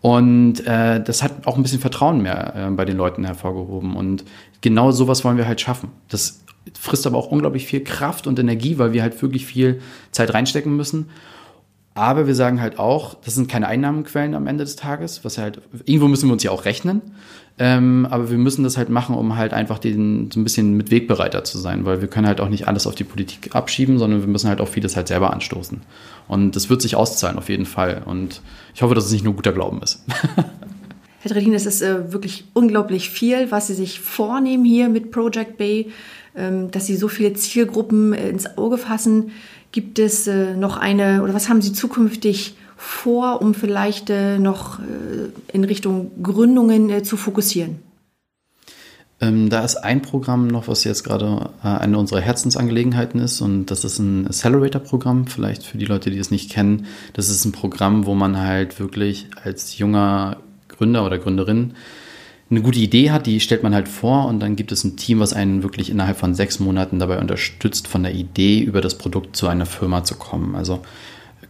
Und 0.00 0.66
äh, 0.66 1.02
das 1.02 1.22
hat 1.22 1.46
auch 1.46 1.56
ein 1.56 1.62
bisschen 1.62 1.80
Vertrauen 1.80 2.22
mehr 2.22 2.54
äh, 2.54 2.70
bei 2.70 2.84
den 2.84 2.96
Leuten 2.96 3.24
hervorgehoben. 3.24 3.96
Und 3.96 4.24
genau 4.60 4.90
sowas 4.90 5.24
wollen 5.24 5.36
wir 5.36 5.46
halt 5.46 5.60
schaffen. 5.60 5.90
Das 6.08 6.44
frisst 6.78 7.06
aber 7.06 7.18
auch 7.18 7.30
unglaublich 7.30 7.66
viel 7.66 7.82
Kraft 7.84 8.26
und 8.26 8.38
Energie, 8.38 8.78
weil 8.78 8.92
wir 8.92 9.02
halt 9.02 9.20
wirklich 9.22 9.46
viel 9.46 9.80
Zeit 10.10 10.34
reinstecken 10.34 10.76
müssen. 10.76 11.10
Aber 11.94 12.26
wir 12.26 12.34
sagen 12.34 12.60
halt 12.60 12.78
auch, 12.80 13.14
das 13.24 13.36
sind 13.36 13.48
keine 13.48 13.68
Einnahmenquellen 13.68 14.34
am 14.34 14.48
Ende 14.48 14.64
des 14.64 14.74
Tages, 14.74 15.24
was 15.24 15.38
halt, 15.38 15.60
irgendwo 15.84 16.08
müssen 16.08 16.28
wir 16.28 16.32
uns 16.32 16.42
ja 16.42 16.50
auch 16.50 16.64
rechnen. 16.64 17.02
Ähm, 17.56 18.08
aber 18.10 18.30
wir 18.30 18.38
müssen 18.38 18.64
das 18.64 18.76
halt 18.76 18.88
machen, 18.88 19.14
um 19.14 19.36
halt 19.36 19.54
einfach 19.54 19.78
den, 19.78 20.28
so 20.32 20.40
ein 20.40 20.44
bisschen 20.44 20.76
mit 20.76 20.90
Wegbereiter 20.90 21.44
zu 21.44 21.56
sein, 21.56 21.84
weil 21.84 22.00
wir 22.00 22.08
können 22.08 22.26
halt 22.26 22.40
auch 22.40 22.48
nicht 22.48 22.66
alles 22.66 22.88
auf 22.88 22.96
die 22.96 23.04
Politik 23.04 23.54
abschieben, 23.54 24.00
sondern 24.00 24.20
wir 24.22 24.26
müssen 24.26 24.48
halt 24.48 24.60
auch 24.60 24.66
vieles 24.66 24.96
halt 24.96 25.06
selber 25.06 25.32
anstoßen. 25.32 25.82
Und 26.26 26.56
das 26.56 26.68
wird 26.68 26.82
sich 26.82 26.96
auszahlen, 26.96 27.38
auf 27.38 27.48
jeden 27.48 27.66
Fall. 27.66 28.02
Und 28.04 28.42
ich 28.74 28.82
hoffe, 28.82 28.96
dass 28.96 29.04
es 29.04 29.12
nicht 29.12 29.24
nur 29.24 29.34
guter 29.34 29.52
Glauben 29.52 29.80
ist. 29.82 30.04
Herr 31.20 31.30
Tredin, 31.30 31.54
es 31.54 31.64
ist 31.64 31.80
äh, 31.80 32.12
wirklich 32.12 32.44
unglaublich 32.54 33.08
viel, 33.08 33.52
was 33.52 33.68
Sie 33.68 33.74
sich 33.74 34.00
vornehmen 34.00 34.64
hier 34.64 34.88
mit 34.88 35.12
Project 35.12 35.56
Bay. 35.56 35.92
Ähm, 36.36 36.72
dass 36.72 36.86
Sie 36.86 36.96
so 36.96 37.06
viele 37.06 37.32
Zielgruppen 37.34 38.12
äh, 38.12 38.28
ins 38.28 38.58
Auge 38.58 38.76
fassen. 38.76 39.30
Gibt 39.74 39.98
es 39.98 40.28
äh, 40.28 40.54
noch 40.54 40.76
eine 40.76 41.24
oder 41.24 41.34
was 41.34 41.48
haben 41.48 41.60
Sie 41.60 41.72
zukünftig 41.72 42.54
vor, 42.76 43.42
um 43.42 43.54
vielleicht 43.54 44.08
äh, 44.08 44.38
noch 44.38 44.78
in 45.52 45.64
Richtung 45.64 46.12
Gründungen 46.22 47.02
zu 47.02 47.16
fokussieren? 47.16 47.80
Ähm, 49.20 49.50
da 49.50 49.64
ist 49.64 49.74
ein 49.74 50.00
Programm 50.00 50.46
noch, 50.46 50.68
was 50.68 50.84
jetzt 50.84 51.02
gerade 51.02 51.50
eine 51.60 51.98
unserer 51.98 52.20
Herzensangelegenheiten 52.20 53.20
ist 53.20 53.40
und 53.40 53.66
das 53.66 53.84
ist 53.84 53.98
ein 53.98 54.28
Accelerator-Programm, 54.28 55.26
vielleicht 55.26 55.64
für 55.64 55.76
die 55.76 55.86
Leute, 55.86 56.12
die 56.12 56.18
es 56.18 56.30
nicht 56.30 56.52
kennen. 56.52 56.86
Das 57.14 57.28
ist 57.28 57.44
ein 57.44 57.50
Programm, 57.50 58.06
wo 58.06 58.14
man 58.14 58.38
halt 58.38 58.78
wirklich 58.78 59.26
als 59.42 59.76
junger 59.76 60.36
Gründer 60.68 61.04
oder 61.04 61.18
Gründerin 61.18 61.74
eine 62.54 62.62
gute 62.62 62.78
Idee 62.78 63.10
hat, 63.10 63.26
die 63.26 63.40
stellt 63.40 63.62
man 63.62 63.74
halt 63.74 63.88
vor 63.88 64.26
und 64.26 64.40
dann 64.40 64.56
gibt 64.56 64.72
es 64.72 64.84
ein 64.84 64.96
Team, 64.96 65.20
was 65.20 65.32
einen 65.32 65.62
wirklich 65.62 65.90
innerhalb 65.90 66.16
von 66.16 66.34
sechs 66.34 66.60
Monaten 66.60 66.98
dabei 66.98 67.18
unterstützt, 67.18 67.88
von 67.88 68.02
der 68.02 68.14
Idee 68.14 68.60
über 68.60 68.80
das 68.80 68.96
Produkt 68.96 69.36
zu 69.36 69.48
einer 69.48 69.66
Firma 69.66 70.04
zu 70.04 70.14
kommen. 70.14 70.54
Also 70.54 70.80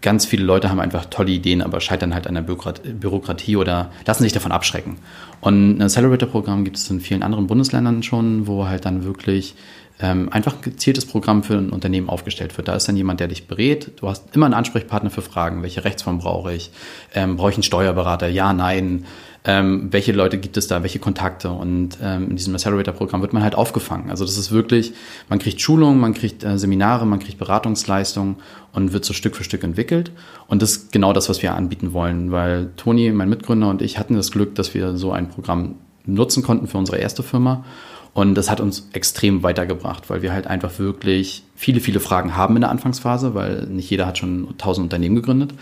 ganz 0.01 0.27
viele 0.27 0.45
Leute 0.45 0.71
haben 0.71 0.81
einfach 0.81 1.07
tolle 1.07 1.31
Ideen, 1.31 1.63
aber 1.63 1.81
scheitern 1.81 2.15
halt 2.15 2.27
an 2.27 2.35
der 2.35 2.43
Bürokratie 2.43 3.57
oder 3.57 3.91
lassen 4.07 4.23
sich 4.23 4.33
davon 4.33 4.53
abschrecken. 4.53 4.97
Und 5.41 5.79
ein 5.79 5.83
Accelerator-Programm 5.83 6.65
gibt 6.65 6.77
es 6.77 6.89
in 6.91 7.01
vielen 7.01 7.23
anderen 7.23 7.47
Bundesländern 7.47 8.03
schon, 8.03 8.47
wo 8.47 8.67
halt 8.67 8.85
dann 8.85 9.05
wirklich 9.05 9.55
ähm, 10.01 10.29
einfach 10.31 10.57
ein 10.57 10.63
gezieltes 10.63 11.07
Programm 11.07 11.43
für 11.43 11.55
ein 11.55 11.71
Unternehmen 11.71 12.09
aufgestellt 12.09 12.57
wird. 12.57 12.69
Da 12.69 12.75
ist 12.75 12.89
dann 12.89 12.97
jemand, 12.97 13.21
der 13.21 13.29
dich 13.29 13.47
berät. 13.47 13.93
Du 13.97 14.09
hast 14.09 14.35
immer 14.35 14.47
einen 14.47 14.55
Ansprechpartner 14.55 15.11
für 15.11 15.23
Fragen. 15.23 15.63
Welche 15.63 15.85
Rechtsform 15.85 16.19
brauche 16.19 16.53
ich? 16.53 16.71
Ähm, 17.15 17.37
brauche 17.37 17.51
ich 17.51 17.57
einen 17.57 17.63
Steuerberater? 17.63 18.29
Ja, 18.29 18.53
nein 18.53 19.05
ähm, 19.47 19.89
welche 19.91 20.13
Leute 20.13 20.39
gibt 20.39 20.57
es 20.57 20.69
da, 20.69 20.83
welche 20.83 20.99
Kontakte. 20.99 21.51
Und 21.51 21.99
ähm, 22.03 22.31
in 22.31 22.37
diesem 22.37 22.55
Accelerator-Programm 22.55 23.21
wird 23.21 23.35
man 23.35 23.43
halt 23.43 23.55
aufgefangen. 23.55 24.11
Also 24.11 24.25
das 24.25 24.39
ist 24.39 24.53
wirklich, 24.53 24.95
man 25.29 25.39
kriegt 25.39 25.61
Schulungen, 25.61 26.01
man 26.01 26.15
kriegt 26.15 26.43
äh, 26.45 26.59
Seminare, 26.59 27.07
man 27.07 27.19
kriegt 27.19 27.39
Beratungsleistungen 27.39 28.37
und 28.73 28.95
wird 28.95 29.05
so 29.05 29.13
Stück 29.13 29.37
für 29.37 29.45
Stück 29.45 29.63
entwickelt. 29.63 30.13
Und 30.47 30.63
das 30.63 30.73
ist 30.73 30.93
genau 30.93 31.13
das, 31.13 31.29
was 31.29 31.43
wir 31.43 31.55
anbieten 31.55 31.93
wollen, 31.93 32.33
weil 32.33 32.71
Toni, 32.77 33.13
mein 33.13 33.29
Mitgründer 33.29 33.69
und 33.69 33.83
ich 33.83 33.99
hatten 33.99 34.15
das 34.15 34.31
Glück, 34.31 34.55
dass 34.55 34.73
wir 34.73 34.97
so 34.97 35.13
ein 35.13 35.29
Programm 35.29 35.75
nutzen 36.07 36.43
konnten 36.43 36.67
für 36.67 36.79
unsere 36.79 36.97
erste 36.99 37.23
Firma. 37.23 37.65
Und 38.15 38.37
das 38.37 38.49
hat 38.49 38.61
uns 38.61 38.89
extrem 38.93 39.43
weitergebracht, 39.43 40.09
weil 40.09 40.23
wir 40.23 40.33
halt 40.33 40.47
einfach 40.47 40.79
wirklich 40.79 41.43
viele, 41.57 41.81
viele 41.81 41.99
Fragen 41.99 42.37
haben 42.37 42.55
in 42.55 42.61
der 42.61 42.71
Anfangsphase, 42.71 43.35
weil 43.35 43.67
nicht 43.67 43.91
jeder 43.91 44.07
hat 44.07 44.19
schon 44.19 44.55
tausend 44.57 44.85
Unternehmen 44.85 45.17
gegründet. 45.17 45.53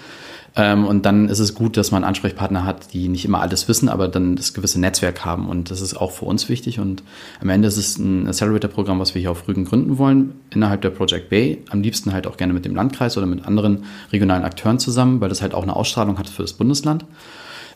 Ähm, 0.54 0.84
und 0.84 1.06
dann 1.06 1.28
ist 1.28 1.38
es 1.38 1.54
gut, 1.54 1.76
dass 1.76 1.90
man 1.90 2.04
Ansprechpartner 2.04 2.64
hat, 2.64 2.92
die 2.92 3.08
nicht 3.08 3.24
immer 3.24 3.40
alles 3.40 3.68
wissen, 3.68 3.88
aber 3.88 4.08
dann 4.08 4.36
das 4.36 4.52
gewisse 4.52 4.78
Netzwerk 4.80 5.24
haben. 5.24 5.48
Und 5.48 5.70
das 5.70 5.80
ist 5.80 5.94
auch 5.94 6.10
für 6.10 6.26
uns 6.26 6.48
wichtig. 6.48 6.78
Und 6.78 7.02
am 7.40 7.48
Ende 7.48 7.68
ist 7.68 7.78
es 7.78 7.98
ein 7.98 8.28
Accelerator-Programm, 8.28 9.00
was 9.00 9.14
wir 9.14 9.20
hier 9.20 9.30
auf 9.30 9.48
Rügen 9.48 9.64
gründen 9.64 9.96
wollen, 9.96 10.34
innerhalb 10.50 10.82
der 10.82 10.90
Project 10.90 11.30
Bay. 11.30 11.62
Am 11.70 11.82
liebsten 11.82 12.12
halt 12.12 12.26
auch 12.26 12.36
gerne 12.36 12.52
mit 12.52 12.64
dem 12.64 12.74
Landkreis 12.74 13.16
oder 13.16 13.26
mit 13.26 13.46
anderen 13.46 13.84
regionalen 14.12 14.44
Akteuren 14.44 14.78
zusammen, 14.78 15.20
weil 15.20 15.30
das 15.30 15.40
halt 15.40 15.54
auch 15.54 15.62
eine 15.62 15.74
Ausstrahlung 15.74 16.18
hat 16.18 16.28
für 16.28 16.42
das 16.42 16.52
Bundesland. 16.52 17.06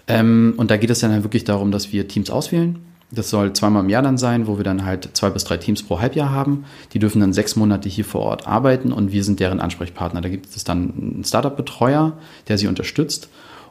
Ähm, 0.06 0.54
und 0.56 0.70
da 0.70 0.76
geht 0.76 0.90
es 0.90 1.00
dann 1.00 1.12
halt 1.12 1.22
wirklich 1.22 1.44
darum, 1.44 1.70
dass 1.70 1.92
wir 1.92 2.06
Teams 2.08 2.30
auswählen. 2.30 2.78
Das 3.16 3.30
soll 3.30 3.52
zweimal 3.52 3.82
im 3.82 3.88
Jahr 3.88 4.02
dann 4.02 4.18
sein, 4.18 4.46
wo 4.46 4.58
wir 4.58 4.64
dann 4.64 4.84
halt 4.84 5.10
zwei 5.14 5.30
bis 5.30 5.44
drei 5.44 5.56
Teams 5.56 5.82
pro 5.82 6.00
Halbjahr 6.00 6.30
haben. 6.30 6.64
Die 6.92 6.98
dürfen 6.98 7.20
dann 7.20 7.32
sechs 7.32 7.56
Monate 7.56 7.88
hier 7.88 8.04
vor 8.04 8.20
Ort 8.20 8.46
arbeiten 8.46 8.92
und 8.92 9.10
wir 9.10 9.24
sind 9.24 9.40
deren 9.40 9.60
Ansprechpartner. 9.60 10.20
Da 10.20 10.28
gibt 10.28 10.54
es 10.54 10.64
dann 10.64 10.92
einen 10.96 11.24
Startup-Betreuer, 11.24 12.12
der 12.48 12.58
sie 12.58 12.68
unterstützt 12.68 13.28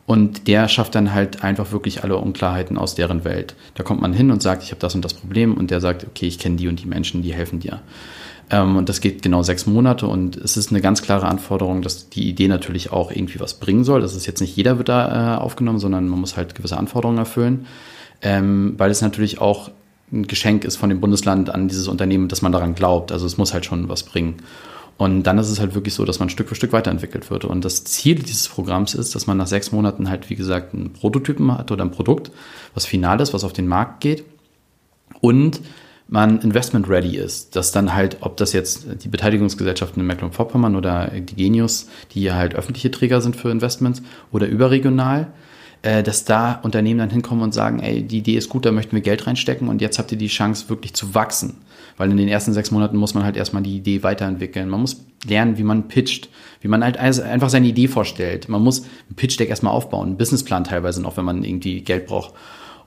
und 0.08 0.47
der 0.47 0.67
schafft 0.67 0.95
dann 0.95 1.13
halt 1.13 1.43
einfach 1.43 1.71
wirklich 1.71 2.03
alle 2.03 2.17
Unklarheiten 2.17 2.77
aus 2.77 2.95
deren 2.95 3.23
Welt. 3.23 3.55
Da 3.73 3.84
kommt 3.84 4.01
man 4.01 4.13
hin 4.13 4.31
und 4.31 4.41
sagt, 4.41 4.63
ich 4.63 4.71
habe 4.71 4.81
das 4.81 4.93
und 4.93 5.03
das 5.03 5.13
Problem 5.13 5.55
und 5.55 5.71
der 5.71 5.81
sagt, 5.81 6.05
okay, 6.05 6.27
ich 6.27 6.38
kenne 6.38 6.58
die 6.58 6.67
und 6.67 6.81
die 6.81 6.88
Menschen, 6.88 7.23
die 7.23 7.34
helfen 7.34 7.60
dir. 7.60 7.81
Ähm, 8.51 8.75
und 8.77 8.88
das 8.89 9.01
geht 9.01 9.23
genau 9.23 9.41
sechs 9.41 9.65
Monate 9.65 10.05
und 10.05 10.38
es 10.38 10.58
ist 10.58 10.69
eine 10.69 10.81
ganz 10.81 11.01
klare 11.01 11.25
Anforderung, 11.27 11.81
dass 11.81 12.10
die 12.10 12.29
Idee 12.29 12.47
natürlich 12.47 12.91
auch 12.91 13.12
irgendwie 13.12 13.39
was 13.39 13.55
bringen 13.55 13.84
soll. 13.84 14.01
Das 14.01 14.15
ist 14.15 14.27
jetzt 14.27 14.41
nicht 14.41 14.55
jeder 14.55 14.77
wird 14.77 14.89
da 14.89 15.36
äh, 15.36 15.38
aufgenommen, 15.38 15.79
sondern 15.79 16.08
man 16.08 16.19
muss 16.19 16.38
halt 16.38 16.53
gewisse 16.53 16.77
Anforderungen 16.77 17.17
erfüllen, 17.17 17.65
ähm, 18.21 18.75
weil 18.78 18.91
es 18.91 19.01
natürlich 19.01 19.39
auch 19.39 19.71
ein 20.12 20.28
Geschenk 20.28 20.63
ist 20.63 20.78
von 20.78 20.89
dem 20.89 20.99
Bundesland 20.99 21.49
an 21.49 21.67
dieses 21.67 21.88
Unternehmen, 21.88 22.28
dass 22.28 22.41
man 22.41 22.51
daran 22.51 22.75
glaubt. 22.75 23.12
Also 23.12 23.25
es 23.25 23.38
muss 23.38 23.54
halt 23.54 23.65
schon 23.65 23.89
was 23.89 24.04
bringen. 24.04 24.36
Und 24.97 25.23
dann 25.23 25.38
ist 25.38 25.49
es 25.49 25.60
halt 25.60 25.75
wirklich 25.75 25.93
so, 25.93 26.06
dass 26.06 26.19
man 26.19 26.30
Stück 26.30 26.47
für 26.47 26.56
Stück 26.56 26.71
weiterentwickelt 26.71 27.30
wird. 27.30 27.43
Und 27.43 27.65
das 27.65 27.84
Ziel 27.84 28.15
dieses 28.15 28.47
Programms 28.47 28.93
ist, 28.93 29.13
dass 29.13 29.28
man 29.28 29.38
nach 29.38 29.47
sechs 29.47 29.71
Monaten 29.71 30.10
halt, 30.10 30.30
wie 30.30 30.36
gesagt, 30.36 30.73
einen 30.73 30.93
Prototypen 30.93 31.51
hat 31.51 31.71
oder 31.71 31.84
ein 31.84 31.91
Produkt, 31.91 32.32
was 32.73 32.86
final 32.86 33.19
ist, 33.19 33.34
was 33.34 33.43
auf 33.43 33.51
den 33.51 33.67
Markt 33.67 33.99
geht. 33.99 34.23
Und 35.19 35.60
man 36.08 36.39
investment 36.39 36.88
ready 36.88 37.17
ist, 37.17 37.56
dass 37.56 37.71
dann 37.71 37.93
halt, 37.93 38.17
ob 38.21 38.38
das 38.38 38.54
jetzt 38.54 38.86
die 39.04 39.08
Beteiligungsgesellschaften 39.08 39.99
in 39.99 40.08
Mecklenburg-Vorpommern 40.08 40.75
oder 40.75 41.08
die 41.08 41.36
Genius, 41.36 41.89
die 42.12 42.21
ja 42.21 42.36
halt 42.36 42.56
öffentliche 42.56 42.91
Träger 42.91 43.21
sind 43.21 43.36
für 43.36 43.49
Investments 43.49 44.01
oder 44.32 44.47
überregional, 44.47 45.28
dass 46.04 46.26
da 46.26 46.60
Unternehmen 46.63 47.00
dann 47.00 47.12
hinkommen 47.12 47.43
und 47.43 47.54
sagen, 47.54 47.80
ey, 47.80 48.02
die 48.02 48.17
Idee 48.17 48.38
ist 48.38 48.50
gut, 48.50 48.65
da 48.65 48.71
möchten 48.71 48.95
wir 48.95 49.02
Geld 49.02 49.28
reinstecken 49.28 49.67
und 49.67 49.82
jetzt 49.82 50.00
habt 50.00 50.12
ihr 50.12 50.17
die 50.17 50.28
Chance 50.28 50.67
wirklich 50.67 50.95
zu 50.95 51.13
wachsen. 51.13 51.58
Weil 51.98 52.10
in 52.12 52.17
den 52.17 52.28
ersten 52.28 52.54
sechs 52.54 52.71
Monaten 52.71 52.98
muss 52.98 53.13
man 53.13 53.24
halt 53.24 53.38
erstmal 53.38 53.62
die 53.62 53.78
Idee 53.78 54.02
weiterentwickeln. 54.02 54.67
Man 54.67 54.82
muss 54.82 55.06
lernen, 55.26 55.58
wie 55.58 55.63
man 55.63 55.88
pitcht, 55.88 56.30
wie 56.62 56.67
man 56.67 56.84
halt 56.84 56.98
einfach 56.98 57.50
seine 57.50 57.67
Idee 57.67 57.88
vorstellt. 57.88 58.50
Man 58.50 58.63
muss 58.63 58.82
ein 59.10 59.15
Pitch-Deck 59.15 59.50
erstmal 59.50 59.74
aufbauen, 59.74 60.08
einen 60.08 60.17
Businessplan 60.17 60.63
teilweise 60.63 61.02
noch, 61.02 61.17
wenn 61.17 61.26
man 61.26 61.43
irgendwie 61.43 61.82
Geld 61.82 62.08
braucht. 62.08 62.34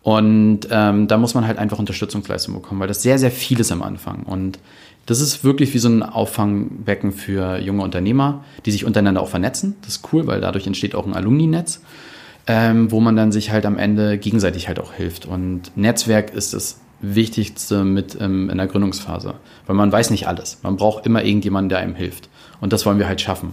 Und 0.03 0.69
ähm, 0.71 1.07
da 1.07 1.19
muss 1.19 1.35
man 1.35 1.47
halt 1.47 1.59
einfach 1.59 1.79
Unterstützungsleistung 1.79 2.55
bekommen, 2.55 2.81
weil 2.81 2.89
das 2.89 3.03
sehr, 3.03 3.19
sehr 3.19 3.31
viel 3.31 3.61
ist 3.61 3.73
am 3.73 3.83
Anfang. 3.83 4.25
Und 4.25 4.59
das 5.07 5.21
ist 5.21 5.43
wirklich 5.43 5.73
wie 5.73 5.79
so 5.79 5.89
ein 5.89 6.03
Auffangbecken 6.03 7.13
für 7.13 7.59
junge 7.59 7.83
Unternehmer, 7.83 8.45
die 8.67 8.71
sich 8.71 8.85
untereinander 8.85 9.23
auch 9.23 9.29
vernetzen. 9.29 9.77
Das 9.83 9.97
ist 9.97 10.13
cool, 10.13 10.27
weil 10.27 10.41
dadurch 10.41 10.67
entsteht 10.67 10.95
auch 10.95 11.07
ein 11.07 11.15
Alumni-Netz, 11.15 11.81
ähm, 12.49 12.91
wo 12.91 12.99
man 12.99 13.15
dann 13.15 13.31
sich 13.31 13.51
halt 13.51 13.67
am 13.67 13.79
Ende 13.79 14.17
gegenseitig 14.19 14.67
halt 14.69 14.81
auch 14.81 14.95
hilft. 14.95 15.27
Und 15.27 15.77
Netzwerk 15.77 16.33
ist 16.33 16.55
das 16.55 16.81
Wichtigste 17.01 17.85
mit 17.85 18.17
ähm, 18.21 18.49
in 18.51 18.57
der 18.57 18.67
Gründungsphase, 18.67 19.35
weil 19.67 19.77
man 19.77 19.93
weiß 19.93 20.11
nicht 20.11 20.27
alles. 20.27 20.59
Man 20.63 20.77
braucht 20.77 21.07
immer 21.07 21.23
irgendjemanden, 21.23 21.69
der 21.69 21.79
einem 21.79 21.95
hilft. 21.95 22.31
Und 22.61 22.73
das 22.73 22.87
wollen 22.87 22.99
wir 22.99 23.07
halt 23.07 23.21
schaffen. 23.21 23.53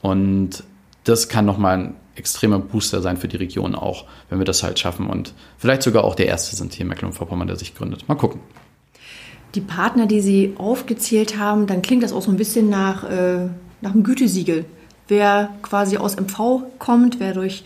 Und 0.00 0.62
das 1.04 1.28
kann 1.28 1.44
nochmal 1.44 1.78
ein 1.78 1.94
extremer 2.14 2.60
Booster 2.60 3.02
sein 3.02 3.16
für 3.16 3.28
die 3.28 3.36
Region 3.36 3.74
auch, 3.74 4.04
wenn 4.30 4.38
wir 4.38 4.46
das 4.46 4.62
halt 4.62 4.78
schaffen 4.78 5.08
und 5.08 5.34
vielleicht 5.58 5.82
sogar 5.82 6.04
auch 6.04 6.14
der 6.14 6.26
Erste 6.26 6.56
sind 6.56 6.72
hier 6.72 6.82
in 6.82 6.88
Mecklenburg-Vorpommern, 6.88 7.46
der 7.46 7.56
sich 7.56 7.74
gründet. 7.74 8.08
Mal 8.08 8.14
gucken. 8.14 8.40
Die 9.54 9.60
Partner, 9.60 10.06
die 10.06 10.22
Sie 10.22 10.54
aufgezählt 10.56 11.38
haben, 11.38 11.66
dann 11.66 11.82
klingt 11.82 12.02
das 12.02 12.12
auch 12.12 12.22
so 12.22 12.30
ein 12.30 12.38
bisschen 12.38 12.70
nach, 12.70 13.04
äh, 13.04 13.48
nach 13.82 13.92
einem 13.92 14.02
Gütesiegel. 14.02 14.64
Wer 15.08 15.50
quasi 15.62 15.98
aus 15.98 16.16
MV 16.16 16.62
kommt, 16.78 17.20
wer 17.20 17.34
durch 17.34 17.64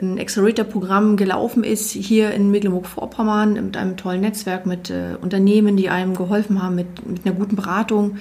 ein 0.00 0.18
Accelerator-Programm 0.18 1.16
gelaufen 1.16 1.64
ist 1.64 1.90
hier 1.90 2.30
in 2.32 2.50
Mecklenburg-Vorpommern 2.50 3.54
mit 3.54 3.76
einem 3.76 3.96
tollen 3.96 4.20
Netzwerk, 4.20 4.66
mit 4.66 4.90
äh, 4.90 5.16
Unternehmen, 5.20 5.76
die 5.76 5.90
einem 5.90 6.14
geholfen 6.14 6.62
haben, 6.62 6.74
mit, 6.74 7.06
mit 7.06 7.26
einer 7.26 7.34
guten 7.34 7.56
Beratung, 7.56 8.16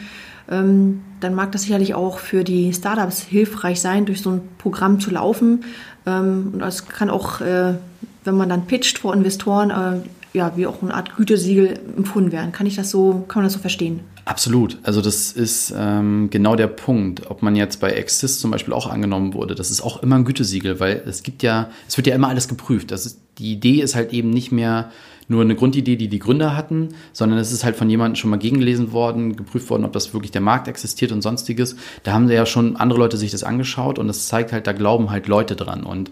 ähm, 0.50 1.02
dann 1.20 1.36
mag 1.36 1.52
das 1.52 1.64
sicherlich 1.64 1.94
auch 1.94 2.20
für 2.20 2.44
die 2.44 2.74
Startups 2.74 3.22
hilfreich 3.22 3.82
sein, 3.82 4.06
durch 4.06 4.22
so 4.22 4.32
ein 4.32 4.42
Programm 4.58 5.00
zu 5.00 5.12
laufen. 5.12 5.64
Ähm, 6.06 6.50
und 6.54 6.60
das 6.60 6.88
kann 6.88 7.10
auch, 7.10 7.42
äh, 7.42 7.76
wenn 8.24 8.36
man 8.36 8.50
dann 8.50 8.66
pitcht 8.66 9.00
vor 9.00 9.14
Investoren, 9.14 9.70
äh, 9.70 10.02
ja, 10.34 10.56
wie 10.56 10.68
auch 10.68 10.82
eine 10.82 10.94
Art 10.94 11.16
Gütesiegel 11.16 11.80
empfunden 11.98 12.32
werden. 12.32 12.52
Kann 12.52 12.68
ich 12.68 12.76
das 12.76 12.92
so, 12.92 13.26
kann 13.28 13.42
man 13.42 13.46
das 13.46 13.54
so 13.54 13.60
verstehen? 13.60 14.02
Absolut. 14.26 14.78
Also 14.84 15.02
das 15.02 15.32
ist 15.32 15.74
ähm, 15.76 16.30
genau 16.30 16.56
der 16.56 16.68
Punkt. 16.68 17.30
Ob 17.32 17.42
man 17.42 17.56
jetzt 17.56 17.80
bei 17.80 17.92
Exist 17.92 18.40
zum 18.40 18.52
Beispiel 18.52 18.74
auch 18.74 18.88
angenommen 18.88 19.34
wurde, 19.34 19.56
das 19.56 19.72
ist 19.72 19.82
auch 19.82 20.04
immer 20.04 20.18
ein 20.18 20.26
Gütesiegel, 20.26 20.80
weil 20.80 21.02
es 21.08 21.24
gibt 21.24 21.42
ja, 21.42 21.70
es 21.88 21.98
wird 21.98 22.06
ja 22.06 22.16
immer 22.16 22.28
alles 22.28 22.48
geprüft. 22.48 22.92
Das 22.92 23.06
ist, 23.06 23.20
die 23.40 23.52
Idee 23.52 23.82
ist 23.82 23.96
halt 23.96 24.14
eben 24.14 24.30
nicht 24.30 24.52
mehr 24.52 24.92
nur 25.30 25.42
eine 25.42 25.56
Grundidee, 25.56 25.96
die 25.96 26.10
die 26.10 26.20
Gründer 26.20 26.58
hatten, 26.58 26.90
sondern 27.14 27.40
es 27.40 27.52
ist 27.52 27.64
halt 27.64 27.76
von 27.76 27.90
jemandem 27.90 28.16
schon 28.16 28.32
mal 28.32 28.38
gegengelesen 28.38 28.92
worden, 28.92 29.36
geprüft 29.36 29.70
worden, 29.70 29.86
ob 29.86 29.94
das 29.94 30.14
wirklich 30.14 30.32
der 30.32 30.42
Markt 30.42 30.68
existiert 30.68 31.12
und 31.12 31.22
sonstiges. 31.22 31.76
Da 32.04 32.14
haben 32.14 32.30
ja 32.30 32.46
schon 32.46 32.76
andere 32.76 33.00
Leute 33.00 33.16
sich 33.16 33.32
das 33.32 33.44
angeschaut 33.44 34.00
und 34.00 34.08
das 34.08 34.28
zeigt 34.28 34.52
halt, 34.52 34.66
da 34.66 34.74
glauben 34.74 35.12
halt 35.12 35.28
Leute 35.28 35.56
dran 35.56 35.84
und 35.84 36.12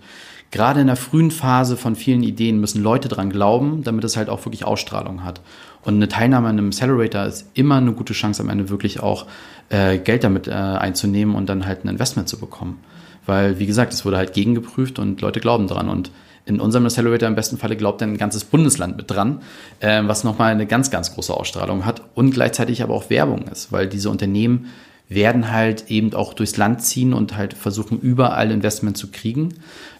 gerade 0.51 0.81
in 0.81 0.87
der 0.87 0.95
frühen 0.95 1.31
Phase 1.31 1.77
von 1.77 1.95
vielen 1.95 2.23
Ideen 2.23 2.59
müssen 2.59 2.81
Leute 2.81 3.07
dran 3.07 3.29
glauben, 3.29 3.83
damit 3.83 4.03
es 4.03 4.17
halt 4.17 4.29
auch 4.29 4.45
wirklich 4.45 4.65
Ausstrahlung 4.65 5.23
hat. 5.23 5.41
Und 5.83 5.95
eine 5.95 6.07
Teilnahme 6.07 6.47
an 6.47 6.57
einem 6.57 6.67
Accelerator 6.67 7.25
ist 7.25 7.49
immer 7.53 7.75
eine 7.75 7.93
gute 7.93 8.13
Chance, 8.13 8.41
am 8.41 8.49
Ende 8.49 8.69
wirklich 8.69 9.01
auch 9.01 9.25
äh, 9.69 9.97
Geld 9.97 10.23
damit 10.23 10.47
äh, 10.47 10.51
einzunehmen 10.51 11.35
und 11.35 11.47
dann 11.47 11.65
halt 11.65 11.85
ein 11.85 11.89
Investment 11.89 12.27
zu 12.27 12.37
bekommen. 12.39 12.79
Weil, 13.25 13.59
wie 13.59 13.65
gesagt, 13.65 13.93
es 13.93 14.05
wurde 14.05 14.17
halt 14.17 14.33
gegengeprüft 14.33 14.99
und 14.99 15.21
Leute 15.21 15.39
glauben 15.39 15.67
dran. 15.67 15.89
Und 15.89 16.11
in 16.45 16.59
unserem 16.61 16.85
Accelerator 16.85 17.27
im 17.27 17.35
besten 17.35 17.57
Falle 17.57 17.75
glaubt 17.75 18.01
ein 18.01 18.17
ganzes 18.17 18.45
Bundesland 18.45 18.97
mit 18.97 19.11
dran, 19.11 19.41
äh, 19.79 20.01
was 20.05 20.23
nochmal 20.23 20.51
eine 20.51 20.65
ganz, 20.65 20.89
ganz 20.89 21.13
große 21.13 21.33
Ausstrahlung 21.33 21.85
hat 21.85 22.01
und 22.15 22.31
gleichzeitig 22.31 22.81
aber 22.81 22.93
auch 22.93 23.09
Werbung 23.09 23.47
ist, 23.49 23.71
weil 23.71 23.87
diese 23.87 24.09
Unternehmen 24.09 24.67
werden 25.09 25.51
halt 25.51 25.89
eben 25.89 26.13
auch 26.13 26.33
durchs 26.33 26.57
Land 26.57 26.81
ziehen 26.81 27.13
und 27.13 27.37
halt 27.37 27.53
versuchen, 27.53 27.99
überall 27.99 28.51
Investment 28.51 28.97
zu 28.97 29.09
kriegen, 29.09 29.55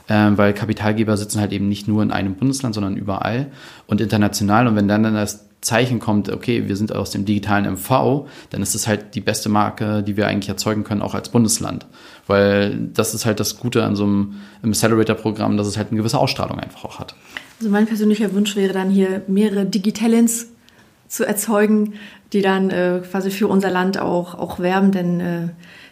äh, 0.08 0.32
weil 0.36 0.54
Kapitalgeber 0.54 1.17
sitzen 1.17 1.39
halt 1.39 1.52
eben 1.52 1.67
nicht 1.67 1.88
nur 1.88 2.04
in 2.04 2.12
einem 2.12 2.36
Bundesland, 2.36 2.76
sondern 2.76 2.98
überall 2.98 3.48
und 3.88 4.02
international. 4.02 4.67
Und 4.67 4.76
wenn 4.76 4.88
dann, 4.88 5.04
das 5.04 5.48
Zeichen 5.62 6.00
kommt, 6.00 6.30
okay, 6.30 6.67
wir 6.67 6.76
sind 6.76 6.96
aus 6.96 7.12
dem 7.12 7.26
digitalen 7.26 7.65
MV, 7.65 8.28
dann 8.52 8.62
ist 8.62 8.76
es 8.76 8.88
halt 8.88 9.15
die 9.15 9.22
beste 9.22 9.50
Marke, 9.50 10.04
die 10.04 10.15
wir 10.15 10.28
eigentlich 10.28 10.50
erzeugen 10.50 10.84
können, 10.84 11.02
auch 11.02 11.15
als 11.15 11.30
Bundesland. 11.30 11.86
Weil 12.28 12.78
das 12.93 13.13
ist 13.13 13.26
halt 13.26 13.39
das 13.39 13.58
Gute 13.58 13.84
an 13.84 13.96
so 13.96 14.04
einem 14.04 14.36
Accelerator-Programm, 14.63 15.58
dass 15.58 15.67
es 15.67 15.78
halt 15.78 15.89
eine 15.89 15.98
gewisse 15.98 16.20
Ausstrahlung 16.20 16.60
einfach 16.60 16.86
auch 16.86 17.00
hat. 17.00 17.15
Also 17.60 17.72
mein 17.72 17.88
persönlicher 17.88 18.34
Wunsch 18.34 18.56
wäre 18.56 18.74
dann 18.74 18.89
hier 18.89 19.24
mehrere 19.28 19.65
Digitalents 19.65 20.48
zu 21.08 21.26
erzeugen, 21.26 21.93
die 22.34 22.41
dann 22.41 22.70
äh, 22.70 23.02
quasi 23.10 23.32
für 23.32 23.48
unser 23.48 23.72
Land 23.72 24.00
auch, 24.00 24.36
auch 24.36 24.60
werben. 24.60 24.91
Denn 24.91 25.20
äh, 25.20 25.46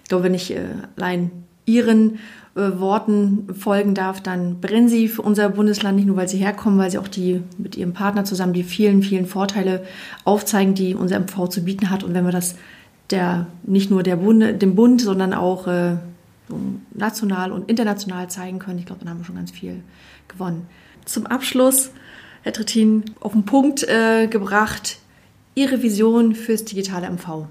ich 0.04 0.10
glaube, 0.10 0.26
wenn 0.26 0.34
ich 0.34 0.52
äh, 0.52 0.60
allein 0.96 1.32
Ihren 1.66 2.20
äh, 2.56 2.80
Worten 2.80 3.54
folgen 3.54 3.94
darf, 3.94 4.22
dann 4.22 4.62
brennen 4.62 4.90
sie 4.90 5.08
für 5.08 5.22
unser 5.22 5.50
Bundesland 5.50 5.98
nicht 5.98 6.06
nur, 6.06 6.16
weil 6.16 6.30
sie 6.30 6.38
herkommen, 6.38 6.80
weil 6.80 6.90
sie 6.90 6.98
auch 6.98 7.08
die 7.08 7.42
mit 7.58 7.76
ihrem 7.76 7.94
Partner 7.94 8.26
zusammen 8.26 8.54
die 8.54 8.64
vielen, 8.64 9.04
vielen 9.04 9.26
Vorteile 9.26 9.84
aufzeigen, 10.24 10.74
die 10.74 10.96
unser 10.96 11.20
MV 11.20 11.50
zu 11.50 11.62
bieten 11.62 11.90
hat. 11.90 12.04
Und 12.04 12.14
wenn 12.14 12.26
wir 12.26 12.32
das 12.32 12.56
der 13.10 13.48
nicht 13.64 13.92
nur 13.92 14.04
der 14.04 14.16
Bund, 14.16 14.62
dem 14.62 14.76
Bund, 14.76 15.02
sondern 15.02 15.34
auch 15.34 15.68
äh, 15.68 15.98
national 16.94 17.52
und 17.52 17.70
international 17.70 18.30
zeigen 18.30 18.60
können, 18.60 18.80
ich 18.80 18.86
glaube, 18.86 19.02
dann 19.02 19.10
haben 19.10 19.20
wir 19.20 19.26
schon 19.26 19.36
ganz 19.36 19.52
viel 19.52 19.84
gewonnen. 20.28 20.68
Zum 21.06 21.28
Abschluss, 21.28 21.92
Herr 22.44 22.54
Trittin, 22.54 23.04
auf 23.20 23.34
den 23.34 23.46
Punkt 23.46 23.84
äh, 23.84 24.28
gebracht, 24.28 25.00
Ihre 25.54 25.82
Vision 25.82 26.36
fürs 26.36 26.66
digitale 26.66 27.10
MV. 27.10 27.48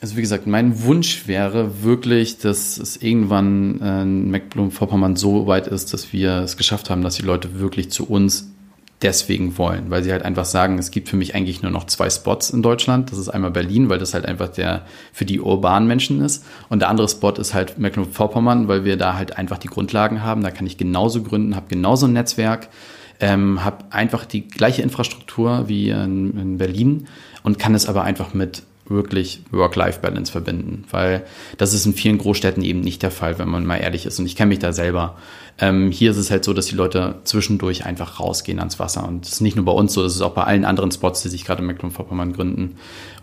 Also 0.00 0.16
wie 0.16 0.20
gesagt, 0.20 0.46
mein 0.46 0.84
Wunsch 0.84 1.26
wäre 1.26 1.82
wirklich, 1.82 2.38
dass 2.38 2.78
es 2.78 2.96
irgendwann 2.98 3.80
äh, 3.80 4.02
in 4.02 4.30
Mecklenburg-Vorpommern 4.30 5.16
so 5.16 5.48
weit 5.48 5.66
ist, 5.66 5.92
dass 5.92 6.12
wir 6.12 6.38
es 6.38 6.56
geschafft 6.56 6.88
haben, 6.88 7.02
dass 7.02 7.16
die 7.16 7.22
Leute 7.22 7.58
wirklich 7.58 7.90
zu 7.90 8.08
uns 8.08 8.52
deswegen 9.02 9.58
wollen, 9.58 9.90
weil 9.90 10.02
sie 10.02 10.12
halt 10.12 10.24
einfach 10.24 10.44
sagen, 10.44 10.78
es 10.78 10.90
gibt 10.90 11.08
für 11.08 11.16
mich 11.16 11.34
eigentlich 11.34 11.62
nur 11.62 11.70
noch 11.70 11.84
zwei 11.86 12.10
Spots 12.10 12.50
in 12.50 12.62
Deutschland. 12.62 13.10
Das 13.10 13.18
ist 13.18 13.28
einmal 13.28 13.50
Berlin, 13.50 13.88
weil 13.88 13.98
das 13.98 14.14
halt 14.14 14.26
einfach 14.26 14.48
der 14.48 14.86
für 15.12 15.24
die 15.24 15.40
urbanen 15.40 15.88
Menschen 15.88 16.20
ist. 16.20 16.44
Und 16.68 16.80
der 16.80 16.88
andere 16.88 17.08
Spot 17.08 17.32
ist 17.32 17.54
halt 17.54 17.78
Mecklenburg-Vorpommern, 17.78 18.68
weil 18.68 18.84
wir 18.84 18.96
da 18.96 19.14
halt 19.14 19.36
einfach 19.36 19.58
die 19.58 19.68
Grundlagen 19.68 20.22
haben. 20.22 20.42
Da 20.42 20.50
kann 20.50 20.66
ich 20.66 20.76
genauso 20.76 21.22
gründen, 21.22 21.54
habe 21.56 21.66
genauso 21.68 22.06
ein 22.06 22.12
Netzwerk, 22.12 22.68
ähm, 23.20 23.64
habe 23.64 23.84
einfach 23.90 24.24
die 24.24 24.46
gleiche 24.46 24.82
Infrastruktur 24.82 25.68
wie 25.68 25.90
in, 25.90 26.38
in 26.38 26.58
Berlin 26.58 27.06
und 27.42 27.58
kann 27.58 27.74
es 27.74 27.88
aber 27.88 28.02
einfach 28.02 28.34
mit 28.34 28.62
wirklich 28.88 29.42
Work-Life-Balance 29.50 30.32
verbinden, 30.32 30.84
weil 30.90 31.24
das 31.56 31.74
ist 31.74 31.86
in 31.86 31.94
vielen 31.94 32.18
Großstädten 32.18 32.62
eben 32.62 32.80
nicht 32.80 33.02
der 33.02 33.10
Fall, 33.10 33.38
wenn 33.38 33.48
man 33.48 33.66
mal 33.66 33.76
ehrlich 33.76 34.06
ist. 34.06 34.18
Und 34.18 34.26
ich 34.26 34.36
kenne 34.36 34.50
mich 34.50 34.58
da 34.58 34.72
selber. 34.72 35.16
Ähm, 35.60 35.90
hier 35.90 36.10
ist 36.12 36.16
es 36.16 36.30
halt 36.30 36.44
so, 36.44 36.52
dass 36.52 36.66
die 36.66 36.76
Leute 36.76 37.16
zwischendurch 37.24 37.84
einfach 37.84 38.20
rausgehen 38.20 38.60
ans 38.60 38.78
Wasser. 38.78 39.06
Und 39.06 39.24
das 39.24 39.32
ist 39.34 39.40
nicht 39.40 39.56
nur 39.56 39.64
bei 39.64 39.72
uns 39.72 39.92
so, 39.92 40.02
das 40.02 40.14
ist 40.14 40.22
auch 40.22 40.34
bei 40.34 40.44
allen 40.44 40.64
anderen 40.64 40.92
Spots, 40.92 41.22
die 41.22 41.28
sich 41.28 41.44
gerade 41.44 41.60
in 41.60 41.66
Mecklenburg-Vorpommern 41.66 42.32
gründen. 42.32 42.76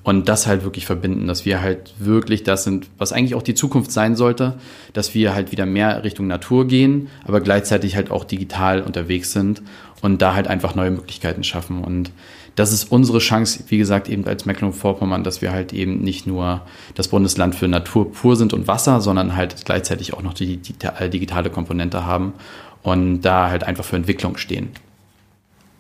Und 0.04 0.30
das 0.30 0.46
halt 0.46 0.64
wirklich 0.64 0.86
verbinden, 0.86 1.26
dass 1.28 1.46
wir 1.46 1.62
halt 1.62 1.94
wirklich 1.98 2.44
das 2.44 2.64
sind, 2.64 2.88
was 2.98 3.12
eigentlich 3.12 3.34
auch 3.34 3.42
die 3.42 3.56
Zukunft 3.56 3.92
sein 3.92 4.16
sollte, 4.16 4.60
dass 4.94 5.16
wir 5.16 5.34
halt 5.34 5.52
wieder 5.52 5.66
mehr 5.66 6.04
Richtung 6.04 6.28
Natur 6.28 6.68
gehen, 6.68 7.08
aber 7.24 7.42
gleichzeitig 7.42 7.96
halt 7.96 8.12
auch 8.12 8.24
digital 8.24 8.82
unterwegs 8.82 9.32
sind 9.32 9.64
und 10.02 10.22
da 10.22 10.36
halt 10.36 10.48
einfach 10.48 10.76
neue 10.76 10.92
Möglichkeiten 10.92 11.44
schaffen. 11.44 11.84
Und 11.84 12.12
das 12.56 12.72
ist 12.72 12.92
unsere 12.92 13.20
Chance, 13.20 13.66
wie 13.68 13.78
gesagt, 13.78 14.08
eben 14.10 14.26
als 14.26 14.46
Mecklenburg-Vorpommern, 14.46 15.24
dass 15.24 15.42
wir 15.42 15.52
halt 15.52 15.74
eben 15.74 16.00
nicht 16.00 16.26
nur 16.26 16.62
das 16.96 17.10
Bundesland 17.10 17.54
für 17.54 17.68
Natur 17.68 18.12
pur 18.12 18.36
sind 18.38 18.54
und 18.54 18.68
Wasser, 18.68 19.02
sondern 19.02 19.36
halt 19.36 19.66
gleichzeitig 19.66 20.14
auch 20.14 20.22
noch 20.22 20.34
die 20.34 20.58
digitale 20.58 21.50
Komponente 21.50 22.06
haben 22.06 22.34
und 22.82 23.22
da 23.22 23.50
halt 23.50 23.64
einfach 23.64 23.84
für 23.84 23.98
Entwicklung 23.98 24.38
stehen. 24.38 24.70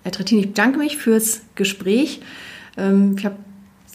Herr 0.04 0.12
Trittin, 0.12 0.40
ich 0.40 0.48
bedanke 0.48 0.78
mich 0.78 0.98
fürs 0.98 1.42
Gespräch. 1.56 2.20
Ähm, 2.78 3.16
ich 3.18 3.26
habe 3.26 3.38